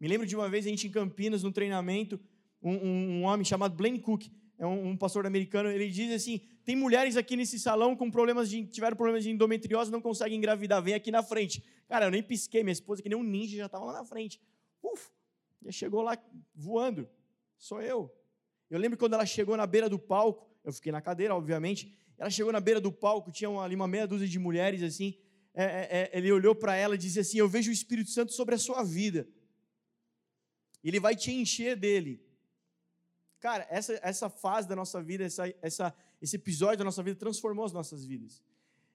Me 0.00 0.08
lembro 0.08 0.26
de 0.26 0.36
uma 0.36 0.48
vez 0.48 0.66
a 0.66 0.68
gente 0.68 0.86
em 0.86 0.90
Campinas, 0.90 1.42
num 1.42 1.52
treinamento, 1.52 2.20
um, 2.60 2.72
um, 2.72 3.10
um 3.10 3.22
homem 3.24 3.44
chamado 3.44 3.74
Blaine 3.74 4.00
Cook, 4.00 4.26
é 4.64 4.68
um, 4.68 4.90
um, 4.90 4.96
pastor 4.96 5.26
americano, 5.26 5.70
ele 5.70 5.88
diz 5.88 6.12
assim: 6.12 6.40
tem 6.64 6.74
mulheres 6.74 7.16
aqui 7.16 7.36
nesse 7.36 7.58
salão 7.58 7.94
com 7.94 8.10
problemas 8.10 8.48
de 8.48 8.66
tiveram 8.66 8.96
problemas 8.96 9.22
de 9.22 9.30
endometriose, 9.30 9.90
não 9.90 10.00
conseguem 10.00 10.38
engravidar, 10.38 10.82
vem 10.82 10.94
aqui 10.94 11.10
na 11.10 11.22
frente. 11.22 11.62
Cara, 11.88 12.06
eu 12.06 12.10
nem 12.10 12.22
pisquei, 12.22 12.62
minha 12.62 12.72
esposa 12.72 13.02
que 13.02 13.08
nem 13.08 13.18
um 13.18 13.22
ninja 13.22 13.56
já 13.56 13.66
estava 13.66 13.84
lá 13.84 13.92
na 13.92 14.04
frente. 14.04 14.40
Uf, 14.82 15.10
já 15.62 15.70
chegou 15.70 16.02
lá 16.02 16.18
voando. 16.54 17.08
Sou 17.58 17.80
eu. 17.80 18.12
Eu 18.68 18.78
lembro 18.78 18.98
quando 18.98 19.14
ela 19.14 19.26
chegou 19.26 19.56
na 19.56 19.66
beira 19.66 19.88
do 19.88 19.98
palco, 19.98 20.48
eu 20.64 20.72
fiquei 20.72 20.90
na 20.90 21.00
cadeira, 21.00 21.34
obviamente, 21.34 21.94
ela 22.18 22.30
chegou 22.30 22.52
na 22.52 22.60
beira 22.60 22.80
do 22.80 22.92
palco, 22.92 23.30
tinha 23.30 23.50
ali 23.60 23.74
uma 23.74 23.86
meia 23.86 24.06
dúzia 24.06 24.26
de 24.26 24.38
mulheres 24.38 24.82
assim. 24.82 25.18
É, 25.54 25.64
é, 25.64 25.88
é 25.90 26.18
ele 26.18 26.32
olhou 26.32 26.54
para 26.54 26.74
ela 26.74 26.94
e 26.94 26.98
disse 26.98 27.20
assim: 27.20 27.38
Eu 27.38 27.48
vejo 27.48 27.70
o 27.70 27.72
Espírito 27.72 28.10
Santo 28.10 28.32
sobre 28.32 28.54
a 28.54 28.58
sua 28.58 28.82
vida. 28.82 29.28
Ele 30.82 31.00
vai 31.00 31.16
te 31.16 31.32
encher 31.32 31.76
dele. 31.76 32.22
Cara, 33.40 33.66
essa, 33.70 33.98
essa 34.02 34.28
fase 34.28 34.68
da 34.68 34.74
nossa 34.74 35.02
vida, 35.02 35.24
essa, 35.24 35.52
essa, 35.60 35.94
esse 36.20 36.36
episódio 36.36 36.78
da 36.78 36.84
nossa 36.84 37.02
vida 37.02 37.16
transformou 37.16 37.64
as 37.64 37.72
nossas 37.72 38.04
vidas. 38.04 38.42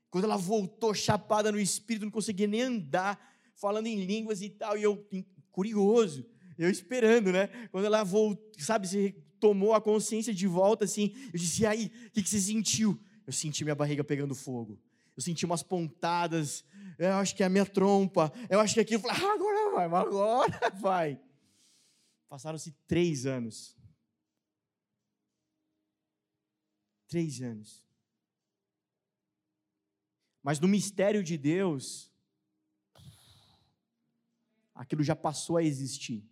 Quando 0.10 0.24
ela 0.24 0.38
voltou 0.38 0.94
chapada 0.94 1.52
no 1.52 1.60
espírito, 1.60 2.06
não 2.06 2.12
conseguia 2.12 2.48
nem 2.48 2.62
andar, 2.62 3.20
falando 3.54 3.88
em 3.88 4.04
línguas 4.04 4.42
e 4.42 4.50
tal, 4.50 4.78
e 4.78 4.84
eu, 4.84 5.08
curioso, 5.52 6.26
eu 6.58 6.70
esperando, 6.70 7.32
né? 7.32 7.48
Quando 7.72 7.86
ela 7.86 8.04
voltou, 8.04 8.52
sabe, 8.58 8.88
se 8.88 9.12
tomou 9.40 9.74
a 9.74 9.82
consciência 9.82 10.34
de 10.34 10.48
volta, 10.48 10.86
assim, 10.86 11.14
eu 11.32 11.40
disse: 11.40 11.62
e 11.64 11.66
aí, 11.66 11.92
o 12.08 12.12
que, 12.12 12.24
que 12.24 12.30
você 12.30 12.40
sentiu? 12.40 13.00
Eu 13.26 13.34
senti 13.34 13.64
minha 13.64 13.76
barriga 13.76 14.04
pegando 14.04 14.34
fogo. 14.34 14.80
Eu 15.16 15.22
senti 15.22 15.46
umas 15.46 15.62
pontadas. 15.62 16.64
Eu 16.98 17.14
acho 17.16 17.36
que 17.36 17.44
é 17.44 17.46
a 17.46 17.50
minha 17.50 17.66
trompa. 17.66 18.32
Eu 18.50 18.60
acho 18.60 18.74
que 18.74 18.80
aquilo. 18.80 19.04
Eu 19.04 19.10
falei, 19.10 19.24
ah, 19.24 19.34
agora 19.34 19.72
vai, 19.72 20.02
agora 20.02 20.70
vai. 20.80 21.20
Passaram-se 22.28 22.72
três 22.88 23.26
anos. 23.26 23.76
Três 27.10 27.42
anos. 27.42 27.84
Mas 30.42 30.60
no 30.60 30.68
mistério 30.68 31.24
de 31.24 31.38
Deus, 31.38 32.10
aquilo 34.74 35.04
já 35.04 35.16
passou 35.16 35.58
a 35.58 35.64
existir. 35.64 36.24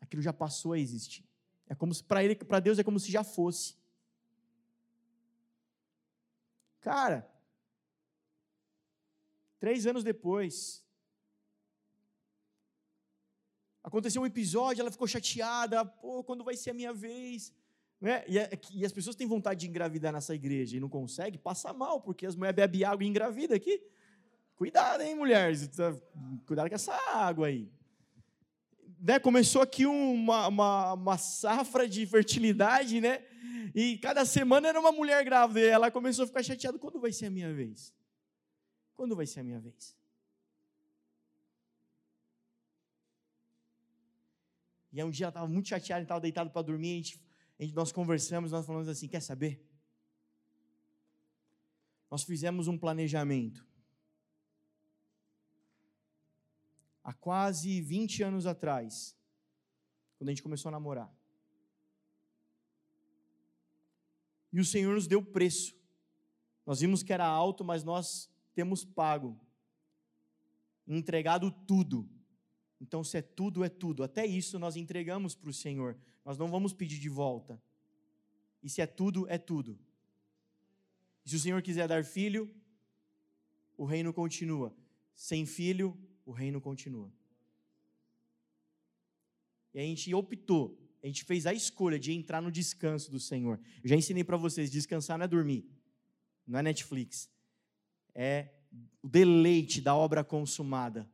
Aquilo 0.00 0.22
já 0.22 0.32
passou 0.32 0.72
a 0.72 0.78
existir. 0.78 1.24
É 1.68 1.74
como 1.74 1.92
se 1.94 2.02
para 2.02 2.24
ele, 2.24 2.34
para 2.34 2.58
Deus 2.58 2.78
é 2.78 2.84
como 2.84 2.98
se 2.98 3.12
já 3.12 3.22
fosse. 3.22 3.76
Cara, 6.80 7.30
três 9.60 9.86
anos 9.86 10.02
depois, 10.02 10.82
aconteceu 13.82 14.22
um 14.22 14.26
episódio, 14.26 14.80
ela 14.80 14.90
ficou 14.90 15.06
chateada, 15.06 15.84
pô, 15.84 16.24
quando 16.24 16.44
vai 16.44 16.56
ser 16.56 16.70
a 16.70 16.74
minha 16.74 16.94
vez? 16.94 17.52
Né? 18.00 18.24
E, 18.28 18.38
é, 18.38 18.50
e, 18.72 18.84
as 18.84 18.92
pessoas 18.92 19.16
têm 19.16 19.26
vontade 19.26 19.60
de 19.60 19.68
engravidar 19.68 20.12
nessa 20.12 20.34
igreja 20.34 20.76
e 20.76 20.80
não 20.80 20.88
consegue, 20.88 21.36
passa 21.36 21.72
mal, 21.72 22.00
porque 22.00 22.26
as 22.26 22.36
mulheres 22.36 22.56
bebem 22.56 22.84
água 22.84 23.04
e 23.04 23.08
engravida 23.08 23.56
aqui. 23.56 23.82
Cuidado, 24.54 25.02
hein, 25.02 25.14
mulheres? 25.14 25.68
Cuidado 26.46 26.68
com 26.68 26.74
essa 26.74 26.94
água 27.12 27.48
aí. 27.48 27.70
Né? 29.00 29.18
Começou 29.18 29.62
aqui 29.62 29.86
uma, 29.86 30.48
uma, 30.48 30.92
uma 30.94 31.18
safra 31.18 31.88
de 31.88 32.06
fertilidade, 32.06 33.00
né? 33.00 33.24
E 33.74 33.98
cada 33.98 34.24
semana 34.24 34.68
era 34.68 34.80
uma 34.80 34.90
mulher 34.90 35.24
grávida. 35.24 35.60
E 35.60 35.66
ela 35.66 35.90
começou 35.90 36.24
a 36.24 36.26
ficar 36.26 36.42
chateada: 36.42 36.78
quando 36.78 37.00
vai 37.00 37.12
ser 37.12 37.26
a 37.26 37.30
minha 37.30 37.52
vez? 37.52 37.94
Quando 38.96 39.14
vai 39.14 39.26
ser 39.26 39.40
a 39.40 39.44
minha 39.44 39.60
vez? 39.60 39.96
E 44.92 45.00
aí 45.00 45.06
um 45.06 45.10
dia 45.10 45.26
ela 45.26 45.30
estava 45.30 45.46
muito 45.46 45.68
chateada, 45.68 46.02
estava 46.02 46.20
deitada 46.20 46.50
para 46.50 46.62
dormir, 46.62 46.92
a 46.92 46.96
gente, 46.96 47.20
nós 47.72 47.90
conversamos, 47.90 48.52
nós 48.52 48.64
falamos 48.64 48.88
assim, 48.88 49.08
quer 49.08 49.20
saber? 49.20 49.64
Nós 52.10 52.22
fizemos 52.22 52.68
um 52.68 52.78
planejamento. 52.78 53.66
Há 57.02 57.12
quase 57.12 57.80
20 57.80 58.22
anos 58.22 58.46
atrás, 58.46 59.16
quando 60.16 60.28
a 60.28 60.32
gente 60.32 60.42
começou 60.42 60.68
a 60.68 60.72
namorar. 60.72 61.12
E 64.52 64.60
o 64.60 64.64
Senhor 64.64 64.94
nos 64.94 65.06
deu 65.06 65.22
preço. 65.22 65.76
Nós 66.64 66.80
vimos 66.80 67.02
que 67.02 67.12
era 67.12 67.26
alto, 67.26 67.64
mas 67.64 67.82
nós 67.82 68.30
temos 68.54 68.84
pago, 68.84 69.38
entregado 70.86 71.50
tudo 71.50 72.08
então, 72.80 73.02
se 73.02 73.18
é 73.18 73.22
tudo, 73.22 73.64
é 73.64 73.68
tudo. 73.68 74.02
Até 74.04 74.24
isso 74.24 74.58
nós 74.58 74.76
entregamos 74.76 75.34
para 75.34 75.50
o 75.50 75.54
Senhor. 75.54 75.98
Nós 76.28 76.36
não 76.36 76.50
vamos 76.50 76.74
pedir 76.74 76.98
de 76.98 77.08
volta. 77.08 77.58
E 78.62 78.68
se 78.68 78.82
é 78.82 78.86
tudo, 78.86 79.26
é 79.30 79.38
tudo. 79.38 79.78
E 81.24 81.30
se 81.30 81.36
o 81.36 81.40
Senhor 81.40 81.62
quiser 81.62 81.88
dar 81.88 82.04
filho, 82.04 82.54
o 83.78 83.86
reino 83.86 84.12
continua. 84.12 84.76
Sem 85.14 85.46
filho, 85.46 85.96
o 86.26 86.30
reino 86.30 86.60
continua. 86.60 87.10
E 89.72 89.80
a 89.80 89.82
gente 89.82 90.12
optou, 90.12 90.78
a 91.02 91.06
gente 91.06 91.24
fez 91.24 91.46
a 91.46 91.54
escolha 91.54 91.98
de 91.98 92.12
entrar 92.12 92.42
no 92.42 92.52
descanso 92.52 93.10
do 93.10 93.18
Senhor. 93.18 93.58
Eu 93.82 93.88
já 93.88 93.96
ensinei 93.96 94.22
para 94.22 94.36
vocês: 94.36 94.70
descansar 94.70 95.16
não 95.16 95.24
é 95.24 95.28
dormir, 95.28 95.64
não 96.46 96.58
é 96.58 96.62
Netflix, 96.62 97.30
é 98.14 98.50
o 99.02 99.08
deleite 99.08 99.80
da 99.80 99.94
obra 99.94 100.22
consumada 100.22 101.10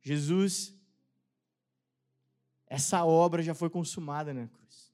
Jesus, 0.00 0.74
essa 2.68 3.04
obra 3.04 3.42
já 3.42 3.54
foi 3.54 3.70
consumada 3.70 4.34
na 4.34 4.46
cruz. 4.46 4.92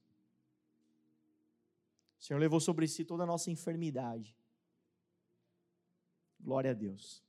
O 2.18 2.22
Senhor 2.22 2.39
levou 2.39 2.61
sobre 2.61 2.87
si 2.87 3.05
toda 3.05 3.25
a 3.25 3.27
nossa 3.27 3.51
enfermidade. 3.51 4.37
Glória 6.41 6.70
a 6.70 6.75
Deus. 6.75 7.22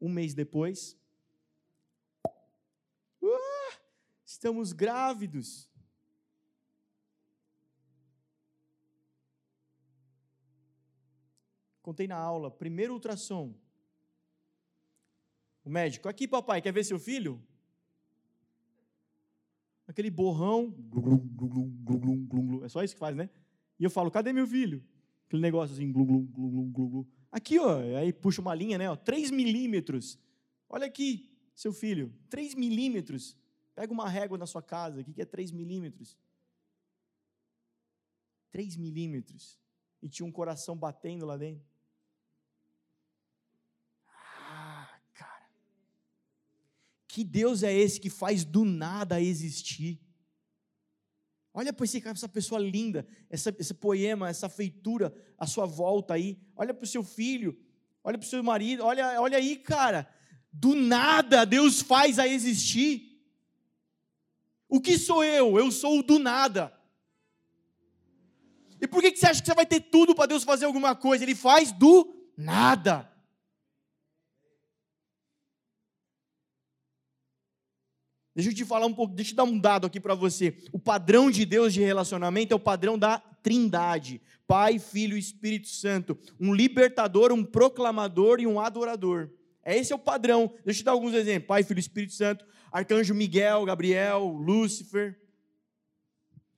Um 0.00 0.08
mês 0.08 0.32
depois, 0.34 0.96
uh, 3.20 3.78
estamos 4.24 4.72
grávidos. 4.72 5.68
Contei 11.82 12.06
na 12.06 12.16
aula, 12.16 12.50
primeiro 12.50 12.92
ultrassom, 12.92 13.54
o 15.64 15.70
médico, 15.70 16.08
aqui 16.08 16.28
papai, 16.28 16.62
quer 16.62 16.72
ver 16.72 16.84
seu 16.84 16.98
filho? 16.98 17.42
Aquele 19.88 20.10
borrão, 20.10 20.70
glum, 20.70 21.16
glum, 21.16 22.26
glum, 22.26 22.64
é 22.64 22.68
só 22.68 22.84
isso 22.84 22.94
que 22.94 23.00
faz, 23.00 23.16
né? 23.16 23.30
E 23.80 23.84
eu 23.84 23.90
falo, 23.90 24.10
cadê 24.10 24.34
meu 24.34 24.46
filho? 24.46 24.84
Aquele 25.26 25.40
negócio 25.40 25.74
assim, 25.74 25.90
glum, 25.90 26.04
glum, 26.04 26.26
glum, 26.26 26.70
glum, 26.70 26.90
glum. 26.90 27.06
Aqui, 27.32 27.58
ó, 27.58 27.78
aí 27.96 28.12
puxa 28.12 28.42
uma 28.42 28.54
linha, 28.54 28.76
né? 28.76 28.90
Ó, 28.90 28.96
3 28.96 29.30
milímetros. 29.30 30.18
Olha 30.68 30.86
aqui, 30.86 31.30
seu 31.54 31.72
filho, 31.72 32.12
3 32.28 32.54
milímetros. 32.54 33.34
Pega 33.74 33.92
uma 33.92 34.08
régua 34.08 34.36
na 34.36 34.46
sua 34.46 34.62
casa, 34.62 35.00
o 35.00 35.04
que 35.04 35.22
é 35.22 35.24
3 35.24 35.52
milímetros? 35.52 36.18
3 38.50 38.76
milímetros. 38.76 39.58
E 40.02 40.08
tinha 40.08 40.26
um 40.26 40.32
coração 40.32 40.76
batendo 40.76 41.24
lá 41.26 41.36
dentro. 41.36 41.67
Que 47.18 47.24
Deus 47.24 47.64
é 47.64 47.74
esse 47.74 47.98
que 47.98 48.08
faz 48.08 48.44
do 48.44 48.64
nada 48.64 49.20
existir? 49.20 50.00
Olha 51.52 51.72
para 51.72 51.84
essa 51.84 52.28
pessoa 52.28 52.60
linda, 52.60 53.04
essa, 53.28 53.52
esse 53.58 53.74
poema, 53.74 54.28
essa 54.28 54.48
feitura 54.48 55.12
à 55.36 55.44
sua 55.44 55.66
volta 55.66 56.14
aí. 56.14 56.38
Olha 56.54 56.72
para 56.72 56.84
o 56.84 56.86
seu 56.86 57.02
filho, 57.02 57.58
olha 58.04 58.16
para 58.16 58.24
o 58.24 58.28
seu 58.28 58.40
marido, 58.44 58.84
olha, 58.84 59.20
olha 59.20 59.36
aí, 59.36 59.56
cara. 59.56 60.08
Do 60.52 60.76
nada 60.76 61.44
Deus 61.44 61.82
faz 61.82 62.20
a 62.20 62.28
existir. 62.28 63.20
O 64.68 64.80
que 64.80 64.96
sou 64.96 65.24
eu? 65.24 65.58
Eu 65.58 65.72
sou 65.72 65.98
o 65.98 66.04
do 66.04 66.20
nada. 66.20 66.72
E 68.80 68.86
por 68.86 69.02
que 69.02 69.16
você 69.16 69.26
acha 69.26 69.40
que 69.40 69.48
você 69.48 69.54
vai 69.56 69.66
ter 69.66 69.80
tudo 69.80 70.14
para 70.14 70.26
Deus 70.26 70.44
fazer 70.44 70.66
alguma 70.66 70.94
coisa? 70.94 71.24
Ele 71.24 71.34
faz 71.34 71.72
do 71.72 72.30
nada. 72.36 73.12
Deixa 78.38 78.52
eu 78.52 78.54
te 78.54 78.64
falar 78.64 78.86
um 78.86 78.94
pouco, 78.94 79.16
deixa 79.16 79.32
eu 79.32 79.36
dar 79.36 79.42
um 79.42 79.58
dado 79.58 79.84
aqui 79.84 79.98
para 79.98 80.14
você. 80.14 80.56
O 80.70 80.78
padrão 80.78 81.28
de 81.28 81.44
Deus 81.44 81.74
de 81.74 81.80
relacionamento 81.80 82.52
é 82.52 82.56
o 82.56 82.60
padrão 82.60 82.96
da 82.96 83.18
Trindade: 83.18 84.22
Pai, 84.46 84.78
Filho 84.78 85.16
e 85.16 85.18
Espírito 85.18 85.66
Santo. 85.66 86.16
Um 86.38 86.54
libertador, 86.54 87.32
um 87.32 87.44
proclamador 87.44 88.38
e 88.38 88.46
um 88.46 88.60
adorador. 88.60 89.28
É 89.60 89.76
esse 89.76 89.92
é 89.92 89.96
o 89.96 89.98
padrão. 89.98 90.54
Deixa 90.64 90.78
eu 90.78 90.82
te 90.82 90.84
dar 90.84 90.92
alguns 90.92 91.14
exemplos: 91.14 91.48
Pai, 91.48 91.64
Filho 91.64 91.78
e 91.78 91.80
Espírito 91.80 92.12
Santo, 92.12 92.46
Arcanjo 92.70 93.12
Miguel, 93.12 93.64
Gabriel, 93.64 94.28
Lúcifer. 94.28 95.20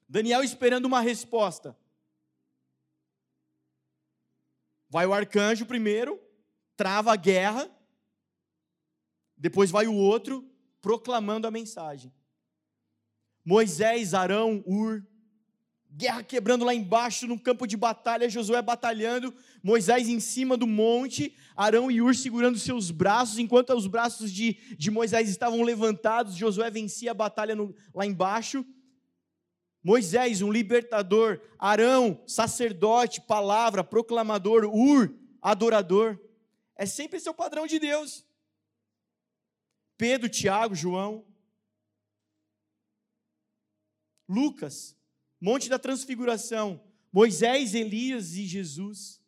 Daniel 0.06 0.44
esperando 0.44 0.84
uma 0.84 1.00
resposta. 1.00 1.74
Vai 4.90 5.06
o 5.06 5.14
arcanjo 5.14 5.64
primeiro, 5.64 6.20
trava 6.76 7.10
a 7.10 7.16
guerra. 7.16 7.70
Depois 9.34 9.70
vai 9.70 9.86
o 9.86 9.94
outro, 9.94 10.49
proclamando 10.80 11.46
a 11.46 11.50
mensagem. 11.50 12.12
Moisés, 13.44 14.14
Arão, 14.14 14.62
Ur, 14.66 15.04
guerra 15.92 16.22
quebrando 16.22 16.64
lá 16.64 16.74
embaixo 16.74 17.26
no 17.26 17.38
campo 17.38 17.66
de 17.66 17.76
batalha, 17.76 18.28
Josué 18.28 18.62
batalhando, 18.62 19.34
Moisés 19.62 20.08
em 20.08 20.20
cima 20.20 20.56
do 20.56 20.66
monte, 20.66 21.34
Arão 21.56 21.90
e 21.90 22.00
Ur 22.00 22.14
segurando 22.14 22.58
seus 22.58 22.90
braços, 22.90 23.38
enquanto 23.38 23.74
os 23.74 23.86
braços 23.86 24.30
de, 24.30 24.54
de 24.76 24.90
Moisés 24.90 25.28
estavam 25.28 25.62
levantados, 25.62 26.36
Josué 26.36 26.70
vencia 26.70 27.10
a 27.10 27.14
batalha 27.14 27.54
no, 27.54 27.74
lá 27.94 28.06
embaixo. 28.06 28.64
Moisés, 29.82 30.42
um 30.42 30.52
libertador, 30.52 31.40
Arão, 31.58 32.22
sacerdote, 32.26 33.20
palavra, 33.22 33.82
proclamador, 33.82 34.64
Ur, 34.66 35.14
adorador. 35.40 36.18
É 36.76 36.86
sempre 36.86 37.18
o 37.26 37.34
padrão 37.34 37.66
de 37.66 37.78
Deus. 37.78 38.24
Pedro, 40.00 40.30
Tiago, 40.30 40.74
João, 40.74 41.26
Lucas, 44.26 44.96
Monte 45.38 45.68
da 45.68 45.78
Transfiguração, 45.78 46.82
Moisés, 47.12 47.74
Elias 47.74 48.32
e 48.32 48.46
Jesus. 48.46 49.20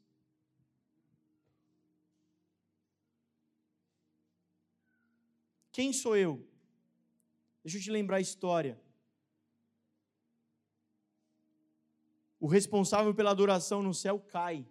Quem 5.70 5.92
sou 5.92 6.16
eu? 6.16 6.42
Deixa 7.62 7.76
eu 7.76 7.82
te 7.82 7.90
lembrar 7.90 8.16
a 8.16 8.22
história. 8.22 8.80
O 12.40 12.46
responsável 12.46 13.14
pela 13.14 13.30
adoração 13.30 13.82
no 13.82 13.92
céu 13.92 14.18
cai. 14.18 14.66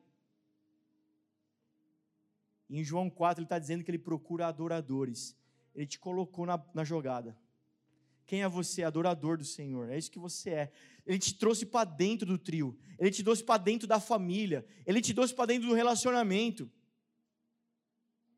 Em 2.67 2.83
João 2.83 3.07
4, 3.07 3.41
ele 3.41 3.45
está 3.45 3.59
dizendo 3.59 3.83
que 3.83 3.91
ele 3.91 3.99
procura 3.99 4.47
adoradores. 4.47 5.39
Ele 5.73 5.85
te 5.85 5.99
colocou 5.99 6.45
na, 6.45 6.63
na 6.73 6.83
jogada. 6.83 7.37
Quem 8.25 8.43
é 8.43 8.47
você? 8.47 8.83
Adorador 8.83 9.37
do 9.37 9.43
Senhor. 9.43 9.89
É 9.89 9.97
isso 9.97 10.11
que 10.11 10.19
você 10.19 10.49
é. 10.51 10.71
Ele 11.05 11.19
te 11.19 11.33
trouxe 11.33 11.65
para 11.65 11.83
dentro 11.83 12.25
do 12.25 12.37
trio. 12.37 12.77
Ele 12.97 13.11
te 13.11 13.23
trouxe 13.23 13.43
para 13.43 13.61
dentro 13.61 13.87
da 13.87 13.99
família. 13.99 14.65
Ele 14.85 15.01
te 15.01 15.13
trouxe 15.13 15.33
para 15.33 15.47
dentro 15.47 15.67
do 15.67 15.75
relacionamento. 15.75 16.71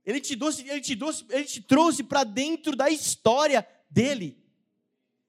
Ele 0.06 0.20
te 0.20 0.36
trouxe, 0.36 0.68
ele 0.68 0.82
te 0.82 0.96
trouxe, 0.96 1.26
ele 1.30 1.46
te 1.46 1.62
trouxe 1.62 2.04
para 2.04 2.24
dentro 2.24 2.76
da 2.76 2.90
história 2.90 3.66
dele. 3.90 4.38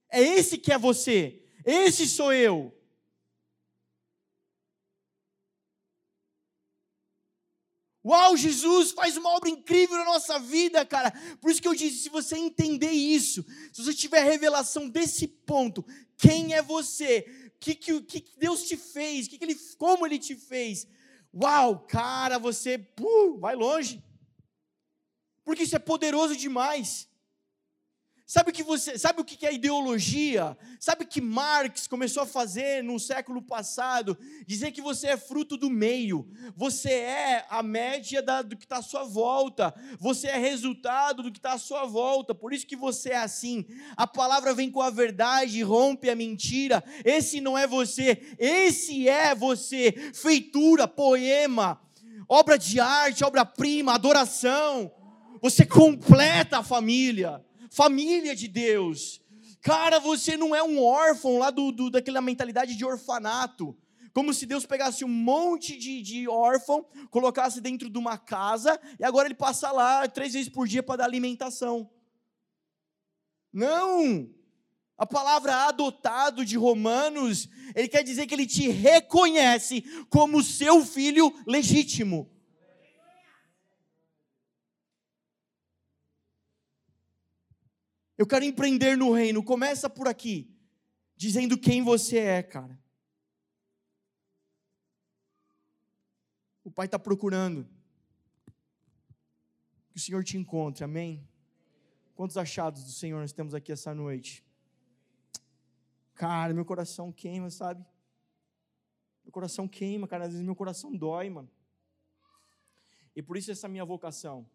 É 0.09 0.21
esse 0.21 0.57
que 0.57 0.71
é 0.71 0.77
você. 0.77 1.41
Esse 1.65 2.07
sou 2.07 2.33
eu. 2.33 2.75
Uau, 8.05 8.37
Jesus 8.37 8.91
faz 8.91 9.17
uma 9.17 9.31
obra 9.31 9.49
incrível 9.49 9.97
na 9.97 10.05
nossa 10.05 10.37
vida, 10.37 10.85
cara. 10.85 11.11
Por 11.41 11.49
isso 11.49 11.59
que 11.59 11.67
eu 11.67 11.73
disse: 11.73 12.03
se 12.03 12.09
você 12.09 12.37
entender 12.37 12.91
isso, 12.91 13.43
se 13.73 13.83
você 13.83 13.95
tiver 13.95 14.23
revelação 14.23 14.87
desse 14.87 15.27
ponto, 15.27 15.83
quem 16.15 16.53
é 16.53 16.61
você? 16.61 17.25
O 17.55 17.59
que, 17.59 17.73
que, 17.73 18.01
que 18.01 18.37
Deus 18.37 18.63
te 18.63 18.77
fez? 18.77 19.27
Que 19.27 19.39
que 19.39 19.45
ele, 19.45 19.55
como 19.79 20.05
Ele 20.05 20.19
te 20.19 20.35
fez? 20.35 20.87
Uau, 21.33 21.79
cara, 21.79 22.37
você 22.37 22.75
uh, 22.99 23.39
vai 23.39 23.55
longe. 23.55 24.03
Porque 25.43 25.63
isso 25.63 25.75
é 25.75 25.79
poderoso 25.79 26.35
demais. 26.35 27.09
Sabe 28.27 28.49
o 28.49 28.53
que 28.53 28.63
você, 28.63 28.97
sabe 28.97 29.21
o 29.21 29.23
que 29.23 29.45
é 29.45 29.53
ideologia? 29.53 30.57
Sabe 30.79 31.05
que 31.05 31.21
Marx 31.21 31.85
começou 31.85 32.23
a 32.23 32.25
fazer 32.25 32.83
no 32.83 32.99
século 32.99 33.39
passado? 33.39 34.17
Dizer 34.47 34.71
que 34.71 34.81
você 34.81 35.09
é 35.09 35.17
fruto 35.17 35.55
do 35.55 35.69
meio. 35.69 36.27
Você 36.55 36.89
é 36.89 37.45
a 37.51 37.61
média 37.61 38.23
da, 38.23 38.41
do 38.41 38.57
que 38.57 38.65
está 38.65 38.77
à 38.77 38.81
sua 38.81 39.03
volta. 39.03 39.75
Você 39.99 40.25
é 40.25 40.39
resultado 40.39 41.21
do 41.21 41.31
que 41.31 41.37
está 41.37 41.53
à 41.53 41.59
sua 41.59 41.85
volta. 41.85 42.33
Por 42.33 42.51
isso 42.51 42.65
que 42.65 42.75
você 42.75 43.11
é 43.11 43.17
assim. 43.17 43.63
A 43.95 44.07
palavra 44.07 44.55
vem 44.55 44.71
com 44.71 44.81
a 44.81 44.89
verdade, 44.89 45.61
rompe 45.61 46.09
a 46.09 46.15
mentira. 46.15 46.83
Esse 47.03 47.39
não 47.39 47.55
é 47.55 47.67
você. 47.67 48.35
Esse 48.39 49.07
é 49.07 49.35
você. 49.35 49.91
Feitura, 50.15 50.87
poema, 50.87 51.79
obra 52.27 52.57
de 52.57 52.79
arte, 52.79 53.23
obra-prima, 53.23 53.93
adoração. 53.93 54.91
Você 55.43 55.63
completa 55.63 56.57
a 56.57 56.63
família 56.63 57.45
família 57.69 58.35
de 58.35 58.47
Deus. 58.47 59.21
Cara, 59.61 59.99
você 59.99 60.37
não 60.37 60.55
é 60.55 60.61
um 60.61 60.83
órfão 60.83 61.39
lá 61.39 61.49
do, 61.49 61.71
do, 61.71 61.89
daquela 61.89 62.21
mentalidade 62.21 62.75
de 62.75 62.85
orfanato. 62.85 63.75
Como 64.13 64.33
se 64.33 64.45
Deus 64.45 64.65
pegasse 64.65 65.03
um 65.03 65.09
monte 65.09 65.77
de, 65.77 66.01
de 66.01 66.27
órfão, 66.27 66.85
colocasse 67.09 67.59
dentro 67.59 67.89
de 67.89 67.97
uma 67.97 68.17
casa, 68.17 68.79
e 68.99 69.03
agora 69.03 69.27
ele 69.27 69.35
passa 69.35 69.71
lá 69.71 70.07
três 70.07 70.33
vezes 70.33 70.49
por 70.49 70.67
dia 70.67 70.83
para 70.83 70.97
dar 70.97 71.05
alimentação. 71.05 71.89
Não! 73.51 74.29
A 74.97 75.05
palavra 75.05 75.67
adotado 75.67 76.45
de 76.45 76.55
Romanos, 76.55 77.49
ele 77.75 77.89
quer 77.89 78.03
dizer 78.03 78.27
que 78.27 78.33
ele 78.33 78.45
te 78.45 78.69
reconhece 78.69 79.81
como 80.09 80.41
seu 80.41 80.85
filho 80.85 81.33
legítimo. 81.45 82.31
Eu 88.17 88.25
quero 88.25 88.45
empreender 88.45 88.97
no 88.97 89.11
reino. 89.11 89.43
Começa 89.43 89.89
por 89.89 90.07
aqui, 90.07 90.53
dizendo 91.15 91.57
quem 91.57 91.83
você 91.83 92.19
é, 92.19 92.43
cara. 92.43 92.79
O 96.63 96.71
Pai 96.71 96.85
está 96.85 96.97
procurando 96.97 97.67
que 99.91 99.97
o 99.97 99.99
Senhor 99.99 100.23
te 100.23 100.37
encontre, 100.37 100.83
amém? 100.83 101.27
Quantos 102.15 102.37
achados 102.37 102.83
do 102.83 102.91
Senhor 102.91 103.19
nós 103.19 103.33
temos 103.33 103.53
aqui 103.53 103.71
essa 103.71 103.93
noite? 103.93 104.43
Cara, 106.13 106.53
meu 106.53 106.65
coração 106.65 107.11
queima, 107.11 107.49
sabe? 107.49 107.85
Meu 109.23 109.31
coração 109.31 109.67
queima, 109.67 110.07
cara. 110.07 110.25
Às 110.25 110.31
vezes 110.31 110.45
meu 110.45 110.55
coração 110.55 110.95
dói, 110.95 111.29
mano. 111.29 111.51
E 113.15 113.21
por 113.21 113.37
isso 113.37 113.51
essa 113.51 113.67
minha 113.67 113.83
vocação. 113.83 114.49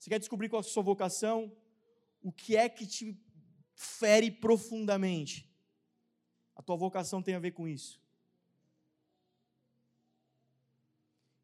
Você 0.00 0.08
quer 0.08 0.18
descobrir 0.18 0.48
qual 0.48 0.62
é 0.62 0.64
a 0.64 0.68
sua 0.68 0.82
vocação? 0.82 1.54
O 2.22 2.32
que 2.32 2.56
é 2.56 2.70
que 2.70 2.86
te 2.86 3.22
fere 3.74 4.30
profundamente? 4.30 5.46
A 6.56 6.62
tua 6.62 6.74
vocação 6.74 7.22
tem 7.22 7.34
a 7.34 7.38
ver 7.38 7.50
com 7.50 7.68
isso. 7.68 8.00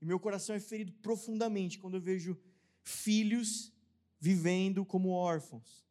E 0.01 0.07
meu 0.07 0.19
coração 0.19 0.57
é 0.57 0.61
ferido 0.61 0.91
profundamente 0.95 1.79
quando 1.79 1.99
eu 1.99 2.01
vejo 2.01 2.41
filhos 2.83 3.75
vivendo 4.19 4.87
como 4.87 5.11
órfãos. 5.11 5.87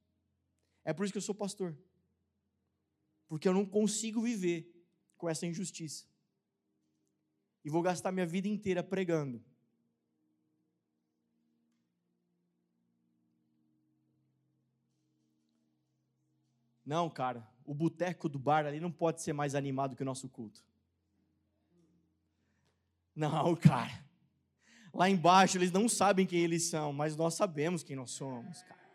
É 0.84 0.92
por 0.92 1.04
isso 1.04 1.14
que 1.14 1.20
eu 1.20 1.22
sou 1.22 1.36
pastor. 1.36 1.78
Porque 3.28 3.48
eu 3.48 3.54
não 3.54 3.66
consigo 3.66 4.22
viver 4.24 4.74
com 5.18 5.30
essa 5.30 5.46
injustiça. 5.46 6.08
E 7.64 7.70
vou 7.70 7.84
gastar 7.84 8.12
minha 8.12 8.26
vida 8.26 8.48
inteira 8.48 8.84
pregando 8.84 9.44
Não, 16.86 17.10
cara, 17.10 17.48
o 17.66 17.74
boteco 17.74 18.30
do 18.30 18.38
bar 18.38 18.66
ali 18.66 18.80
não 18.80 18.92
pode 18.92 19.22
ser 19.22 19.34
mais 19.34 19.56
animado 19.56 19.96
que 19.96 20.04
o 20.04 20.06
nosso 20.06 20.30
culto. 20.30 20.64
Não, 23.16 23.56
cara. 23.56 24.06
Lá 24.94 25.10
embaixo 25.10 25.58
eles 25.58 25.72
não 25.72 25.90
sabem 25.90 26.26
quem 26.26 26.40
eles 26.40 26.64
são, 26.64 26.94
mas 26.94 27.16
nós 27.16 27.34
sabemos 27.34 27.84
quem 27.84 27.96
nós 27.96 28.12
somos, 28.12 28.62
cara. 28.64 28.86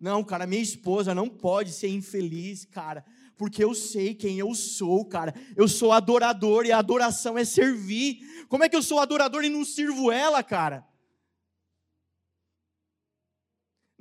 Não, 0.00 0.24
cara, 0.24 0.48
minha 0.48 0.60
esposa 0.60 1.14
não 1.14 1.28
pode 1.28 1.70
ser 1.70 1.88
infeliz, 1.88 2.64
cara, 2.64 3.04
porque 3.38 3.62
eu 3.62 3.72
sei 3.72 4.14
quem 4.14 4.36
eu 4.36 4.52
sou, 4.52 5.04
cara. 5.04 5.32
Eu 5.56 5.68
sou 5.68 5.92
adorador 5.92 6.66
e 6.66 6.72
a 6.72 6.78
adoração 6.78 7.38
é 7.38 7.44
servir. 7.44 8.18
Como 8.48 8.64
é 8.64 8.68
que 8.68 8.74
eu 8.74 8.82
sou 8.82 8.98
adorador 8.98 9.44
e 9.44 9.48
não 9.48 9.64
sirvo 9.64 10.10
ela, 10.10 10.42
cara? 10.42 10.84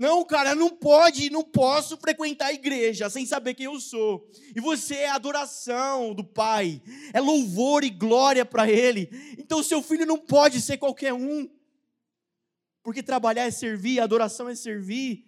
Não, 0.02 0.26
cara, 0.26 0.56
não 0.56 0.72
pode, 0.72 1.30
não 1.30 1.44
posso 1.44 1.96
frequentar 1.96 2.48
a 2.48 2.54
igreja 2.54 3.08
sem 3.08 3.24
saber 3.24 3.54
quem 3.54 3.68
eu 3.68 3.80
sou. 3.80 4.28
E 4.56 4.60
você 4.60 4.96
é 4.96 5.10
adoração 5.12 6.16
do 6.16 6.24
Pai, 6.24 6.82
é 7.14 7.20
louvor 7.20 7.84
e 7.84 7.92
glória 7.92 8.44
para 8.44 8.68
Ele. 8.68 9.12
Então, 9.38 9.62
seu 9.62 9.80
filho 9.80 10.04
não 10.04 10.18
pode 10.18 10.60
ser 10.60 10.80
qualquer 10.80 11.14
um, 11.14 11.48
porque 12.82 13.04
trabalhar 13.04 13.44
é 13.44 13.52
servir, 13.52 14.00
adoração 14.00 14.50
é 14.50 14.56
servir. 14.56 15.24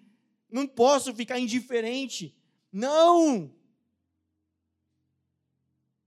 Não 0.49 0.65
posso 0.65 1.13
ficar 1.13 1.37
indiferente. 1.37 2.35
Não, 2.71 3.53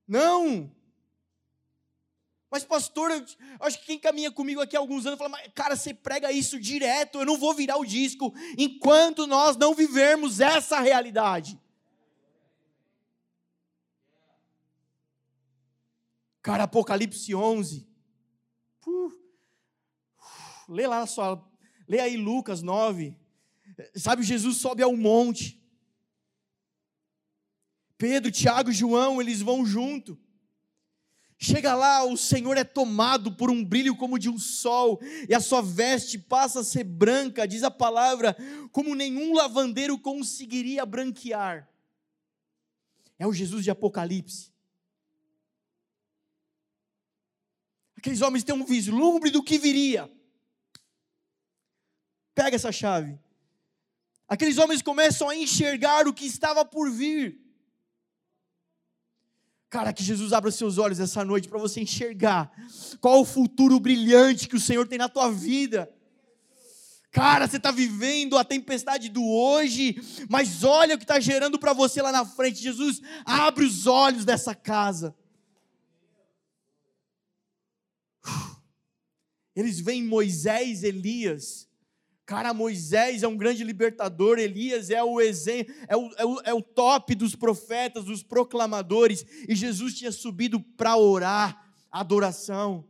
não. 0.08 0.75
Mas, 2.56 2.64
pastor, 2.64 3.10
eu 3.10 3.22
acho 3.60 3.78
que 3.80 3.84
quem 3.84 3.98
caminha 3.98 4.30
comigo 4.30 4.62
aqui 4.62 4.74
há 4.74 4.78
alguns 4.78 5.04
anos 5.04 5.18
fala, 5.18 5.38
cara, 5.50 5.76
você 5.76 5.92
prega 5.92 6.32
isso 6.32 6.58
direto, 6.58 7.18
eu 7.18 7.26
não 7.26 7.36
vou 7.36 7.52
virar 7.52 7.76
o 7.76 7.84
disco 7.84 8.32
enquanto 8.56 9.26
nós 9.26 9.58
não 9.58 9.74
vivermos 9.74 10.40
essa 10.40 10.80
realidade. 10.80 11.60
Cara, 16.40 16.62
Apocalipse 16.62 17.34
11. 17.34 17.86
Uh, 18.86 19.12
lê 20.66 20.86
lá 20.86 21.06
só, 21.06 21.46
lê 21.86 22.00
aí 22.00 22.16
Lucas 22.16 22.62
9. 22.62 23.14
Sabe, 23.94 24.22
Jesus 24.22 24.56
sobe 24.56 24.82
ao 24.82 24.96
monte. 24.96 25.62
Pedro, 27.98 28.32
Tiago 28.32 28.70
e 28.70 28.74
João, 28.74 29.20
eles 29.20 29.42
vão 29.42 29.66
junto. 29.66 30.18
Chega 31.38 31.74
lá, 31.74 32.02
o 32.02 32.16
Senhor 32.16 32.56
é 32.56 32.64
tomado 32.64 33.32
por 33.32 33.50
um 33.50 33.62
brilho 33.62 33.94
como 33.94 34.18
de 34.18 34.30
um 34.30 34.38
sol, 34.38 34.98
e 35.28 35.34
a 35.34 35.40
sua 35.40 35.60
veste 35.60 36.18
passa 36.18 36.60
a 36.60 36.64
ser 36.64 36.84
branca, 36.84 37.46
diz 37.46 37.62
a 37.62 37.70
palavra, 37.70 38.34
como 38.72 38.94
nenhum 38.94 39.34
lavandeiro 39.34 39.98
conseguiria 39.98 40.86
branquear. 40.86 41.68
É 43.18 43.26
o 43.26 43.32
Jesus 43.32 43.64
de 43.64 43.70
Apocalipse. 43.70 44.50
Aqueles 47.96 48.22
homens 48.22 48.44
têm 48.44 48.54
um 48.54 48.64
vislumbre 48.64 49.30
do 49.30 49.42
que 49.42 49.58
viria. 49.58 50.10
Pega 52.34 52.56
essa 52.56 52.70
chave. 52.70 53.18
Aqueles 54.28 54.58
homens 54.58 54.82
começam 54.82 55.28
a 55.28 55.36
enxergar 55.36 56.06
o 56.06 56.14
que 56.14 56.26
estava 56.26 56.64
por 56.64 56.90
vir. 56.90 57.45
Cara, 59.68 59.92
que 59.92 60.02
Jesus 60.02 60.32
abra 60.32 60.50
seus 60.50 60.78
olhos 60.78 61.00
essa 61.00 61.24
noite 61.24 61.48
para 61.48 61.58
você 61.58 61.80
enxergar 61.80 62.50
qual 63.00 63.20
o 63.20 63.24
futuro 63.24 63.80
brilhante 63.80 64.48
que 64.48 64.56
o 64.56 64.60
Senhor 64.60 64.86
tem 64.86 64.98
na 64.98 65.08
tua 65.08 65.30
vida. 65.30 65.92
Cara, 67.10 67.48
você 67.48 67.56
está 67.56 67.70
vivendo 67.70 68.36
a 68.36 68.44
tempestade 68.44 69.08
do 69.08 69.24
hoje, 69.24 69.96
mas 70.28 70.62
olha 70.62 70.94
o 70.94 70.98
que 70.98 71.04
está 71.04 71.18
gerando 71.18 71.58
para 71.58 71.72
você 71.72 72.02
lá 72.02 72.12
na 72.12 72.24
frente. 72.24 72.62
Jesus, 72.62 73.00
abre 73.24 73.64
os 73.64 73.86
olhos 73.86 74.24
dessa 74.24 74.54
casa. 74.54 75.16
Eles 79.56 79.80
veem 79.80 80.04
Moisés, 80.04 80.82
Elias, 80.82 81.65
Cara, 82.26 82.52
Moisés 82.52 83.22
é 83.22 83.28
um 83.28 83.36
grande 83.36 83.62
libertador, 83.62 84.40
Elias 84.40 84.90
é 84.90 85.00
o 85.00 85.20
exemplo, 85.20 85.72
é 85.86 85.96
o, 85.96 86.10
é 86.16 86.26
o, 86.26 86.40
é 86.46 86.54
o 86.54 86.60
top 86.60 87.14
dos 87.14 87.36
profetas, 87.36 88.04
dos 88.04 88.20
proclamadores, 88.24 89.24
e 89.48 89.54
Jesus 89.54 89.94
tinha 89.94 90.10
subido 90.10 90.60
para 90.60 90.96
orar, 90.96 91.72
adoração. 91.88 92.84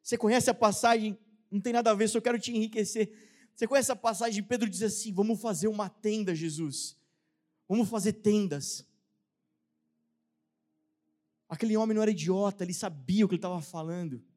Você 0.00 0.16
conhece 0.16 0.48
a 0.48 0.54
passagem? 0.54 1.18
Não 1.50 1.60
tem 1.60 1.72
nada 1.72 1.90
a 1.90 1.94
ver, 1.94 2.06
só 2.06 2.20
quero 2.20 2.38
te 2.38 2.52
enriquecer. 2.52 3.12
Você 3.52 3.66
conhece 3.66 3.90
a 3.90 3.96
passagem? 3.96 4.44
Pedro 4.44 4.70
diz 4.70 4.82
assim: 4.82 5.12
Vamos 5.12 5.40
fazer 5.40 5.66
uma 5.66 5.88
tenda, 5.88 6.36
Jesus. 6.36 6.96
Vamos 7.68 7.88
fazer 7.88 8.12
tendas. 8.12 8.86
Aquele 11.48 11.76
homem 11.76 11.96
não 11.96 12.02
era 12.02 12.12
idiota, 12.12 12.62
ele 12.62 12.72
sabia 12.72 13.24
o 13.24 13.28
que 13.28 13.34
ele 13.34 13.38
estava 13.38 13.60
falando. 13.60 14.29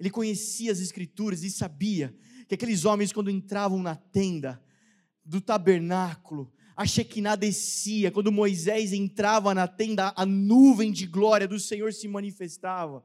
Ele 0.00 0.10
conhecia 0.10 0.72
as 0.72 0.80
escrituras 0.80 1.44
e 1.44 1.50
sabia 1.50 2.16
que 2.48 2.54
aqueles 2.54 2.86
homens, 2.86 3.12
quando 3.12 3.30
entravam 3.30 3.82
na 3.82 3.94
tenda 3.94 4.60
do 5.22 5.40
tabernáculo, 5.40 6.50
a 6.74 6.86
Shekinah 6.86 7.36
descia, 7.36 8.10
quando 8.10 8.32
Moisés 8.32 8.94
entrava 8.94 9.54
na 9.54 9.68
tenda, 9.68 10.14
a 10.16 10.24
nuvem 10.24 10.90
de 10.90 11.06
glória 11.06 11.46
do 11.46 11.60
Senhor 11.60 11.92
se 11.92 12.08
manifestava. 12.08 13.04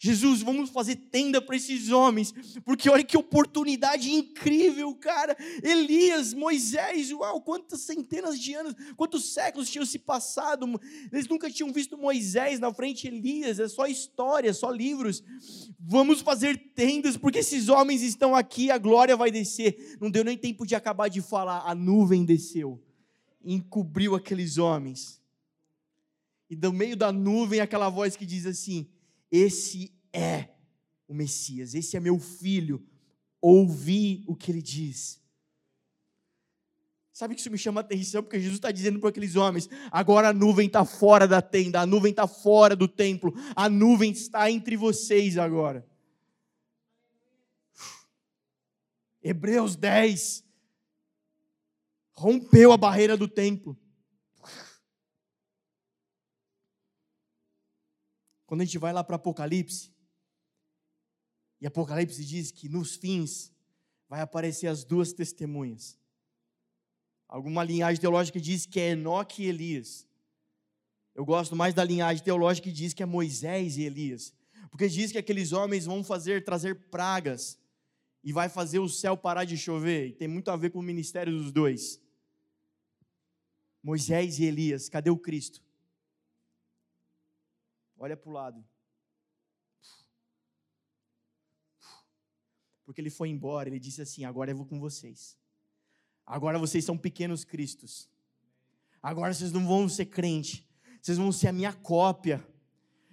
Jesus, 0.00 0.42
vamos 0.42 0.70
fazer 0.70 0.94
tenda 0.94 1.42
para 1.42 1.56
esses 1.56 1.90
homens, 1.90 2.32
porque 2.64 2.88
olha 2.88 3.02
que 3.02 3.16
oportunidade 3.16 4.12
incrível, 4.12 4.94
cara. 4.94 5.36
Elias, 5.60 6.32
Moisés, 6.32 7.10
uau, 7.10 7.40
quantas 7.40 7.80
centenas 7.80 8.38
de 8.38 8.54
anos, 8.54 8.74
quantos 8.96 9.32
séculos 9.32 9.68
tinham 9.68 9.84
se 9.84 9.98
passado, 9.98 10.80
eles 11.10 11.26
nunca 11.26 11.50
tinham 11.50 11.72
visto 11.72 11.98
Moisés 11.98 12.60
na 12.60 12.72
frente 12.72 13.10
de 13.10 13.16
Elias, 13.16 13.58
é 13.58 13.66
só 13.66 13.86
história, 13.86 14.54
só 14.54 14.70
livros. 14.70 15.24
Vamos 15.80 16.20
fazer 16.20 16.56
tendas, 16.76 17.16
porque 17.16 17.40
esses 17.40 17.68
homens 17.68 18.00
estão 18.00 18.36
aqui, 18.36 18.70
a 18.70 18.78
glória 18.78 19.16
vai 19.16 19.32
descer. 19.32 19.96
Não 20.00 20.08
deu 20.08 20.22
nem 20.22 20.38
tempo 20.38 20.64
de 20.64 20.76
acabar 20.76 21.08
de 21.08 21.20
falar, 21.20 21.64
a 21.66 21.74
nuvem 21.74 22.24
desceu, 22.24 22.80
encobriu 23.44 24.14
aqueles 24.14 24.58
homens. 24.58 25.20
E 26.48 26.54
do 26.54 26.72
meio 26.72 26.96
da 26.96 27.10
nuvem, 27.10 27.58
aquela 27.58 27.88
voz 27.88 28.16
que 28.16 28.24
diz 28.24 28.46
assim: 28.46 28.88
esse 29.30 29.92
é 30.12 30.48
o 31.06 31.14
Messias, 31.14 31.74
esse 31.74 31.96
é 31.96 32.00
meu 32.00 32.18
filho. 32.18 32.84
Ouvi 33.40 34.24
o 34.26 34.34
que 34.34 34.50
ele 34.50 34.62
diz. 34.62 35.22
Sabe 37.12 37.34
que 37.34 37.40
isso 37.40 37.50
me 37.50 37.58
chama 37.58 37.80
atenção, 37.80 38.22
porque 38.22 38.38
Jesus 38.38 38.58
está 38.58 38.70
dizendo 38.70 39.00
para 39.00 39.08
aqueles 39.08 39.34
homens: 39.34 39.68
agora 39.90 40.28
a 40.28 40.32
nuvem 40.32 40.68
está 40.68 40.84
fora 40.84 41.26
da 41.26 41.42
tenda, 41.42 41.80
a 41.80 41.86
nuvem 41.86 42.10
está 42.10 42.28
fora 42.28 42.76
do 42.76 42.86
templo, 42.86 43.34
a 43.56 43.68
nuvem 43.68 44.12
está 44.12 44.48
entre 44.50 44.76
vocês 44.76 45.36
agora. 45.36 45.84
Hebreus 49.20 49.74
10 49.74 50.44
rompeu 52.12 52.72
a 52.72 52.76
barreira 52.76 53.16
do 53.16 53.26
templo. 53.26 53.76
Quando 58.48 58.62
a 58.62 58.64
gente 58.64 58.78
vai 58.78 58.94
lá 58.94 59.04
para 59.04 59.16
Apocalipse, 59.16 59.92
e 61.60 61.66
Apocalipse 61.66 62.24
diz 62.24 62.50
que 62.50 62.66
nos 62.66 62.96
fins 62.96 63.52
vai 64.08 64.22
aparecer 64.22 64.68
as 64.68 64.84
duas 64.84 65.12
testemunhas. 65.12 65.98
Alguma 67.28 67.62
linhagem 67.62 68.00
teológica 68.00 68.40
diz 68.40 68.64
que 68.64 68.80
é 68.80 68.92
Enoque 68.92 69.42
e 69.42 69.48
Elias. 69.48 70.08
Eu 71.14 71.26
gosto 71.26 71.54
mais 71.54 71.74
da 71.74 71.84
linhagem 71.84 72.24
teológica 72.24 72.70
que 72.70 72.74
diz 72.74 72.94
que 72.94 73.02
é 73.02 73.06
Moisés 73.06 73.76
e 73.76 73.82
Elias. 73.82 74.32
Porque 74.70 74.88
diz 74.88 75.12
que 75.12 75.18
aqueles 75.18 75.52
homens 75.52 75.84
vão 75.84 76.02
fazer 76.02 76.42
trazer 76.42 76.88
pragas 76.88 77.58
e 78.24 78.32
vai 78.32 78.48
fazer 78.48 78.78
o 78.78 78.88
céu 78.88 79.14
parar 79.14 79.44
de 79.44 79.58
chover. 79.58 80.08
E 80.08 80.12
tem 80.14 80.26
muito 80.26 80.50
a 80.50 80.56
ver 80.56 80.70
com 80.70 80.78
o 80.78 80.82
ministério 80.82 81.36
dos 81.36 81.52
dois. 81.52 82.00
Moisés 83.82 84.38
e 84.38 84.44
Elias, 84.44 84.88
cadê 84.88 85.10
o 85.10 85.18
Cristo? 85.18 85.67
Olha 87.98 88.16
para 88.16 88.30
o 88.30 88.32
lado. 88.32 88.64
Porque 92.84 93.00
ele 93.00 93.10
foi 93.10 93.28
embora, 93.28 93.68
ele 93.68 93.80
disse 93.80 94.00
assim: 94.00 94.24
Agora 94.24 94.50
eu 94.50 94.56
vou 94.56 94.64
com 94.64 94.78
vocês. 94.78 95.36
Agora 96.24 96.58
vocês 96.58 96.84
são 96.84 96.96
pequenos 96.96 97.44
cristos. 97.44 98.08
Agora 99.02 99.34
vocês 99.34 99.52
não 99.52 99.66
vão 99.66 99.88
ser 99.88 100.06
crente. 100.06 100.66
Vocês 101.00 101.18
vão 101.18 101.32
ser 101.32 101.48
a 101.48 101.52
minha 101.52 101.72
cópia. 101.72 102.46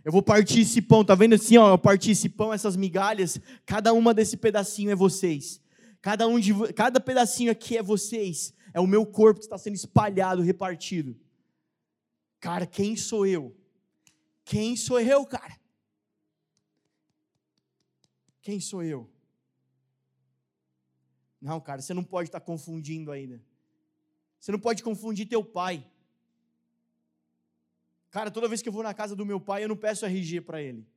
Eu 0.03 0.11
vou 0.11 0.21
partir 0.21 0.61
esse 0.61 0.81
pão, 0.81 1.03
tá 1.03 1.15
vendo 1.15 1.33
assim, 1.33 1.57
ó, 1.57 1.71
eu 1.71 1.77
parti 1.79 2.11
esse 2.11 2.29
pão, 2.29 2.53
essas 2.53 2.75
migalhas, 2.75 3.39
cada 3.65 3.91
uma 3.91 4.13
desse 4.13 4.37
pedacinho 4.37 4.91
é 4.91 4.95
vocês. 4.95 5.59
Cada 5.99 6.27
um 6.27 6.39
de 6.39 6.53
cada 6.73 6.99
pedacinho 6.99 7.51
aqui 7.51 7.75
é 7.75 7.81
vocês. 7.81 8.53
É 8.71 8.79
o 8.79 8.85
meu 8.85 9.05
corpo 9.05 9.39
que 9.39 9.45
está 9.45 9.57
sendo 9.57 9.73
espalhado, 9.73 10.43
repartido. 10.43 11.19
Cara, 12.39 12.67
quem 12.67 12.95
sou 12.95 13.25
eu 13.25 13.55
quem 14.45 14.77
sou 14.77 14.99
eu, 14.99 15.25
cara? 15.25 15.59
Quem 18.41 18.59
sou 18.59 18.83
eu? 18.83 19.09
Não, 21.41 21.59
cara, 21.59 21.81
você 21.81 21.93
não 21.93 22.03
pode 22.03 22.29
estar 22.29 22.39
confundindo 22.39 23.11
ainda. 23.11 23.43
Você 24.39 24.51
não 24.51 24.59
pode 24.59 24.83
confundir 24.83 25.27
teu 25.27 25.43
pai. 25.43 25.83
Cara, 28.11 28.29
toda 28.29 28.47
vez 28.47 28.61
que 28.61 28.69
eu 28.69 28.73
vou 28.73 28.83
na 28.83 28.93
casa 28.93 29.15
do 29.15 29.25
meu 29.25 29.41
pai, 29.41 29.63
eu 29.63 29.67
não 29.67 29.75
peço 29.75 30.05
RG 30.05 30.41
para 30.41 30.61
ele. 30.61 30.87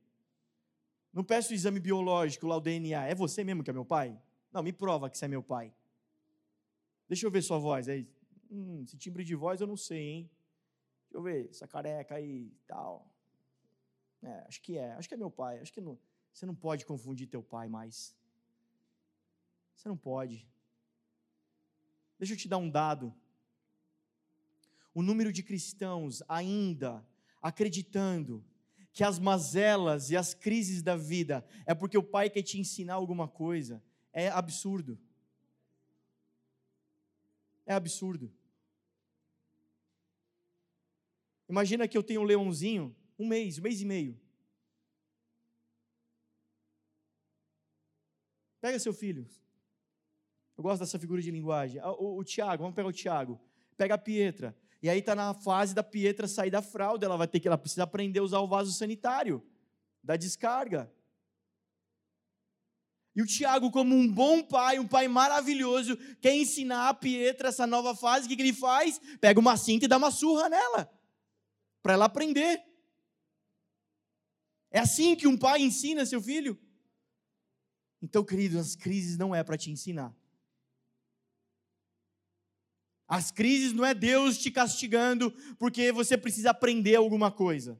Não 1.11 1.23
peço 1.23 1.53
exame 1.53 1.79
biológico, 1.79 2.45
lá 2.45 2.55
o 2.55 2.61
DNA. 2.61 3.07
É 3.07 3.15
você 3.15 3.43
mesmo 3.43 3.63
que 3.63 3.71
é 3.71 3.73
meu 3.73 3.83
pai? 3.83 4.15
Não, 4.53 4.61
me 4.61 4.71
prova 4.71 5.09
que 5.09 5.17
você 5.17 5.25
é 5.25 5.27
meu 5.27 5.41
pai. 5.41 5.73
Deixa 7.07 7.25
eu 7.25 7.31
ver 7.31 7.41
sua 7.41 7.57
voz 7.57 7.89
aí. 7.89 8.07
Hum, 8.51 8.83
esse 8.83 8.95
timbre 8.95 9.23
de 9.23 9.33
voz 9.33 9.59
eu 9.59 9.67
não 9.67 9.75
sei, 9.75 10.07
hein? 10.07 10.31
Deixa 11.05 11.17
eu 11.17 11.21
ver, 11.23 11.49
essa 11.49 11.67
careca 11.67 12.15
aí 12.15 12.51
e 12.53 12.59
tal. 12.67 13.11
É, 14.21 14.43
acho 14.47 14.61
que 14.61 14.77
é. 14.77 14.93
Acho 14.93 15.07
que 15.07 15.13
é 15.13 15.17
meu 15.17 15.31
pai. 15.31 15.59
Acho 15.59 15.71
que 15.71 15.81
não, 15.81 15.97
você 16.31 16.45
não 16.45 16.55
pode 16.55 16.85
confundir 16.85 17.27
teu 17.27 17.41
pai 17.41 17.67
mais. 17.67 18.15
Você 19.75 19.87
não 19.87 19.97
pode. 19.97 20.47
Deixa 22.17 22.33
eu 22.33 22.37
te 22.37 22.47
dar 22.47 22.57
um 22.57 22.69
dado. 22.69 23.13
O 24.93 25.01
número 25.01 25.31
de 25.31 25.41
cristãos 25.41 26.21
ainda 26.27 27.05
acreditando 27.41 28.43
que 28.91 29.03
as 29.03 29.19
mazelas 29.19 30.09
e 30.09 30.17
as 30.17 30.33
crises 30.33 30.81
da 30.81 30.97
vida 30.97 31.45
é 31.65 31.73
porque 31.73 31.97
o 31.97 32.03
pai 32.03 32.29
quer 32.29 32.43
te 32.43 32.59
ensinar 32.59 32.95
alguma 32.95 33.27
coisa 33.27 33.81
é 34.11 34.27
absurdo. 34.29 34.99
É 37.65 37.73
absurdo. 37.73 38.33
Imagina 41.47 41.87
que 41.87 41.97
eu 41.97 42.03
tenho 42.03 42.21
um 42.21 42.25
leãozinho 42.25 42.95
um 43.19 43.27
mês, 43.27 43.59
um 43.59 43.61
mês 43.61 43.81
e 43.81 43.85
meio. 43.85 44.19
Pega 48.61 48.79
seu 48.79 48.93
filho. 48.93 49.27
Eu 50.57 50.63
gosto 50.63 50.79
dessa 50.79 50.97
figura 50.97 51.21
de 51.21 51.29
linguagem. 51.29 51.79
Ah, 51.81 51.91
o, 51.91 52.15
o, 52.15 52.17
o 52.17 52.23
Tiago, 52.23 52.63
vamos 52.63 52.75
pegar 52.75 52.87
o 52.87 52.93
Tiago. 52.93 53.39
Pega 53.77 53.95
a 53.95 53.97
Pietra. 53.97 54.57
E 54.81 54.89
aí 54.89 54.99
está 54.99 55.13
na 55.13 55.33
fase 55.33 55.75
da 55.75 55.83
Pietra 55.83 56.27
sair 56.27 56.49
da 56.49 56.61
fralda. 56.61 57.05
Ela 57.05 57.17
vai 57.17 57.27
ter 57.27 57.39
que, 57.39 57.47
ela 57.47 57.57
precisa 57.57 57.83
aprender 57.83 58.19
a 58.19 58.23
usar 58.23 58.39
o 58.39 58.47
vaso 58.47 58.71
sanitário, 58.71 59.45
da 60.03 60.15
descarga. 60.15 60.91
E 63.15 63.21
o 63.21 63.25
Tiago, 63.25 63.71
como 63.71 63.95
um 63.95 64.07
bom 64.09 64.41
pai, 64.41 64.79
um 64.79 64.87
pai 64.87 65.07
maravilhoso, 65.07 65.97
quer 66.21 66.35
ensinar 66.35 66.89
a 66.89 66.93
Pietra 66.93 67.49
essa 67.49 67.67
nova 67.67 67.95
fase. 67.95 68.25
O 68.25 68.29
que, 68.29 68.35
que 68.35 68.41
ele 68.41 68.53
faz? 68.53 68.99
Pega 69.19 69.39
uma 69.39 69.57
cinta 69.57 69.85
e 69.85 69.87
dá 69.89 69.97
uma 69.97 70.11
surra 70.11 70.47
nela, 70.47 70.89
para 71.81 71.93
ela 71.93 72.05
aprender. 72.05 72.68
É 74.71 74.79
assim 74.79 75.15
que 75.15 75.27
um 75.27 75.37
pai 75.37 75.61
ensina 75.61 76.05
seu 76.05 76.21
filho? 76.21 76.57
Então, 78.01 78.23
querido, 78.23 78.59
as 78.59 78.75
crises 78.75 79.17
não 79.17 79.33
é 79.33 79.43
para 79.43 79.57
te 79.57 79.71
ensinar. 79.71 80.15
As 83.07 83.31
crises 83.31 83.73
não 83.73 83.83
é 83.83 83.93
Deus 83.93 84.37
te 84.37 84.51
castigando 84.51 85.31
porque 85.57 85.91
você 85.91 86.15
precisa 86.17 86.51
aprender 86.51 86.95
alguma 86.95 87.31
coisa. 87.31 87.79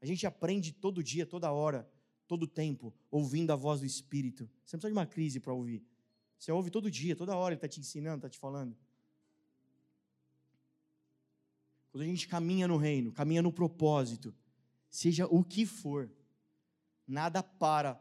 A 0.00 0.06
gente 0.06 0.26
aprende 0.26 0.72
todo 0.72 1.02
dia, 1.02 1.26
toda 1.26 1.52
hora, 1.52 1.88
todo 2.26 2.46
tempo, 2.46 2.94
ouvindo 3.10 3.52
a 3.52 3.56
voz 3.56 3.80
do 3.80 3.86
Espírito. 3.86 4.48
Você 4.64 4.74
não 4.74 4.80
precisa 4.80 4.88
de 4.88 4.98
uma 4.98 5.06
crise 5.06 5.38
para 5.38 5.52
ouvir. 5.52 5.84
Você 6.38 6.50
ouve 6.50 6.70
todo 6.70 6.90
dia, 6.90 7.14
toda 7.14 7.36
hora, 7.36 7.52
Ele 7.52 7.58
está 7.58 7.68
te 7.68 7.78
ensinando, 7.78 8.16
está 8.16 8.30
te 8.30 8.38
falando. 8.38 8.76
Quando 11.92 12.02
a 12.02 12.06
gente 12.06 12.26
caminha 12.26 12.66
no 12.66 12.78
reino, 12.78 13.12
caminha 13.12 13.42
no 13.42 13.52
propósito, 13.52 14.34
seja 14.92 15.26
o 15.26 15.42
que 15.42 15.64
for, 15.64 16.12
nada 17.06 17.42
para 17.42 17.98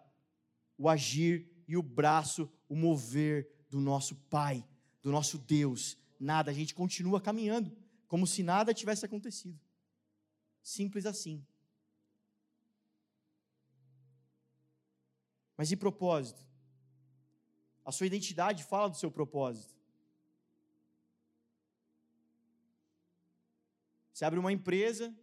o 0.78 0.90
agir 0.90 1.50
e 1.66 1.78
o 1.78 1.82
braço, 1.82 2.52
o 2.68 2.76
mover 2.76 3.50
do 3.70 3.80
nosso 3.80 4.14
Pai, 4.30 4.68
do 5.02 5.10
nosso 5.10 5.38
Deus. 5.38 5.98
Nada, 6.20 6.52
a 6.52 6.54
gente 6.54 6.76
continua 6.76 7.22
caminhando, 7.22 7.76
como 8.10 8.28
se 8.28 8.44
nada 8.44 8.74
tivesse 8.74 9.06
acontecido. 9.06 9.58
Simples 10.62 11.06
assim. 11.06 11.44
Mas 15.56 15.72
e 15.72 15.78
propósito? 15.78 16.46
A 17.86 17.92
sua 17.92 18.06
identidade 18.06 18.66
fala 18.66 18.90
do 18.90 18.98
seu 18.98 19.10
propósito. 19.10 19.74
Você 24.12 24.26
abre 24.26 24.40
uma 24.40 24.52
empresa. 24.52 25.16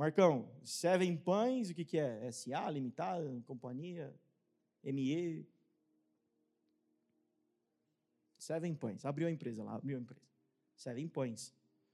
Marcão, 0.00 0.48
Seven 0.64 1.14
Pães, 1.14 1.68
o 1.68 1.74
que, 1.74 1.84
que 1.84 1.98
é? 1.98 2.32
SA, 2.32 2.70
Limitada, 2.70 3.38
Companhia, 3.44 4.10
ME. 4.82 5.46
Seven 8.38 8.74
Pães. 8.76 9.04
Abriu 9.04 9.28
a 9.28 9.30
empresa 9.30 9.62
lá, 9.62 9.74
abriu 9.74 9.98
a 9.98 10.00
empresa. 10.00 10.24
Seven 10.74 11.06
Pães. 11.06 11.52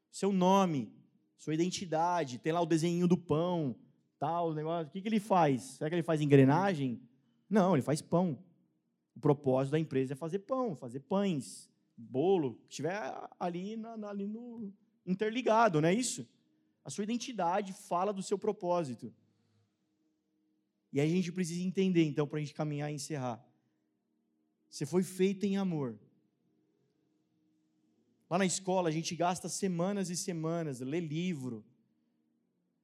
Seu 0.08 0.30
nome, 0.30 0.94
sua 1.36 1.52
identidade, 1.52 2.38
tem 2.38 2.52
lá 2.52 2.60
o 2.60 2.64
desenho 2.66 3.08
do 3.08 3.18
pão, 3.18 3.74
tal, 4.20 4.54
negócio. 4.54 4.86
O 4.86 4.92
que, 4.92 5.02
que 5.02 5.08
ele 5.08 5.18
faz? 5.18 5.62
Será 5.62 5.90
que 5.90 5.96
ele 5.96 6.04
faz 6.04 6.20
engrenagem? 6.20 7.02
Não, 7.50 7.74
ele 7.74 7.82
faz 7.82 8.00
pão. 8.00 8.38
O 9.16 9.20
propósito 9.20 9.72
da 9.72 9.80
empresa 9.80 10.12
é 10.12 10.16
fazer 10.16 10.38
pão, 10.38 10.76
fazer 10.76 11.00
pães 11.00 11.68
bolo, 11.96 12.56
estiver 12.68 12.94
ali, 13.40 13.76
na, 13.76 13.94
ali 14.08 14.28
no 14.28 14.72
interligado, 15.04 15.80
não 15.80 15.88
é 15.88 15.94
isso? 15.94 16.24
A 16.86 16.90
sua 16.90 17.02
identidade 17.02 17.72
fala 17.72 18.12
do 18.12 18.22
seu 18.22 18.38
propósito. 18.38 19.12
E 20.92 21.00
aí 21.00 21.10
a 21.10 21.16
gente 21.16 21.32
precisa 21.32 21.60
entender, 21.60 22.04
então, 22.04 22.28
para 22.28 22.38
a 22.38 22.40
gente 22.40 22.54
caminhar 22.54 22.90
e 22.90 22.94
encerrar. 22.94 23.44
Você 24.70 24.86
foi 24.86 25.02
feito 25.02 25.44
em 25.44 25.56
amor. 25.56 25.98
Lá 28.30 28.38
na 28.38 28.46
escola, 28.46 28.88
a 28.88 28.92
gente 28.92 29.16
gasta 29.16 29.48
semanas 29.48 30.10
e 30.10 30.16
semanas, 30.16 30.78
lê 30.78 31.00
livro, 31.00 31.64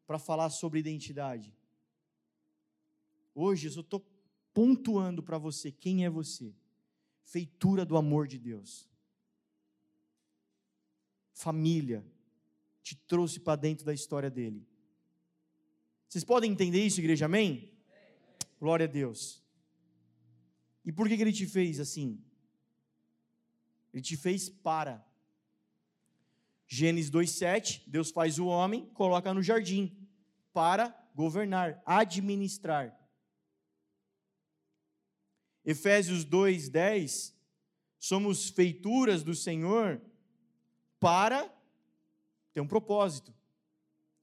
para 0.05 0.19
falar 0.19 0.51
sobre 0.51 0.81
identidade. 0.81 1.55
Hoje, 3.33 3.69
eu 3.69 3.83
estou 3.83 4.05
pontuando 4.53 5.23
para 5.23 5.39
você 5.39 5.71
quem 5.71 6.05
é 6.05 6.11
você. 6.11 6.53
Feitura 7.23 7.85
do 7.85 7.97
amor 7.97 8.27
de 8.27 8.39
Deus 8.39 8.91
família, 11.43 12.05
te 12.83 12.97
trouxe 12.97 13.39
para 13.41 13.57
dentro 13.57 13.85
da 13.85 13.95
história 13.95 14.31
dele. 14.31 14.67
Vocês 16.09 16.25
podem 16.25 16.51
entender 16.51 16.85
isso, 16.85 17.01
igreja? 17.01 17.27
Amém? 17.27 17.73
Glória 18.59 18.85
a 18.85 18.89
Deus. 18.89 19.43
E 20.85 20.93
por 20.93 21.09
que, 21.09 21.17
que 21.17 21.23
ele 21.23 21.33
te 21.33 21.47
fez 21.47 21.79
assim? 21.81 22.23
Ele 23.93 24.03
te 24.03 24.17
fez 24.17 24.49
para. 24.49 25.05
Gênesis 26.67 27.11
2,7, 27.11 27.83
Deus 27.87 28.11
faz 28.11 28.39
o 28.39 28.47
homem, 28.47 28.87
coloca 28.95 29.33
no 29.35 29.43
jardim, 29.43 29.95
para 30.53 30.89
governar, 31.15 31.83
administrar. 31.85 32.99
Efésios 35.65 36.25
2,10, 36.25 37.35
somos 37.99 38.49
feituras 38.49 39.23
do 39.23 39.35
Senhor 39.35 40.01
para 40.99 41.53
ter 42.53 42.61
um 42.61 42.67
propósito. 42.67 43.35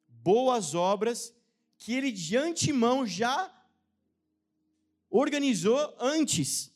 Boas 0.08 0.76
obras 0.76 1.34
que 1.78 1.94
ele 1.94 2.12
de 2.12 2.38
antemão 2.38 3.06
já 3.06 3.54
organizou 5.10 5.96
antes. 6.00 6.72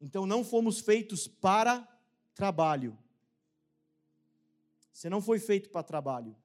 Então 0.00 0.26
não 0.26 0.44
fomos 0.44 0.80
feitos 0.80 1.26
para 1.26 1.88
trabalho. 2.34 2.98
Você 4.92 5.08
não 5.08 5.22
foi 5.22 5.38
feito 5.38 5.70
para 5.70 5.82
trabalho. 5.82 6.36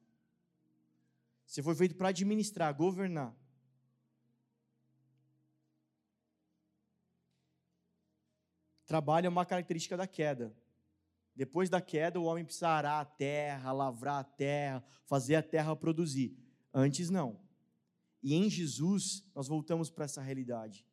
Você 1.46 1.62
foi 1.62 1.76
feito 1.76 1.96
para 1.96 2.10
administrar, 2.10 2.74
governar. 2.74 3.36
Trabalho 8.90 9.28
é 9.28 9.30
uma 9.30 9.46
característica 9.46 9.96
da 9.96 10.08
queda. 10.08 10.52
Depois 11.36 11.70
da 11.70 11.80
queda, 11.80 12.20
o 12.20 12.24
homem 12.24 12.44
precisa 12.44 12.70
arar 12.70 13.00
a 13.00 13.06
terra, 13.06 13.72
lavrar 13.72 14.18
a 14.18 14.24
terra, 14.24 14.84
fazer 15.06 15.36
a 15.36 15.44
terra 15.44 15.76
produzir. 15.76 16.36
Antes, 16.74 17.12
não. 17.12 17.40
E 18.24 18.34
em 18.34 18.50
Jesus, 18.50 19.24
nós 19.36 19.48
voltamos 19.48 19.92
para 19.92 20.06
essa 20.06 20.24
realidade. 20.24 20.88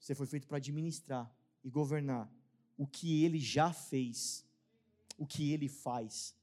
Você 0.00 0.14
foi 0.14 0.26
feito 0.26 0.46
para 0.46 0.56
administrar 0.56 1.30
e 1.62 1.68
governar 1.68 2.32
o 2.78 2.86
que 2.86 3.22
ele 3.22 3.38
já 3.38 3.70
fez, 3.70 4.46
o 5.18 5.26
que 5.26 5.52
ele 5.52 5.68
faz. 5.68 6.34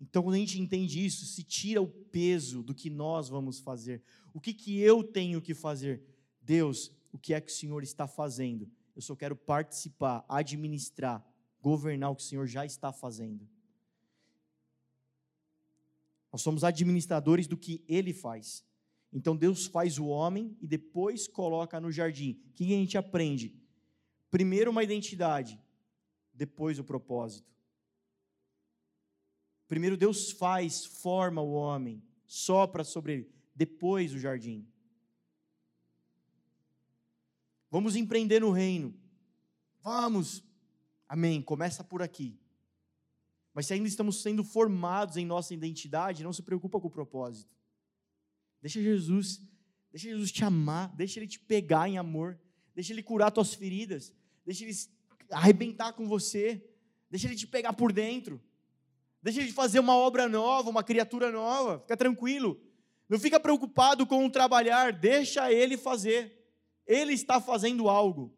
Então, 0.00 0.24
quando 0.24 0.34
a 0.34 0.38
gente 0.38 0.60
entende 0.60 1.06
isso, 1.06 1.24
se 1.24 1.44
tira 1.44 1.80
o 1.80 1.86
peso 1.86 2.64
do 2.64 2.74
que 2.74 2.90
nós 2.90 3.28
vamos 3.28 3.60
fazer. 3.60 4.02
O 4.34 4.40
que, 4.40 4.52
que 4.52 4.80
eu 4.80 5.04
tenho 5.04 5.40
que 5.40 5.54
fazer? 5.54 6.02
Deus, 6.42 6.90
o 7.12 7.18
que 7.18 7.34
é 7.34 7.40
que 7.40 7.50
o 7.50 7.54
Senhor 7.54 7.82
está 7.82 8.06
fazendo. 8.06 8.70
Eu 8.94 9.02
só 9.02 9.16
quero 9.16 9.36
participar, 9.36 10.24
administrar, 10.28 11.24
governar 11.60 12.10
o 12.10 12.16
que 12.16 12.22
o 12.22 12.26
Senhor 12.26 12.46
já 12.46 12.64
está 12.64 12.92
fazendo. 12.92 13.48
Nós 16.32 16.42
somos 16.42 16.62
administradores 16.62 17.46
do 17.46 17.56
que 17.56 17.84
Ele 17.88 18.12
faz. 18.12 18.64
Então 19.12 19.36
Deus 19.36 19.66
faz 19.66 19.98
o 19.98 20.06
homem 20.06 20.56
e 20.60 20.66
depois 20.66 21.26
coloca 21.26 21.80
no 21.80 21.90
jardim. 21.90 22.40
O 22.50 22.52
que 22.52 22.64
a 22.64 22.78
gente 22.78 22.96
aprende? 22.96 23.54
Primeiro 24.30 24.70
uma 24.70 24.84
identidade, 24.84 25.60
depois 26.32 26.78
o 26.78 26.84
propósito. 26.84 27.50
Primeiro 29.66 29.96
Deus 29.96 30.30
faz, 30.30 30.84
forma 30.84 31.40
o 31.40 31.52
homem, 31.52 32.02
sopra 32.26 32.84
sobre 32.84 33.12
ele, 33.12 33.30
depois 33.54 34.14
o 34.14 34.18
jardim. 34.18 34.66
Vamos 37.70 37.96
empreender 37.96 38.40
no 38.40 38.50
reino. 38.50 38.94
Vamos. 39.82 40.42
Amém. 41.08 41.40
Começa 41.40 41.84
por 41.84 42.02
aqui. 42.02 42.38
Mas 43.54 43.66
se 43.66 43.74
ainda 43.74 43.88
estamos 43.88 44.22
sendo 44.22 44.44
formados 44.44 45.16
em 45.16 45.26
nossa 45.26 45.54
identidade, 45.54 46.22
não 46.22 46.32
se 46.32 46.42
preocupa 46.42 46.80
com 46.80 46.88
o 46.88 46.90
propósito. 46.90 47.54
Deixa 48.60 48.80
Jesus, 48.80 49.40
deixa 49.90 50.08
Jesus 50.08 50.30
te 50.30 50.44
amar, 50.44 50.94
deixa 50.94 51.18
ele 51.18 51.26
te 51.26 51.38
pegar 51.38 51.88
em 51.88 51.98
amor, 51.98 52.38
deixa 52.74 52.92
ele 52.92 53.02
curar 53.02 53.30
tuas 53.30 53.54
feridas, 53.54 54.14
deixa 54.44 54.64
ele 54.64 54.74
arrebentar 55.30 55.94
com 55.94 56.06
você, 56.06 56.62
deixa 57.10 57.26
ele 57.26 57.36
te 57.36 57.46
pegar 57.46 57.72
por 57.72 57.92
dentro. 57.92 58.40
Deixa 59.22 59.40
ele 59.40 59.52
fazer 59.52 59.80
uma 59.80 59.94
obra 59.94 60.28
nova, 60.28 60.70
uma 60.70 60.82
criatura 60.82 61.30
nova. 61.30 61.80
Fica 61.80 61.96
tranquilo. 61.96 62.58
Não 63.08 63.18
fica 63.18 63.38
preocupado 63.38 64.06
com 64.06 64.24
o 64.24 64.30
trabalhar, 64.30 64.92
deixa 64.92 65.52
ele 65.52 65.76
fazer. 65.76 66.39
Ele 66.90 67.12
está 67.12 67.40
fazendo 67.40 67.88
algo. 67.88 68.36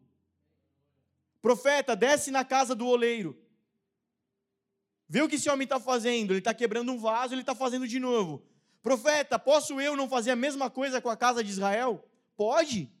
Profeta, 1.41 1.95
desce 1.95 2.29
na 2.29 2.45
casa 2.45 2.75
do 2.75 2.85
oleiro. 2.85 3.35
Vê 5.09 5.23
o 5.23 5.27
que 5.27 5.35
esse 5.35 5.49
homem 5.49 5.63
está 5.63 5.79
fazendo. 5.79 6.31
Ele 6.31 6.37
está 6.37 6.53
quebrando 6.53 6.91
um 6.91 6.99
vaso, 6.99 7.33
ele 7.33 7.41
está 7.41 7.55
fazendo 7.55 7.87
de 7.87 7.99
novo. 7.99 8.45
Profeta, 8.83 9.39
posso 9.39 9.81
eu 9.81 9.97
não 9.97 10.07
fazer 10.07 10.29
a 10.29 10.35
mesma 10.35 10.69
coisa 10.69 11.01
com 11.01 11.09
a 11.09 11.17
casa 11.17 11.43
de 11.43 11.49
Israel? 11.49 12.07
Pode. 12.37 12.93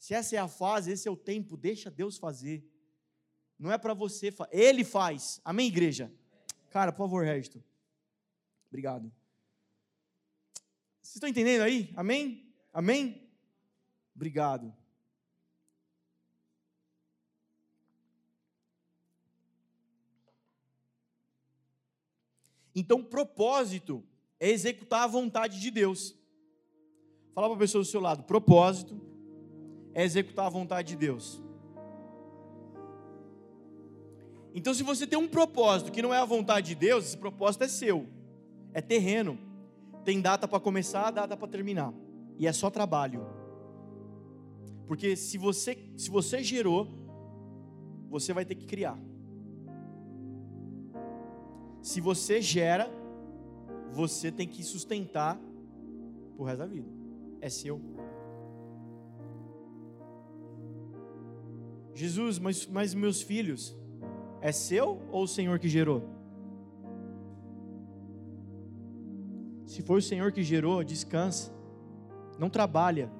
Se 0.00 0.14
essa 0.14 0.34
é 0.34 0.38
a 0.40 0.48
fase, 0.48 0.90
esse 0.90 1.06
é 1.06 1.10
o 1.10 1.16
tempo, 1.16 1.56
deixa 1.56 1.92
Deus 1.92 2.18
fazer. 2.18 2.68
Não 3.56 3.70
é 3.70 3.78
para 3.78 3.94
você, 3.94 4.34
ele 4.50 4.82
faz. 4.82 5.40
Amém, 5.44 5.68
igreja? 5.68 6.12
Cara, 6.70 6.90
por 6.90 7.04
favor, 7.04 7.24
Resto. 7.24 7.62
Obrigado. 8.68 9.12
Vocês 11.00 11.14
estão 11.14 11.28
entendendo 11.28 11.62
aí? 11.62 11.92
Amém? 11.94 12.52
Amém? 12.72 13.29
Obrigado. 14.20 14.70
Então, 22.74 23.02
propósito 23.02 24.04
é 24.38 24.50
executar 24.50 25.04
a 25.04 25.06
vontade 25.06 25.58
de 25.58 25.70
Deus. 25.70 26.14
Fala 27.34 27.46
para 27.46 27.56
a 27.56 27.60
pessoa 27.60 27.82
do 27.82 27.88
seu 27.88 27.98
lado: 27.98 28.24
propósito 28.24 29.00
é 29.94 30.04
executar 30.04 30.44
a 30.44 30.50
vontade 30.50 30.88
de 30.88 30.96
Deus. 30.96 31.42
Então, 34.52 34.74
se 34.74 34.82
você 34.82 35.06
tem 35.06 35.18
um 35.18 35.28
propósito 35.28 35.90
que 35.90 36.02
não 36.02 36.12
é 36.12 36.18
a 36.18 36.26
vontade 36.26 36.66
de 36.66 36.74
Deus, 36.74 37.06
esse 37.06 37.16
propósito 37.16 37.64
é 37.64 37.68
seu, 37.68 38.06
é 38.74 38.82
terreno, 38.82 39.38
tem 40.04 40.20
data 40.20 40.46
para 40.46 40.60
começar, 40.60 41.10
data 41.10 41.38
para 41.38 41.48
terminar, 41.48 41.94
e 42.38 42.46
é 42.46 42.52
só 42.52 42.68
trabalho. 42.68 43.39
Porque 44.90 45.14
se 45.14 45.38
você, 45.38 45.78
se 45.96 46.10
você 46.10 46.42
gerou, 46.42 46.88
você 48.08 48.32
vai 48.32 48.44
ter 48.44 48.56
que 48.56 48.66
criar. 48.66 48.98
Se 51.80 52.00
você 52.00 52.42
gera, 52.42 52.90
você 53.92 54.32
tem 54.32 54.48
que 54.48 54.64
sustentar 54.64 55.40
o 56.36 56.42
resto 56.42 56.58
da 56.58 56.66
vida. 56.66 56.88
É 57.40 57.48
seu. 57.48 57.80
Jesus, 61.94 62.40
mas, 62.40 62.66
mas 62.66 62.92
meus 62.92 63.22
filhos, 63.22 63.78
É 64.40 64.50
seu 64.50 65.00
ou 65.12 65.22
o 65.22 65.28
Senhor 65.28 65.60
que 65.60 65.68
gerou? 65.68 66.02
Se 69.66 69.82
foi 69.82 69.98
o 70.00 70.02
Senhor 70.02 70.32
que 70.32 70.42
gerou, 70.42 70.82
descansa. 70.82 71.52
Não 72.40 72.50
trabalha. 72.50 73.19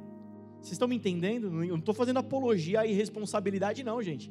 Vocês 0.60 0.72
estão 0.72 0.86
me 0.86 0.96
entendendo? 0.96 1.46
Eu 1.64 1.68
não 1.68 1.76
estou 1.78 1.94
fazendo 1.94 2.18
apologia 2.18 2.80
à 2.80 2.86
irresponsabilidade, 2.86 3.82
não, 3.82 4.02
gente. 4.02 4.30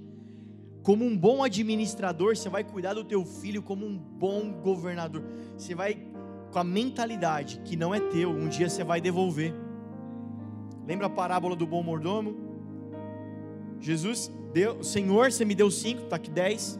Como 0.84 1.04
um 1.04 1.18
bom 1.18 1.44
administrador, 1.44 2.38
você 2.38 2.50
vai 2.50 2.64
cuidar 2.64 2.94
do 2.94 3.04
teu 3.04 3.26
filho 3.26 3.62
como 3.62 3.86
um 3.86 3.98
bom 3.98 4.52
governador. 4.62 5.24
Você 5.58 5.74
vai 5.74 5.98
com 6.52 6.60
a 6.60 6.64
mentalidade 6.64 7.62
que 7.66 7.76
não 7.76 7.94
é 7.94 8.00
teu, 8.00 8.30
um 8.30 8.48
dia 8.48 8.70
você 8.70 8.84
vai 8.84 9.02
devolver. 9.02 9.54
Lembra 10.88 11.08
a 11.08 11.10
parábola 11.10 11.56
do 11.56 11.68
bom 11.68 11.84
mordomo? 11.84 12.36
Jesus 13.80 14.32
deu, 14.54 14.84
Senhor, 14.84 15.32
você 15.32 15.46
me 15.46 15.56
deu 15.56 15.70
cinco, 15.70 16.04
está 16.04 16.16
aqui 16.16 16.30
dez. 16.30 16.80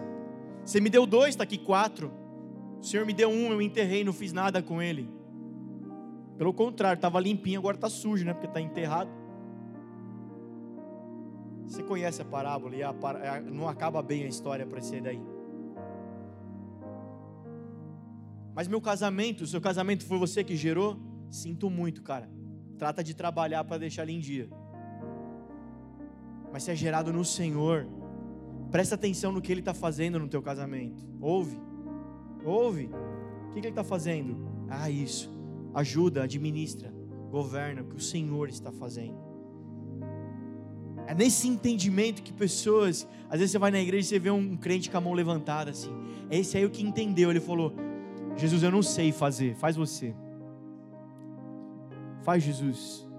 Você 0.64 0.80
me 0.80 0.90
deu 0.90 1.06
dois, 1.06 1.30
está 1.30 1.44
aqui 1.44 1.58
quatro. 1.58 2.12
O 2.80 2.84
Senhor 2.84 3.06
me 3.06 3.14
deu 3.14 3.30
um, 3.30 3.52
eu 3.52 3.62
enterrei, 3.62 4.04
não 4.04 4.14
fiz 4.14 4.32
nada 4.32 4.62
com 4.62 4.82
ele. 4.82 5.10
Pelo 6.38 6.54
contrário, 6.54 6.98
estava 6.98 7.20
limpinho, 7.20 7.60
agora 7.60 7.76
está 7.76 7.90
sujo, 7.90 8.24
né? 8.24 8.34
Porque 8.34 8.48
está 8.48 8.62
enterrado. 8.62 9.19
Você 11.70 11.84
conhece 11.84 12.20
a 12.20 12.26
parábola 12.26 12.76
e 12.76 12.82
a, 12.82 12.90
a, 12.90 13.42
não 13.42 13.70
acaba 13.70 14.02
bem 14.02 14.24
a 14.24 14.28
história 14.28 14.66
para 14.66 14.82
ser 14.82 15.04
daí. 15.04 15.22
Mas 18.56 18.68
meu 18.68 18.82
casamento, 18.82 19.44
o 19.44 19.48
seu 19.48 19.62
casamento 19.62 20.04
foi 20.04 20.18
você 20.18 20.44
que 20.44 20.56
gerou? 20.56 21.00
Sinto 21.30 21.70
muito, 21.70 22.02
cara. 22.02 22.28
Trata 22.76 23.04
de 23.04 23.14
trabalhar 23.14 23.64
para 23.66 23.78
deixar 23.78 24.02
ele 24.02 24.14
em 24.14 24.20
dia. 24.20 24.50
Mas 26.52 26.64
se 26.64 26.72
é 26.72 26.76
gerado 26.76 27.14
no 27.14 27.24
Senhor, 27.24 27.88
presta 28.72 28.96
atenção 28.96 29.32
no 29.32 29.40
que 29.40 29.52
Ele 29.52 29.62
está 29.62 29.74
fazendo 29.74 30.18
no 30.18 30.28
teu 30.28 30.42
casamento. 30.42 31.08
Ouve, 31.22 31.62
ouve. 32.44 32.90
O 33.46 33.54
que, 33.54 33.62
que 33.62 33.68
Ele 33.68 33.70
está 33.70 33.84
fazendo? 33.84 34.36
Ah, 34.68 34.90
isso. 34.90 35.32
Ajuda, 35.72 36.24
administra, 36.24 36.92
governa 37.30 37.84
o 37.84 37.86
que 37.86 37.96
o 37.96 38.02
Senhor 38.02 38.50
está 38.50 38.72
fazendo. 38.72 39.29
É 41.10 41.14
nesse 41.16 41.48
entendimento 41.48 42.22
que 42.22 42.32
pessoas, 42.32 43.08
às 43.28 43.40
vezes 43.40 43.52
você 43.52 43.58
vai 43.58 43.72
na 43.72 43.80
igreja 43.80 44.06
e 44.06 44.10
você 44.10 44.20
vê 44.20 44.30
um 44.30 44.56
crente 44.56 44.92
com 44.92 44.98
a 44.98 45.02
mão 45.02 45.14
levantada 45.14 45.72
assim. 45.72 45.90
É 46.30 46.38
esse 46.38 46.56
aí 46.56 46.64
o 46.64 46.70
que 46.70 46.84
entendeu. 46.84 47.32
Ele 47.32 47.40
falou: 47.40 47.74
Jesus, 48.38 48.62
eu 48.62 48.70
não 48.70 48.84
sei 48.84 49.12
fazer, 49.12 49.56
faz 49.56 49.76
você. 49.76 50.14
Faz 52.22 52.44
Jesus. 52.44 53.10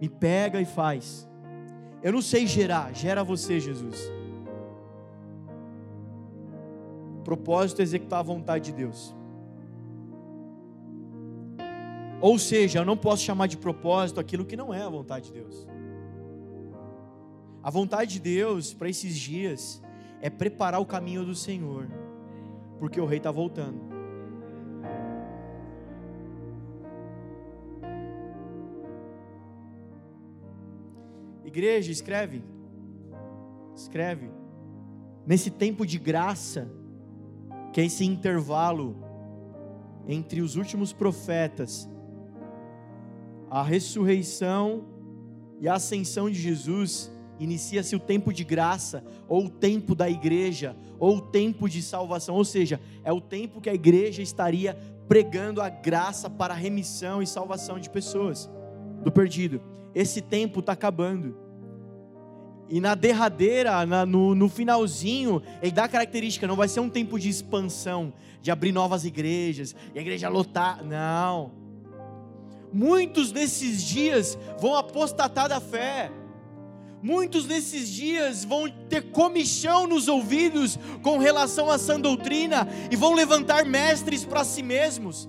Me 0.00 0.08
pega 0.08 0.58
e 0.58 0.64
faz. 0.64 1.28
Eu 2.02 2.14
não 2.14 2.22
sei 2.22 2.46
gerar, 2.46 2.94
gera 2.94 3.22
você, 3.22 3.60
Jesus. 3.60 4.10
Propósito 7.24 7.80
é 7.80 7.82
executar 7.82 8.20
a 8.20 8.22
vontade 8.22 8.64
de 8.64 8.72
Deus. 8.72 9.14
Ou 12.22 12.38
seja, 12.38 12.78
eu 12.78 12.86
não 12.86 12.96
posso 12.96 13.22
chamar 13.22 13.48
de 13.48 13.58
propósito 13.58 14.18
aquilo 14.18 14.46
que 14.46 14.56
não 14.56 14.72
é 14.72 14.80
a 14.80 14.88
vontade 14.88 15.26
de 15.26 15.32
Deus. 15.34 15.73
A 17.64 17.70
vontade 17.70 18.12
de 18.12 18.20
Deus 18.20 18.74
para 18.74 18.90
esses 18.90 19.16
dias 19.16 19.82
é 20.20 20.28
preparar 20.28 20.82
o 20.82 20.84
caminho 20.84 21.24
do 21.24 21.34
Senhor, 21.34 21.88
porque 22.78 23.00
o 23.00 23.06
rei 23.06 23.16
está 23.16 23.30
voltando. 23.30 23.80
Igreja, 31.42 31.90
escreve, 31.90 32.44
escreve, 33.74 34.30
nesse 35.26 35.50
tempo 35.50 35.86
de 35.86 35.98
graça, 35.98 36.70
que 37.72 37.80
é 37.80 37.86
esse 37.86 38.04
intervalo 38.04 38.94
entre 40.06 40.42
os 40.42 40.56
últimos 40.56 40.92
profetas, 40.92 41.88
a 43.48 43.62
ressurreição 43.62 44.84
e 45.58 45.66
a 45.66 45.76
ascensão 45.76 46.28
de 46.28 46.38
Jesus, 46.38 47.10
inicia-se 47.38 47.94
o 47.96 48.00
tempo 48.00 48.32
de 48.32 48.44
graça, 48.44 49.04
ou 49.28 49.46
o 49.46 49.50
tempo 49.50 49.94
da 49.94 50.08
igreja, 50.08 50.76
ou 50.98 51.16
o 51.16 51.20
tempo 51.20 51.68
de 51.68 51.82
salvação, 51.82 52.34
ou 52.34 52.44
seja, 52.44 52.80
é 53.02 53.12
o 53.12 53.20
tempo 53.20 53.60
que 53.60 53.68
a 53.68 53.74
igreja 53.74 54.22
estaria 54.22 54.76
pregando 55.08 55.60
a 55.60 55.68
graça 55.68 56.30
para 56.30 56.54
a 56.54 56.56
remissão 56.56 57.22
e 57.22 57.26
salvação 57.26 57.78
de 57.78 57.90
pessoas, 57.90 58.50
do 59.02 59.12
perdido. 59.12 59.60
Esse 59.94 60.20
tempo 60.20 60.60
está 60.60 60.72
acabando. 60.72 61.36
E 62.68 62.80
na 62.80 62.94
derradeira, 62.94 63.84
na, 63.84 64.06
no, 64.06 64.34
no 64.34 64.48
finalzinho, 64.48 65.42
ele 65.60 65.72
dá 65.72 65.84
a 65.84 65.88
característica: 65.88 66.46
não 66.46 66.56
vai 66.56 66.66
ser 66.66 66.80
um 66.80 66.88
tempo 66.88 67.18
de 67.18 67.28
expansão, 67.28 68.12
de 68.40 68.50
abrir 68.50 68.72
novas 68.72 69.04
igrejas, 69.04 69.74
e 69.94 69.98
a 69.98 70.02
igreja 70.02 70.28
lotar. 70.28 70.82
Não. 70.82 71.52
Muitos 72.72 73.30
desses 73.30 73.84
dias 73.84 74.36
vão 74.58 74.74
apostatar 74.74 75.48
da 75.48 75.60
fé 75.60 76.10
Muitos 77.04 77.44
nesses 77.46 77.90
dias 77.90 78.46
vão 78.46 78.66
ter 78.88 79.10
comichão 79.10 79.86
nos 79.86 80.08
ouvidos 80.08 80.78
com 81.02 81.18
relação 81.18 81.70
à 81.70 81.76
sã 81.76 82.00
doutrina 82.00 82.66
e 82.90 82.96
vão 82.96 83.12
levantar 83.12 83.66
mestres 83.66 84.24
para 84.24 84.42
si 84.42 84.62
mesmos. 84.62 85.28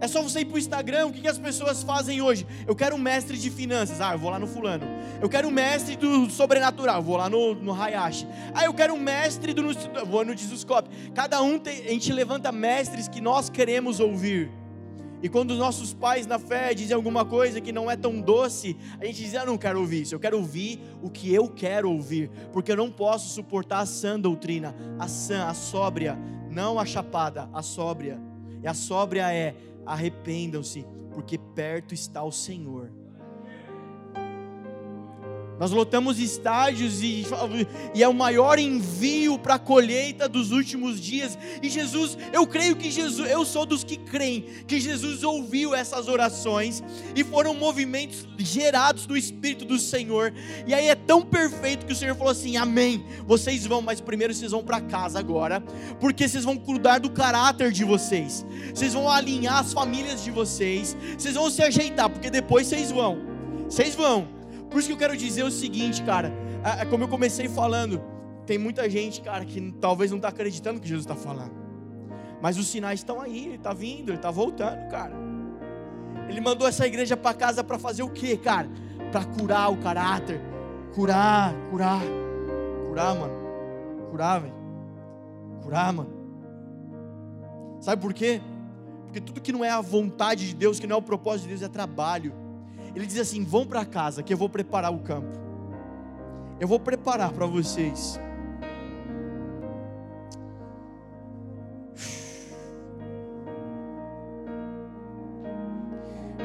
É 0.00 0.06
só 0.06 0.22
você 0.22 0.42
ir 0.42 0.44
para 0.44 0.54
o 0.54 0.58
Instagram, 0.60 1.06
o 1.06 1.12
que, 1.12 1.22
que 1.22 1.26
as 1.26 1.38
pessoas 1.40 1.82
fazem 1.82 2.22
hoje? 2.22 2.46
Eu 2.68 2.76
quero 2.76 2.94
um 2.94 3.00
mestre 3.00 3.36
de 3.36 3.50
finanças, 3.50 4.00
ah, 4.00 4.12
eu 4.12 4.18
vou 4.20 4.30
lá 4.30 4.38
no 4.38 4.46
fulano. 4.46 4.86
Eu 5.20 5.28
quero 5.28 5.48
um 5.48 5.50
mestre 5.50 5.96
do 5.96 6.30
sobrenatural, 6.30 7.02
vou 7.02 7.16
lá 7.16 7.28
no, 7.28 7.56
no 7.56 7.72
Hayashi. 7.72 8.24
Ah, 8.54 8.64
eu 8.64 8.72
quero 8.72 8.94
um 8.94 9.00
mestre 9.00 9.52
do, 9.52 9.64
vou 10.06 10.24
no 10.24 10.36
Jesuscope. 10.36 10.88
Cada 11.16 11.42
um 11.42 11.58
tem, 11.58 11.84
a 11.84 11.90
gente 11.90 12.12
levanta 12.12 12.52
mestres 12.52 13.08
que 13.08 13.20
nós 13.20 13.50
queremos 13.50 13.98
ouvir. 13.98 14.52
E 15.22 15.28
quando 15.28 15.50
os 15.50 15.58
nossos 15.58 15.92
pais 15.92 16.26
na 16.26 16.38
fé 16.38 16.72
dizem 16.72 16.94
alguma 16.94 17.24
coisa 17.24 17.60
que 17.60 17.72
não 17.72 17.90
é 17.90 17.96
tão 17.96 18.20
doce, 18.20 18.76
a 19.00 19.04
gente 19.04 19.22
diz: 19.22 19.34
Eu 19.34 19.46
não 19.46 19.58
quero 19.58 19.80
ouvir 19.80 20.02
isso, 20.02 20.14
eu 20.14 20.20
quero 20.20 20.38
ouvir 20.38 20.80
o 21.02 21.10
que 21.10 21.32
eu 21.34 21.48
quero 21.48 21.90
ouvir, 21.90 22.30
porque 22.52 22.70
eu 22.70 22.76
não 22.76 22.90
posso 22.90 23.34
suportar 23.34 23.80
a 23.80 23.86
sã 23.86 24.18
doutrina, 24.18 24.74
a 24.98 25.08
sã, 25.08 25.46
a 25.46 25.54
sóbria, 25.54 26.16
não 26.50 26.78
a 26.78 26.86
chapada, 26.86 27.48
a 27.52 27.62
sóbria. 27.62 28.20
E 28.62 28.68
a 28.68 28.74
sóbria 28.74 29.32
é: 29.32 29.56
arrependam-se, 29.84 30.86
porque 31.12 31.36
perto 31.36 31.94
está 31.94 32.22
o 32.22 32.30
Senhor. 32.30 32.92
Nós 35.58 35.72
lotamos 35.72 36.20
estádios 36.20 37.02
e, 37.02 37.26
e, 37.94 38.02
é 38.02 38.08
o 38.08 38.14
maior 38.14 38.58
envio 38.58 39.38
para 39.38 39.54
a 39.54 39.58
colheita 39.58 40.28
dos 40.28 40.52
últimos 40.52 41.00
dias. 41.00 41.36
E 41.60 41.68
Jesus, 41.68 42.16
eu 42.32 42.46
creio 42.46 42.76
que 42.76 42.90
Jesus, 42.90 43.28
eu 43.28 43.44
sou 43.44 43.66
dos 43.66 43.82
que 43.82 43.96
creem 43.96 44.44
que 44.66 44.78
Jesus 44.78 45.24
ouviu 45.24 45.74
essas 45.74 46.06
orações 46.06 46.82
e 47.14 47.24
foram 47.24 47.54
movimentos 47.54 48.26
gerados 48.38 49.04
do 49.04 49.16
Espírito 49.16 49.64
do 49.64 49.78
Senhor. 49.78 50.32
E 50.66 50.72
aí 50.72 50.88
é 50.88 50.94
tão 50.94 51.22
perfeito 51.22 51.86
que 51.86 51.92
o 51.92 51.96
Senhor 51.96 52.14
falou 52.14 52.30
assim: 52.30 52.56
Amém. 52.56 53.04
Vocês 53.26 53.66
vão, 53.66 53.82
mas 53.82 54.00
primeiro 54.00 54.32
vocês 54.32 54.52
vão 54.52 54.62
para 54.62 54.80
casa 54.80 55.18
agora, 55.18 55.60
porque 55.98 56.28
vocês 56.28 56.44
vão 56.44 56.56
cuidar 56.56 56.98
do 56.98 57.10
caráter 57.10 57.72
de 57.72 57.84
vocês, 57.84 58.46
vocês 58.72 58.94
vão 58.94 59.10
alinhar 59.10 59.58
as 59.58 59.72
famílias 59.72 60.22
de 60.22 60.30
vocês, 60.30 60.96
vocês 61.18 61.34
vão 61.34 61.50
se 61.50 61.62
ajeitar, 61.62 62.08
porque 62.08 62.30
depois 62.30 62.66
vocês 62.68 62.90
vão, 62.92 63.18
vocês 63.68 63.94
vão. 63.94 64.37
Por 64.70 64.78
isso 64.78 64.88
que 64.88 64.94
eu 64.94 64.98
quero 64.98 65.16
dizer 65.16 65.42
o 65.42 65.50
seguinte, 65.50 66.02
cara. 66.02 66.32
É, 66.64 66.82
é 66.82 66.84
como 66.84 67.04
eu 67.04 67.08
comecei 67.08 67.48
falando, 67.48 68.02
tem 68.46 68.58
muita 68.58 68.88
gente, 68.88 69.20
cara, 69.20 69.44
que 69.44 69.72
talvez 69.80 70.10
não 70.10 70.18
está 70.18 70.28
acreditando 70.28 70.80
que 70.80 70.88
Jesus 70.88 71.04
está 71.04 71.14
falando. 71.14 71.52
Mas 72.40 72.56
os 72.56 72.68
sinais 72.68 73.00
estão 73.00 73.20
aí, 73.20 73.46
ele 73.46 73.54
está 73.56 73.72
vindo, 73.72 74.10
ele 74.10 74.16
está 74.16 74.30
voltando, 74.30 74.88
cara. 74.88 75.14
Ele 76.28 76.40
mandou 76.40 76.68
essa 76.68 76.86
igreja 76.86 77.16
para 77.16 77.34
casa 77.34 77.64
para 77.64 77.78
fazer 77.78 78.02
o 78.02 78.10
quê, 78.10 78.36
cara? 78.36 78.68
Para 79.10 79.24
curar 79.24 79.72
o 79.72 79.78
caráter. 79.78 80.40
Curar, 80.94 81.54
curar. 81.70 82.02
Curar, 82.88 83.14
mano. 83.14 83.34
Curar, 84.10 84.40
velho. 84.40 84.54
Curar, 85.62 85.92
mano. 85.92 86.18
Sabe 87.80 88.02
por 88.02 88.12
quê? 88.12 88.40
Porque 89.04 89.20
tudo 89.20 89.40
que 89.40 89.52
não 89.52 89.64
é 89.64 89.70
a 89.70 89.80
vontade 89.80 90.46
de 90.46 90.54
Deus, 90.54 90.78
que 90.78 90.86
não 90.86 90.96
é 90.96 90.98
o 90.98 91.02
propósito 91.02 91.44
de 91.44 91.48
Deus, 91.50 91.62
é 91.62 91.68
trabalho. 91.68 92.32
Ele 92.98 93.06
diz 93.06 93.20
assim: 93.20 93.44
vão 93.44 93.64
para 93.64 93.84
casa 93.84 94.24
que 94.24 94.32
eu 94.34 94.36
vou 94.36 94.48
preparar 94.48 94.92
o 94.92 94.98
campo. 94.98 95.38
Eu 96.58 96.66
vou 96.66 96.80
preparar 96.80 97.30
para 97.30 97.46
vocês. 97.46 98.18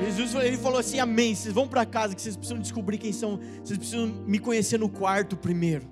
Jesus 0.04 0.36
ele 0.36 0.58
falou 0.58 0.78
assim: 0.78 1.00
Amém. 1.00 1.34
Vocês 1.34 1.52
vão 1.52 1.68
para 1.68 1.88
casa 1.88 2.14
que 2.14 2.22
vocês 2.22 2.38
precisam 2.38 2.62
descobrir 2.62 3.00
quem 3.00 3.12
são. 3.12 3.40
Vocês 3.64 3.80
precisam 3.80 4.06
me 4.06 4.38
conhecer 4.38 4.78
no 4.78 4.90
quarto 4.90 5.36
primeiro. 5.36 5.88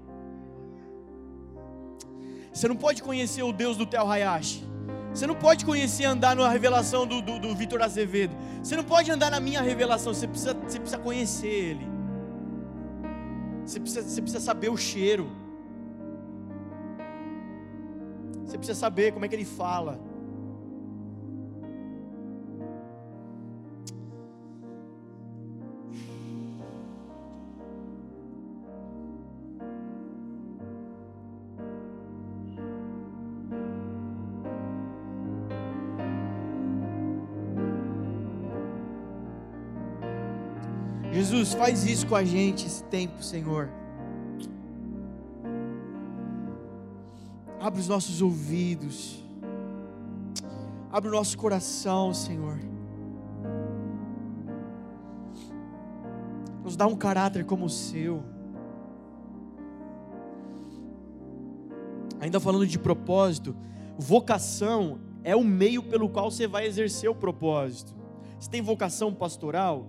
Você 2.54 2.68
não 2.68 2.76
pode 2.76 3.02
conhecer 3.02 3.42
o 3.42 3.52
Deus 3.52 3.78
do 3.78 3.88
Tel 3.88 4.08
Hayashi 4.08 4.71
você 5.14 5.28
não 5.28 5.36
pode 5.36 5.66
conhecer 5.66 6.06
andar 6.06 6.36
na 6.36 6.48
revelação 6.50 7.06
do, 7.06 7.22
do, 7.22 7.40
do 7.40 7.56
Vitor 7.56 7.82
Azevedo. 7.82 8.36
Você 8.64 8.76
não 8.76 8.84
pode 8.84 9.12
andar 9.12 9.30
na 9.30 9.40
minha 9.40 9.62
revelação. 9.62 10.14
Você 10.14 10.28
precisa, 10.28 10.54
você 10.54 10.80
precisa 10.80 10.98
conhecer 10.98 11.48
Ele. 11.48 11.88
Você 13.66 13.80
precisa, 13.80 14.02
você 14.08 14.22
precisa 14.22 14.44
saber 14.44 14.70
o 14.70 14.78
cheiro. 14.78 15.42
precisa 18.62 18.80
saber 18.80 19.12
como 19.12 19.26
é 19.26 19.28
que 19.28 19.36
ele 19.36 19.46
fala. 19.46 20.00
Jesus, 41.52 41.54
faz 41.54 41.86
isso 41.86 42.08
com 42.08 42.16
a 42.16 42.24
gente 42.24 42.66
esse 42.66 42.84
tempo, 42.86 43.22
Senhor. 43.24 43.70
Abre 47.60 47.80
os 47.80 47.88
nossos 47.88 48.22
ouvidos. 48.22 49.24
Abre 50.92 51.10
o 51.10 51.12
nosso 51.12 51.38
coração, 51.38 52.14
Senhor. 52.14 52.58
Nos 56.64 56.76
dá 56.76 56.88
um 56.88 56.96
caráter 56.96 57.46
como 57.46 57.66
o 57.66 57.70
seu. 57.70 58.24
Ainda 62.20 62.40
falando 62.40 62.68
de 62.68 62.78
propósito, 62.78 63.56
vocação 63.98 65.00
é 65.24 65.36
o 65.36 65.44
meio 65.44 65.84
pelo 65.84 66.08
qual 66.10 66.30
você 66.32 66.48
vai 66.48 66.66
exercer 66.66 67.10
o 67.10 67.16
propósito. 67.16 67.94
Você 68.40 68.50
tem 68.50 68.62
vocação 68.62 69.14
pastoral? 69.14 69.88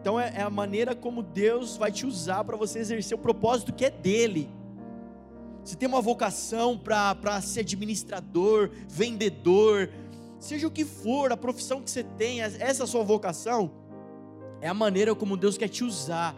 Então 0.00 0.18
é, 0.18 0.32
é 0.36 0.42
a 0.42 0.50
maneira 0.50 0.94
como 0.94 1.22
Deus 1.22 1.76
vai 1.76 1.92
te 1.92 2.06
usar 2.06 2.42
para 2.44 2.56
você 2.56 2.78
exercer 2.78 3.16
o 3.16 3.20
propósito 3.20 3.72
que 3.72 3.84
é 3.84 3.90
dele. 3.90 4.48
Se 5.62 5.76
tem 5.76 5.86
uma 5.88 6.00
vocação 6.00 6.76
para 6.76 7.40
ser 7.42 7.60
administrador, 7.60 8.70
vendedor, 8.88 9.90
seja 10.38 10.66
o 10.66 10.70
que 10.70 10.86
for, 10.86 11.32
a 11.32 11.36
profissão 11.36 11.82
que 11.82 11.90
você 11.90 12.02
tem, 12.02 12.40
essa 12.40 12.86
sua 12.86 13.04
vocação, 13.04 13.70
é 14.62 14.68
a 14.68 14.74
maneira 14.74 15.14
como 15.14 15.36
Deus 15.36 15.58
quer 15.58 15.68
te 15.68 15.84
usar 15.84 16.34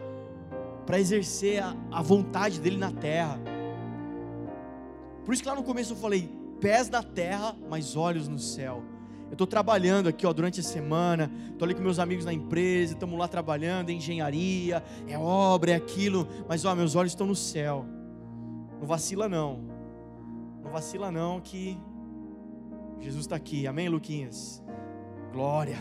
para 0.85 0.99
exercer 0.99 1.63
a, 1.63 1.75
a 1.89 2.01
vontade 2.01 2.59
dele 2.59 2.77
na 2.77 2.91
terra. 2.91 3.39
Por 5.23 5.33
isso 5.33 5.41
que 5.41 5.47
lá 5.47 5.55
no 5.55 5.63
começo 5.63 5.93
eu 5.93 5.97
falei: 5.97 6.29
pés 6.59 6.89
na 6.89 7.01
terra, 7.01 7.55
mas 7.69 7.95
olhos 7.95 8.27
no 8.27 8.39
céu. 8.39 8.83
Eu 9.33 9.35
estou 9.35 9.47
trabalhando 9.47 10.07
aqui 10.07 10.27
ó, 10.27 10.31
durante 10.31 10.59
a 10.59 10.63
semana, 10.63 11.27
estou 11.51 11.65
ali 11.65 11.73
com 11.73 11.81
meus 11.81 11.97
amigos 11.97 12.23
na 12.23 12.31
empresa, 12.31 12.93
estamos 12.93 13.17
lá 13.17 13.27
trabalhando, 13.27 13.89
é 13.89 13.91
engenharia, 13.91 14.83
é 15.07 15.17
obra, 15.17 15.71
é 15.71 15.73
aquilo, 15.73 16.27
mas 16.47 16.63
ó, 16.65 16.75
meus 16.75 16.95
olhos 16.95 17.13
estão 17.13 17.25
no 17.25 17.35
céu. 17.35 17.83
Não 18.79 18.85
vacila 18.85 19.27
não. 19.27 19.59
Não 20.63 20.69
vacila 20.69 21.11
não 21.11 21.41
que 21.41 21.75
Jesus 22.99 23.21
está 23.21 23.35
aqui. 23.35 23.65
Amém, 23.65 23.89
Luquinhas? 23.89 24.63
Glória. 25.31 25.79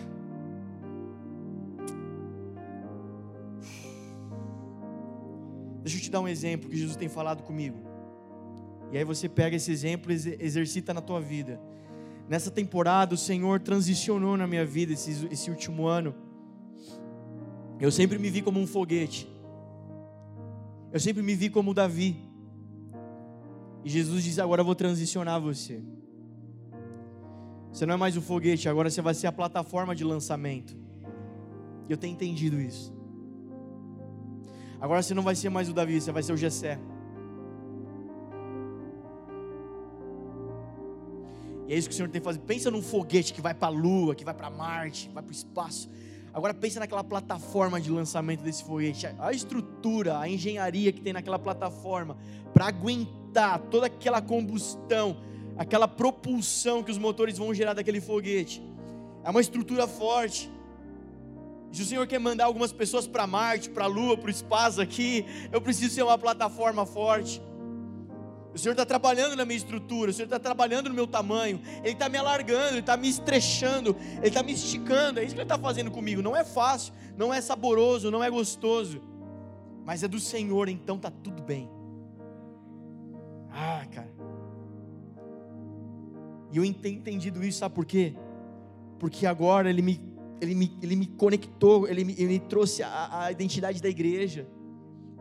Deixa 5.82 5.98
eu 5.98 6.00
te 6.00 6.10
dar 6.10 6.20
um 6.20 6.28
exemplo 6.28 6.70
que 6.70 6.76
Jesus 6.78 6.96
tem 6.96 7.10
falado 7.10 7.42
comigo. 7.42 7.76
E 8.90 8.96
aí 8.96 9.04
você 9.04 9.28
pega 9.28 9.56
esse 9.56 9.70
exemplo 9.70 10.10
e 10.10 10.14
exercita 10.14 10.94
na 10.94 11.02
tua 11.02 11.20
vida. 11.20 11.60
Nessa 12.28 12.50
temporada, 12.50 13.14
o 13.14 13.18
Senhor 13.18 13.60
transicionou 13.60 14.36
na 14.36 14.46
minha 14.46 14.64
vida 14.64 14.92
esse, 14.92 15.26
esse 15.30 15.50
último 15.50 15.86
ano. 15.86 16.14
Eu 17.80 17.90
sempre 17.90 18.18
me 18.18 18.30
vi 18.30 18.42
como 18.42 18.60
um 18.60 18.66
foguete. 18.66 19.28
Eu 20.92 21.00
sempre 21.00 21.22
me 21.22 21.34
vi 21.34 21.50
como 21.50 21.74
Davi. 21.74 22.16
E 23.84 23.90
Jesus 23.90 24.22
diz: 24.22 24.38
Agora 24.38 24.60
eu 24.60 24.64
vou 24.64 24.74
transicionar 24.74 25.40
você. 25.40 25.82
Você 27.72 27.86
não 27.86 27.94
é 27.94 27.96
mais 27.96 28.16
o 28.16 28.20
foguete, 28.20 28.68
agora 28.68 28.90
você 28.90 29.00
vai 29.00 29.14
ser 29.14 29.26
a 29.26 29.32
plataforma 29.32 29.94
de 29.94 30.04
lançamento. 30.04 30.76
Eu 31.88 31.96
tenho 31.96 32.12
entendido 32.12 32.60
isso. 32.60 32.94
Agora 34.78 35.02
você 35.02 35.14
não 35.14 35.22
vai 35.22 35.34
ser 35.34 35.48
mais 35.48 35.68
o 35.68 35.72
Davi, 35.72 36.00
você 36.00 36.12
vai 36.12 36.22
ser 36.22 36.32
o 36.32 36.36
Jessé. 36.36 36.78
É 41.72 41.74
isso 41.74 41.88
que 41.88 41.94
o 41.94 41.96
Senhor 41.96 42.10
tem 42.10 42.20
que 42.20 42.24
fazer. 42.26 42.38
Pensa 42.40 42.70
num 42.70 42.82
foguete 42.82 43.32
que 43.32 43.40
vai 43.40 43.54
para 43.54 43.68
a 43.68 43.70
Lua, 43.70 44.14
que 44.14 44.26
vai 44.26 44.34
para 44.34 44.50
Marte, 44.50 45.08
vai 45.14 45.22
para 45.22 45.30
o 45.30 45.32
espaço. 45.32 45.88
Agora 46.34 46.52
pensa 46.52 46.78
naquela 46.78 47.02
plataforma 47.02 47.80
de 47.80 47.90
lançamento 47.90 48.42
desse 48.42 48.62
foguete, 48.62 49.08
a 49.18 49.32
estrutura, 49.32 50.18
a 50.18 50.28
engenharia 50.28 50.92
que 50.92 51.00
tem 51.00 51.14
naquela 51.14 51.38
plataforma 51.38 52.18
para 52.52 52.66
aguentar 52.66 53.58
toda 53.70 53.86
aquela 53.86 54.20
combustão, 54.20 55.16
aquela 55.56 55.88
propulsão 55.88 56.82
que 56.82 56.90
os 56.90 56.98
motores 56.98 57.38
vão 57.38 57.54
gerar 57.54 57.72
daquele 57.72 58.02
foguete. 58.02 58.62
É 59.24 59.30
uma 59.30 59.40
estrutura 59.40 59.88
forte. 59.88 60.50
Se 61.72 61.80
o 61.80 61.86
Senhor 61.86 62.06
quer 62.06 62.18
mandar 62.18 62.44
algumas 62.44 62.70
pessoas 62.70 63.06
para 63.06 63.26
Marte, 63.26 63.70
para 63.70 63.84
a 63.84 63.88
Lua, 63.88 64.14
para 64.18 64.26
o 64.26 64.30
espaço 64.30 64.78
aqui, 64.78 65.24
eu 65.50 65.58
preciso 65.58 65.94
ser 65.94 66.02
uma 66.02 66.18
plataforma 66.18 66.84
forte. 66.84 67.40
O 68.54 68.58
Senhor 68.58 68.72
está 68.72 68.84
trabalhando 68.84 69.34
na 69.34 69.44
minha 69.44 69.56
estrutura, 69.56 70.10
o 70.10 70.14
Senhor 70.14 70.26
está 70.26 70.38
trabalhando 70.38 70.88
no 70.88 70.94
meu 70.94 71.06
tamanho, 71.06 71.60
Ele 71.82 71.94
está 71.94 72.08
me 72.08 72.18
alargando, 72.18 72.72
Ele 72.72 72.80
está 72.80 72.96
me 72.96 73.08
estrechando, 73.08 73.96
Ele 74.18 74.28
está 74.28 74.42
me 74.42 74.52
esticando. 74.52 75.20
É 75.20 75.24
isso 75.24 75.34
que 75.34 75.40
Ele 75.40 75.44
está 75.44 75.58
fazendo 75.58 75.90
comigo. 75.90 76.20
Não 76.20 76.36
é 76.36 76.44
fácil, 76.44 76.92
não 77.16 77.32
é 77.32 77.40
saboroso, 77.40 78.10
não 78.10 78.22
é 78.22 78.28
gostoso, 78.28 79.00
mas 79.84 80.02
é 80.02 80.08
do 80.08 80.20
Senhor, 80.20 80.68
então 80.68 80.96
está 80.96 81.10
tudo 81.10 81.42
bem. 81.42 81.70
Ah, 83.50 83.86
cara. 83.90 84.12
E 86.52 86.58
eu 86.58 86.74
tenho 86.74 86.98
entendido 86.98 87.42
isso, 87.42 87.58
sabe 87.58 87.74
por 87.74 87.86
quê? 87.86 88.14
Porque 88.98 89.26
agora 89.26 89.70
Ele 89.70 89.80
me, 89.80 89.98
ele 90.42 90.54
me, 90.54 90.78
ele 90.82 90.96
me 90.96 91.06
conectou, 91.06 91.88
Ele 91.88 92.04
me, 92.04 92.12
ele 92.12 92.26
me 92.34 92.38
trouxe 92.40 92.82
a, 92.82 93.24
a 93.24 93.32
identidade 93.32 93.80
da 93.80 93.88
igreja. 93.88 94.46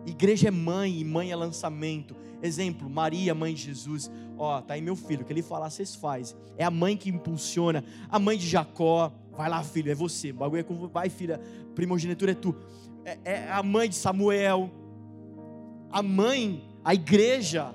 Igreja 0.05 0.49
é 0.49 0.51
mãe 0.51 0.99
e 0.99 1.05
mãe 1.05 1.32
é 1.32 1.36
lançamento. 1.36 2.15
Exemplo, 2.41 2.89
Maria, 2.89 3.35
mãe 3.35 3.53
de 3.53 3.61
Jesus. 3.63 4.09
Ó, 4.37 4.61
tá 4.61 4.73
aí 4.73 4.81
meu 4.81 4.95
filho, 4.95 5.23
que 5.23 5.31
ele 5.31 5.41
falar, 5.41 5.69
vocês 5.69 5.95
faz. 5.95 6.35
É 6.57 6.63
a 6.63 6.71
mãe 6.71 6.97
que 6.97 7.09
impulsiona. 7.09 7.83
A 8.09 8.17
mãe 8.17 8.37
de 8.37 8.47
Jacó. 8.47 9.11
Vai 9.32 9.49
lá, 9.49 9.63
filho, 9.63 9.91
é 9.91 9.95
você. 9.95 10.32
O 10.32 10.36
bagulho 10.36 10.59
é 10.59 10.63
com. 10.63 10.87
Vai, 10.87 11.09
filha. 11.09 11.39
Primogenitura 11.75 12.32
é 12.32 12.36
tu. 12.36 12.55
É, 13.05 13.17
é 13.24 13.51
a 13.51 13.63
mãe 13.63 13.89
de 13.89 13.95
Samuel. 13.95 14.70
A 15.91 16.01
mãe, 16.01 16.63
a 16.83 16.93
igreja, 16.93 17.74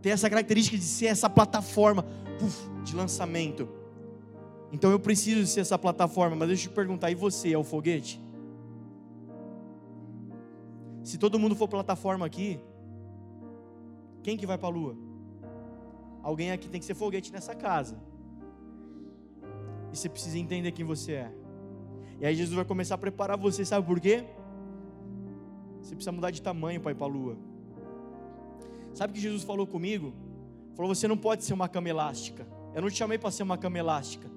tem 0.00 0.12
essa 0.12 0.28
característica 0.28 0.76
de 0.76 0.82
ser 0.82 1.06
essa 1.06 1.30
plataforma 1.30 2.04
de 2.84 2.94
lançamento. 2.94 3.68
Então 4.72 4.90
eu 4.90 4.98
preciso 4.98 5.46
ser 5.46 5.60
essa 5.60 5.78
plataforma, 5.78 6.34
mas 6.34 6.48
deixa 6.48 6.66
eu 6.66 6.70
te 6.70 6.74
perguntar, 6.74 7.10
e 7.10 7.14
você 7.14 7.52
é 7.52 7.58
o 7.58 7.62
foguete? 7.62 8.20
Se 11.02 11.18
todo 11.18 11.38
mundo 11.38 11.54
for 11.54 11.68
plataforma 11.68 12.24
aqui, 12.24 12.58
quem 14.22 14.36
que 14.36 14.46
vai 14.46 14.56
para 14.56 14.68
a 14.68 14.70
lua? 14.70 14.96
Alguém 16.22 16.52
aqui 16.52 16.68
tem 16.68 16.80
que 16.80 16.86
ser 16.86 16.94
foguete 16.94 17.32
nessa 17.32 17.54
casa. 17.54 17.96
E 19.92 19.96
você 19.96 20.08
precisa 20.08 20.38
entender 20.38 20.72
quem 20.72 20.84
você 20.84 21.12
é. 21.12 21.32
E 22.20 22.26
aí 22.26 22.34
Jesus 22.34 22.54
vai 22.54 22.64
começar 22.64 22.94
a 22.94 22.98
preparar 22.98 23.36
você, 23.36 23.64
sabe 23.64 23.86
por 23.86 23.98
quê? 24.00 24.24
Você 25.80 25.94
precisa 25.94 26.12
mudar 26.12 26.30
de 26.30 26.40
tamanho 26.40 26.80
para 26.80 26.92
ir 26.92 26.94
para 26.94 27.06
a 27.06 27.10
lua. 27.10 27.36
Sabe 28.94 29.10
o 29.10 29.14
que 29.14 29.20
Jesus 29.20 29.42
falou 29.42 29.66
comigo? 29.66 30.14
Falou: 30.76 30.94
você 30.94 31.08
não 31.08 31.16
pode 31.16 31.44
ser 31.44 31.54
uma 31.54 31.68
cama 31.68 31.88
elástica. 31.88 32.46
Eu 32.74 32.82
não 32.82 32.88
te 32.88 32.96
chamei 32.96 33.18
para 33.18 33.30
ser 33.30 33.42
uma 33.42 33.58
cama 33.58 33.78
elástica. 33.78 34.30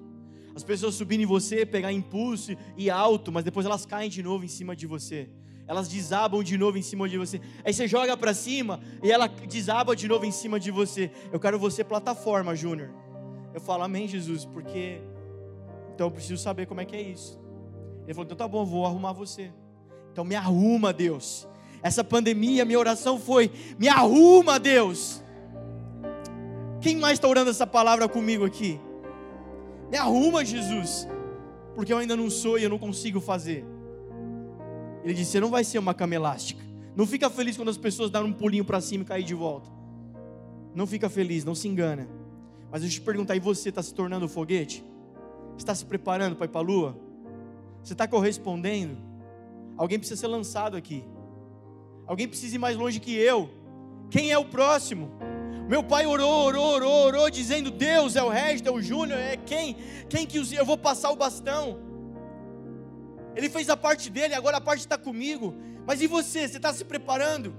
As 0.54 0.64
pessoas 0.64 0.94
subirem 0.94 1.24
em 1.24 1.26
você, 1.26 1.64
pegar 1.64 1.92
impulso 1.92 2.56
e 2.76 2.90
alto, 2.90 3.30
mas 3.30 3.44
depois 3.44 3.64
elas 3.64 3.86
caem 3.86 4.10
de 4.10 4.22
novo 4.22 4.44
em 4.44 4.48
cima 4.48 4.74
de 4.74 4.86
você 4.86 5.30
elas 5.66 5.88
desabam 5.88 6.42
de 6.42 6.56
novo 6.56 6.78
em 6.78 6.82
cima 6.82 7.08
de 7.08 7.18
você. 7.18 7.40
Aí 7.64 7.72
você 7.72 7.88
joga 7.88 8.16
para 8.16 8.32
cima 8.32 8.80
e 9.02 9.10
ela 9.10 9.26
desaba 9.26 9.96
de 9.96 10.06
novo 10.06 10.24
em 10.24 10.30
cima 10.30 10.60
de 10.60 10.70
você. 10.70 11.10
Eu 11.32 11.40
quero 11.40 11.58
você 11.58 11.82
plataforma, 11.82 12.54
Júnior. 12.54 12.90
Eu 13.52 13.60
falo, 13.60 13.82
amém, 13.82 14.06
Jesus, 14.06 14.44
porque 14.44 15.00
então 15.94 16.08
eu 16.08 16.10
preciso 16.10 16.42
saber 16.42 16.66
como 16.66 16.80
é 16.80 16.84
que 16.84 16.94
é 16.94 17.00
isso. 17.00 17.40
Ele 18.04 18.14
falou, 18.14 18.26
então 18.26 18.36
tá 18.36 18.46
bom, 18.46 18.64
vou 18.64 18.86
arrumar 18.86 19.12
você. 19.12 19.50
Então 20.12 20.24
me 20.24 20.34
arruma, 20.34 20.92
Deus. 20.92 21.48
Essa 21.82 22.02
pandemia, 22.02 22.64
minha 22.64 22.78
oração 22.78 23.18
foi: 23.18 23.50
me 23.78 23.88
arruma, 23.88 24.58
Deus. 24.58 25.22
Quem 26.80 26.96
mais 26.96 27.14
está 27.14 27.28
orando 27.28 27.50
essa 27.50 27.66
palavra 27.66 28.08
comigo 28.08 28.44
aqui? 28.44 28.80
Me 29.90 29.96
arruma, 29.96 30.44
Jesus, 30.44 31.06
porque 31.74 31.92
eu 31.92 31.98
ainda 31.98 32.16
não 32.16 32.28
sou 32.28 32.58
e 32.58 32.64
eu 32.64 32.70
não 32.70 32.78
consigo 32.78 33.20
fazer. 33.20 33.64
Ele 35.06 35.14
disse: 35.14 35.30
Você 35.30 35.40
não 35.40 35.50
vai 35.50 35.62
ser 35.62 35.78
uma 35.78 35.94
cama 35.94 36.16
elástica. 36.16 36.60
Não 36.96 37.06
fica 37.06 37.30
feliz 37.30 37.56
quando 37.56 37.68
as 37.68 37.78
pessoas 37.78 38.10
dão 38.10 38.24
um 38.24 38.32
pulinho 38.32 38.64
para 38.64 38.80
cima 38.80 39.04
e 39.04 39.06
cair 39.06 39.22
de 39.22 39.34
volta. 39.34 39.70
Não 40.74 40.84
fica 40.84 41.08
feliz, 41.08 41.44
não 41.44 41.54
se 41.54 41.68
engana. 41.68 42.08
Mas 42.72 42.82
eu 42.82 42.90
te 42.90 43.00
perguntar: 43.00 43.36
e 43.36 43.40
você 43.40 43.68
está 43.68 43.80
se 43.80 43.94
tornando 43.94 44.28
foguete? 44.28 44.84
Está 45.56 45.74
se 45.76 45.84
preparando 45.84 46.34
para 46.34 46.46
ir 46.46 46.48
para 46.48 46.60
a 46.60 46.64
lua? 46.64 46.98
Você 47.84 47.92
está 47.92 48.08
correspondendo? 48.08 48.96
Alguém 49.76 49.96
precisa 49.96 50.20
ser 50.20 50.26
lançado 50.26 50.76
aqui. 50.76 51.04
Alguém 52.04 52.26
precisa 52.26 52.56
ir 52.56 52.58
mais 52.58 52.76
longe 52.76 52.98
que 52.98 53.14
eu. 53.14 53.48
Quem 54.10 54.32
é 54.32 54.38
o 54.38 54.44
próximo? 54.44 55.12
Meu 55.68 55.84
pai 55.84 56.04
orou, 56.04 56.46
orou, 56.46 56.66
orou, 56.74 57.06
orou, 57.06 57.30
dizendo: 57.30 57.70
Deus 57.70 58.16
é 58.16 58.22
o 58.24 58.28
Regis, 58.28 58.66
é 58.66 58.70
o 58.72 58.82
Júnior, 58.82 59.20
é 59.20 59.36
quem? 59.36 59.76
Quem 60.08 60.26
que 60.26 60.38
eu 60.56 60.66
vou 60.66 60.76
passar 60.76 61.12
o 61.12 61.16
bastão? 61.16 61.85
Ele 63.36 63.50
fez 63.50 63.68
a 63.68 63.76
parte 63.76 64.08
dele, 64.08 64.34
agora 64.34 64.56
a 64.56 64.60
parte 64.60 64.80
está 64.80 64.96
comigo. 64.96 65.54
Mas 65.86 66.00
e 66.00 66.06
você? 66.06 66.48
Você 66.48 66.56
está 66.56 66.72
se 66.72 66.84
preparando? 66.84 67.54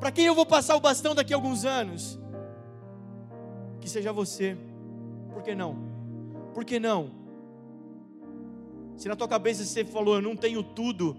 Para 0.00 0.10
quem 0.10 0.26
eu 0.26 0.34
vou 0.34 0.44
passar 0.44 0.74
o 0.74 0.80
bastão 0.80 1.14
daqui 1.14 1.32
a 1.32 1.36
alguns 1.36 1.64
anos? 1.64 2.18
Que 3.80 3.88
seja 3.88 4.12
você. 4.12 4.58
Por 5.32 5.44
que 5.44 5.54
não? 5.54 5.76
Por 6.52 6.64
que 6.64 6.80
não? 6.80 7.12
Se 8.96 9.08
na 9.08 9.14
tua 9.14 9.28
cabeça 9.28 9.64
você 9.64 9.84
falou, 9.84 10.16
eu 10.16 10.22
não 10.22 10.36
tenho 10.36 10.62
tudo, 10.62 11.16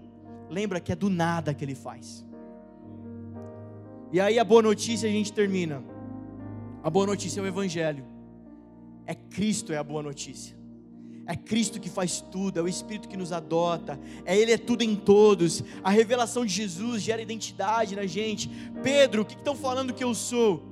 lembra 0.50 0.78
que 0.78 0.92
é 0.92 0.96
do 0.96 1.08
nada 1.08 1.54
que 1.54 1.64
ele 1.64 1.74
faz. 1.74 2.24
E 4.12 4.20
aí 4.20 4.38
a 4.38 4.44
boa 4.44 4.62
notícia 4.62 5.08
a 5.08 5.12
gente 5.12 5.32
termina. 5.32 5.82
A 6.82 6.90
boa 6.90 7.06
notícia 7.06 7.40
é 7.40 7.42
o 7.42 7.46
Evangelho. 7.46 8.04
É 9.06 9.14
Cristo 9.14 9.72
é 9.72 9.78
a 9.78 9.82
boa 9.82 10.02
notícia. 10.02 10.56
É 11.26 11.34
Cristo 11.34 11.80
que 11.80 11.88
faz 11.88 12.20
tudo, 12.20 12.58
é 12.58 12.62
o 12.62 12.68
Espírito 12.68 13.08
que 13.08 13.16
nos 13.16 13.32
adota, 13.32 13.98
é 14.24 14.36
Ele 14.36 14.52
é 14.52 14.58
tudo 14.58 14.82
em 14.82 14.94
todos. 14.94 15.62
A 15.82 15.90
revelação 15.90 16.44
de 16.44 16.52
Jesus 16.52 17.02
gera 17.02 17.22
identidade 17.22 17.96
na 17.96 18.06
gente. 18.06 18.50
Pedro, 18.82 19.22
o 19.22 19.24
que 19.24 19.34
estão 19.34 19.54
falando 19.54 19.94
que 19.94 20.04
eu 20.04 20.14
sou? 20.14 20.62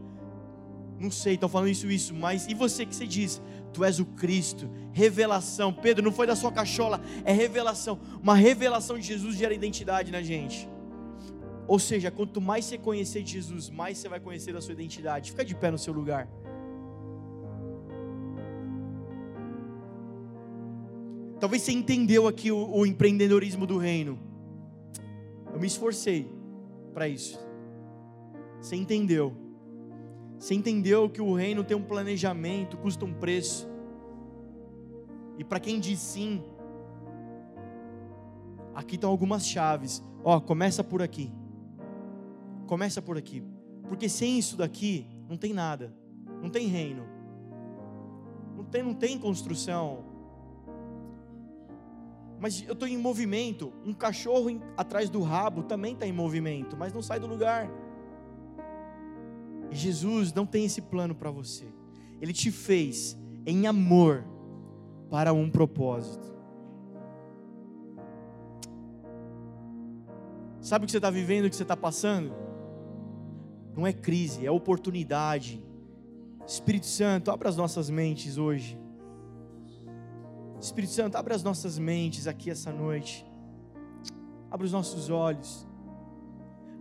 Não 0.98 1.10
sei, 1.10 1.34
estão 1.34 1.48
falando 1.48 1.70
isso, 1.70 1.90
isso, 1.90 2.14
mas 2.14 2.46
e 2.46 2.54
você 2.54 2.86
que 2.86 2.94
você 2.94 3.06
diz? 3.06 3.40
Tu 3.72 3.82
és 3.82 3.98
o 3.98 4.04
Cristo, 4.04 4.70
revelação. 4.92 5.72
Pedro, 5.72 6.04
não 6.04 6.12
foi 6.12 6.26
da 6.26 6.36
sua 6.36 6.52
cachola, 6.52 7.00
é 7.24 7.32
revelação. 7.32 7.98
Uma 8.22 8.34
revelação 8.34 8.98
de 8.98 9.06
Jesus 9.06 9.36
gera 9.36 9.54
identidade 9.54 10.12
na 10.12 10.22
gente. 10.22 10.68
Ou 11.66 11.78
seja, 11.78 12.10
quanto 12.10 12.40
mais 12.40 12.66
você 12.66 12.76
conhecer 12.76 13.24
Jesus, 13.24 13.70
mais 13.70 13.98
você 13.98 14.08
vai 14.08 14.20
conhecer 14.20 14.52
da 14.52 14.60
sua 14.60 14.74
identidade. 14.74 15.30
Fica 15.30 15.44
de 15.44 15.54
pé 15.54 15.70
no 15.70 15.78
seu 15.78 15.92
lugar. 15.92 16.28
Talvez 21.42 21.62
você 21.62 21.72
entendeu 21.72 22.28
aqui 22.28 22.52
o, 22.52 22.70
o 22.70 22.86
empreendedorismo 22.86 23.66
do 23.66 23.76
reino. 23.76 24.16
Eu 25.52 25.58
me 25.58 25.66
esforcei 25.66 26.30
para 26.94 27.08
isso. 27.08 27.36
Você 28.60 28.76
entendeu. 28.76 29.36
Você 30.38 30.54
entendeu 30.54 31.10
que 31.10 31.20
o 31.20 31.34
reino 31.34 31.64
tem 31.64 31.76
um 31.76 31.82
planejamento, 31.82 32.76
custa 32.76 33.04
um 33.04 33.12
preço. 33.12 33.68
E 35.36 35.42
para 35.42 35.58
quem 35.58 35.80
diz 35.80 35.98
sim, 35.98 36.44
aqui 38.72 38.94
estão 38.94 39.10
algumas 39.10 39.44
chaves. 39.44 40.00
Ó, 40.22 40.38
começa 40.38 40.84
por 40.84 41.02
aqui. 41.02 41.32
Começa 42.68 43.02
por 43.02 43.18
aqui. 43.18 43.42
Porque 43.88 44.08
sem 44.08 44.38
isso 44.38 44.56
daqui, 44.56 45.08
não 45.28 45.36
tem 45.36 45.52
nada. 45.52 45.92
Não 46.40 46.48
tem 46.48 46.68
reino. 46.68 47.04
Não 48.56 48.62
tem, 48.62 48.82
não 48.84 48.94
tem 48.94 49.18
construção 49.18 50.11
mas 52.42 52.60
eu 52.66 52.72
estou 52.72 52.88
em 52.88 52.98
movimento. 52.98 53.72
Um 53.86 53.94
cachorro 53.94 54.50
em, 54.50 54.60
atrás 54.76 55.08
do 55.08 55.22
rabo 55.22 55.62
também 55.62 55.94
está 55.94 56.08
em 56.08 56.12
movimento, 56.12 56.76
mas 56.76 56.92
não 56.92 57.00
sai 57.00 57.20
do 57.20 57.28
lugar. 57.28 57.70
E 59.70 59.76
Jesus 59.76 60.32
não 60.32 60.44
tem 60.44 60.64
esse 60.64 60.82
plano 60.82 61.14
para 61.14 61.30
você. 61.30 61.64
Ele 62.20 62.32
te 62.32 62.50
fez 62.50 63.16
em 63.46 63.68
amor 63.68 64.24
para 65.08 65.32
um 65.32 65.48
propósito. 65.48 66.34
Sabe 70.60 70.84
o 70.84 70.86
que 70.86 70.90
você 70.90 70.98
está 70.98 71.10
vivendo, 71.10 71.44
o 71.44 71.50
que 71.50 71.54
você 71.54 71.62
está 71.62 71.76
passando? 71.76 72.34
Não 73.76 73.86
é 73.86 73.92
crise, 73.92 74.44
é 74.44 74.50
oportunidade. 74.50 75.62
Espírito 76.44 76.86
Santo, 76.86 77.30
abra 77.30 77.48
as 77.48 77.56
nossas 77.56 77.88
mentes 77.88 78.36
hoje. 78.36 78.81
Espírito 80.64 80.92
Santo, 80.92 81.16
abre 81.16 81.34
as 81.34 81.42
nossas 81.42 81.76
mentes 81.76 82.28
aqui 82.28 82.48
essa 82.48 82.70
noite. 82.70 83.26
Abre 84.48 84.64
os 84.64 84.72
nossos 84.72 85.10
olhos. 85.10 85.66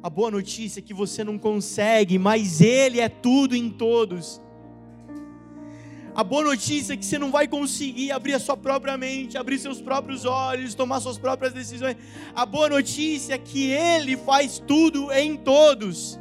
A 0.03 0.09
boa 0.09 0.29
notícia 0.29 0.79
é 0.79 0.83
que 0.83 0.93
você 0.93 1.23
não 1.23 1.37
consegue, 1.37 2.19
mas 2.19 2.61
Ele 2.61 2.99
é 2.99 3.09
tudo 3.09 3.55
em 3.55 3.71
todos. 3.71 4.39
A 6.13 6.23
boa 6.23 6.43
notícia 6.43 6.93
é 6.93 6.97
que 6.97 7.05
você 7.05 7.17
não 7.17 7.31
vai 7.31 7.47
conseguir 7.47 8.11
abrir 8.11 8.33
a 8.33 8.39
sua 8.39 8.55
própria 8.55 8.97
mente, 8.97 9.37
abrir 9.37 9.57
seus 9.57 9.81
próprios 9.81 10.25
olhos, 10.25 10.75
tomar 10.75 10.99
suas 10.99 11.17
próprias 11.17 11.53
decisões. 11.53 11.97
A 12.35 12.45
boa 12.45 12.69
notícia 12.69 13.33
é 13.33 13.37
que 13.37 13.71
Ele 13.71 14.15
faz 14.15 14.59
tudo 14.59 15.11
em 15.11 15.35
todos. 15.37 16.19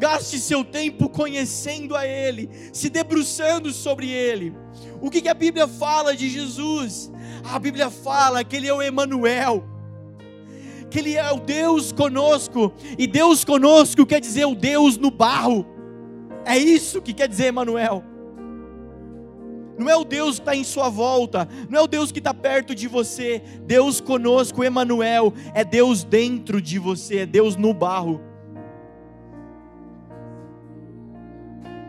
Gaste 0.00 0.38
seu 0.38 0.64
tempo 0.64 1.10
conhecendo 1.10 1.94
a 1.94 2.06
Ele, 2.06 2.48
se 2.72 2.88
debruçando 2.88 3.70
sobre 3.70 4.08
Ele. 4.08 4.56
O 4.98 5.10
que, 5.10 5.20
que 5.20 5.28
a 5.28 5.34
Bíblia 5.34 5.68
fala 5.68 6.16
de 6.16 6.30
Jesus? 6.30 7.12
A 7.44 7.58
Bíblia 7.58 7.90
fala 7.90 8.42
que 8.42 8.56
Ele 8.56 8.66
é 8.66 8.72
o 8.72 8.80
Emanuel, 8.80 9.62
que 10.90 11.00
Ele 11.00 11.16
é 11.16 11.30
o 11.30 11.38
Deus 11.38 11.92
conosco, 11.92 12.72
e 12.98 13.06
Deus 13.06 13.44
conosco 13.44 14.06
quer 14.06 14.22
dizer 14.22 14.46
o 14.46 14.54
Deus 14.54 14.96
no 14.96 15.10
barro. 15.10 15.66
É 16.46 16.56
isso 16.56 17.02
que 17.02 17.12
quer 17.12 17.28
dizer 17.28 17.48
Emanuel. 17.48 18.02
Não 19.78 19.86
é 19.86 19.96
o 19.96 20.04
Deus 20.04 20.36
que 20.36 20.40
está 20.40 20.56
em 20.56 20.64
sua 20.64 20.88
volta, 20.88 21.46
não 21.68 21.78
é 21.78 21.82
o 21.82 21.86
Deus 21.86 22.10
que 22.10 22.20
está 22.20 22.32
perto 22.32 22.74
de 22.74 22.88
você. 22.88 23.42
Deus 23.66 24.00
conosco, 24.00 24.64
Emanuel, 24.64 25.34
é 25.52 25.62
Deus 25.62 26.04
dentro 26.04 26.58
de 26.60 26.78
você, 26.78 27.18
é 27.18 27.26
Deus 27.26 27.54
no 27.54 27.74
barro. 27.74 28.29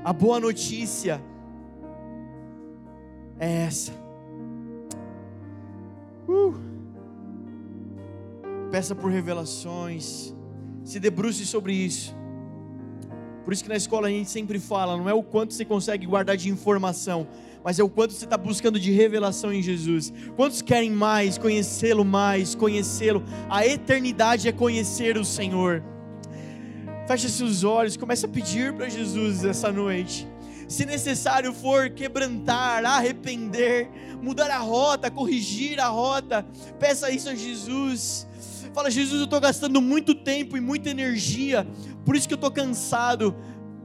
A 0.03 0.11
boa 0.11 0.40
notícia 0.40 1.22
é 3.40 3.65
essa. 3.65 3.91
Uh. 6.28 6.53
Peça 8.72 8.95
por 8.95 9.11
revelações, 9.11 10.34
se 10.84 10.99
debruce 10.99 11.45
sobre 11.45 11.73
isso. 11.73 12.15
Por 13.44 13.53
isso 13.53 13.64
que 13.64 13.69
na 13.69 13.76
escola 13.76 14.07
a 14.07 14.11
gente 14.11 14.30
sempre 14.30 14.60
fala, 14.60 14.98
não 14.98 15.10
é 15.10 15.14
o 15.14 15.22
quanto 15.22 15.53
você 15.53 15.65
consegue 15.65 16.06
guardar 16.06 16.38
de 16.38 16.49
informação, 16.49 17.28
mas 17.64 17.78
é 17.80 17.84
o 17.84 17.90
quanto 17.90 18.14
você 18.14 18.26
está 18.26 18.38
buscando 18.38 18.80
de 18.80 18.91
revelação 18.91 19.53
em 19.53 19.61
Jesus. 19.61 20.14
Quantos 20.36 20.61
querem 20.61 20.91
mais, 20.91 21.38
conhecê-lo 21.38 22.06
mais, 22.06 22.56
conhecê-lo? 22.56 23.23
A 23.49 23.65
eternidade 23.65 24.48
é 24.48 24.52
conhecer 24.52 25.18
o 25.18 25.26
Senhor. 25.26 25.84
Feche 27.12 27.28
seus 27.28 27.66
olhos, 27.66 27.98
comece 27.98 28.26
a 28.26 28.30
pedir 28.30 28.72
para 28.72 28.88
Jesus 28.88 29.44
essa 29.44 29.70
noite 29.70 30.26
se 30.66 30.86
necessário 30.86 31.54
for 31.54 31.90
quebrantar, 31.90 32.86
arrepender, 32.86 33.90
mudar 34.22 34.50
a 34.50 34.60
rota, 34.60 35.12
corrigir 35.12 35.78
a 35.82 35.90
rota, 35.90 36.46
peça 36.80 37.12
isso 37.12 37.28
a 37.28 37.36
Jesus. 37.36 38.26
Fala, 38.74 38.90
Jesus, 38.90 39.20
eu 39.20 39.26
estou 39.26 39.42
gastando 39.42 39.82
muito 39.82 40.16
tempo 40.16 40.56
e 40.56 40.62
muita 40.62 40.90
energia, 40.90 41.68
por 42.06 42.16
isso 42.16 42.30
que 42.30 42.34
eu 42.34 42.38
estou 42.38 42.50
cansado, 42.50 43.36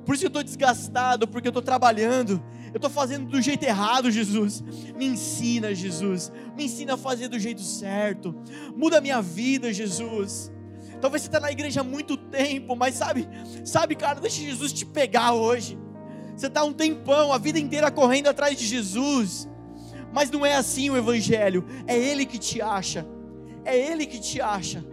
por 0.05 0.15
isso 0.15 0.21
que 0.21 0.27
eu 0.27 0.29
estou 0.29 0.45
desgastado, 0.45 1.27
porque 1.27 1.49
eu 1.49 1.51
estou 1.51 1.63
trabalhando, 1.63 2.41
eu 2.73 2.77
estou 2.77 2.89
fazendo 2.89 3.29
do 3.29 3.43
jeito 3.43 3.65
errado, 3.65 4.09
Jesus. 4.09 4.63
Me 4.97 5.05
ensina, 5.05 5.75
Jesus. 5.75 6.31
Me 6.57 6.67
ensina 6.67 6.95
a 6.95 6.97
fazer 6.97 7.27
do 7.27 7.41
jeito 7.41 7.61
certo. 7.61 8.33
Muda 8.77 8.99
a 8.99 9.01
minha 9.01 9.21
vida, 9.21 9.73
Jesus. 9.73 10.53
Talvez 11.01 11.23
você 11.23 11.29
está 11.29 11.41
na 11.41 11.51
igreja 11.51 11.81
há 11.81 11.85
muito 11.85 12.17
tempo, 12.17 12.75
mas 12.75 12.95
sabe, 12.95 13.29
sabe, 13.65 13.95
cara, 13.95 14.21
deixa 14.21 14.41
Jesus 14.41 14.73
te 14.73 14.85
pegar 14.85 15.33
hoje. 15.33 15.79
Você 16.37 16.49
está 16.49 16.65
um 16.65 16.73
tempão, 16.73 17.33
a 17.33 17.39
vida 17.39 17.59
inteira 17.59 17.91
correndo 17.91 18.29
atrás 18.29 18.59
de 18.59 18.67
Jesus. 18.67 19.49
Mas 20.13 20.31
não 20.31 20.45
é 20.45 20.55
assim 20.55 20.91
o 20.91 20.97
Evangelho. 20.97 21.65
É 21.87 21.97
Ele 21.97 22.27
que 22.27 22.39
te 22.39 22.61
acha. 22.61 23.07
É 23.65 23.77
Ele 23.77 24.07
que 24.07 24.19
te 24.21 24.41
acha. 24.41 24.85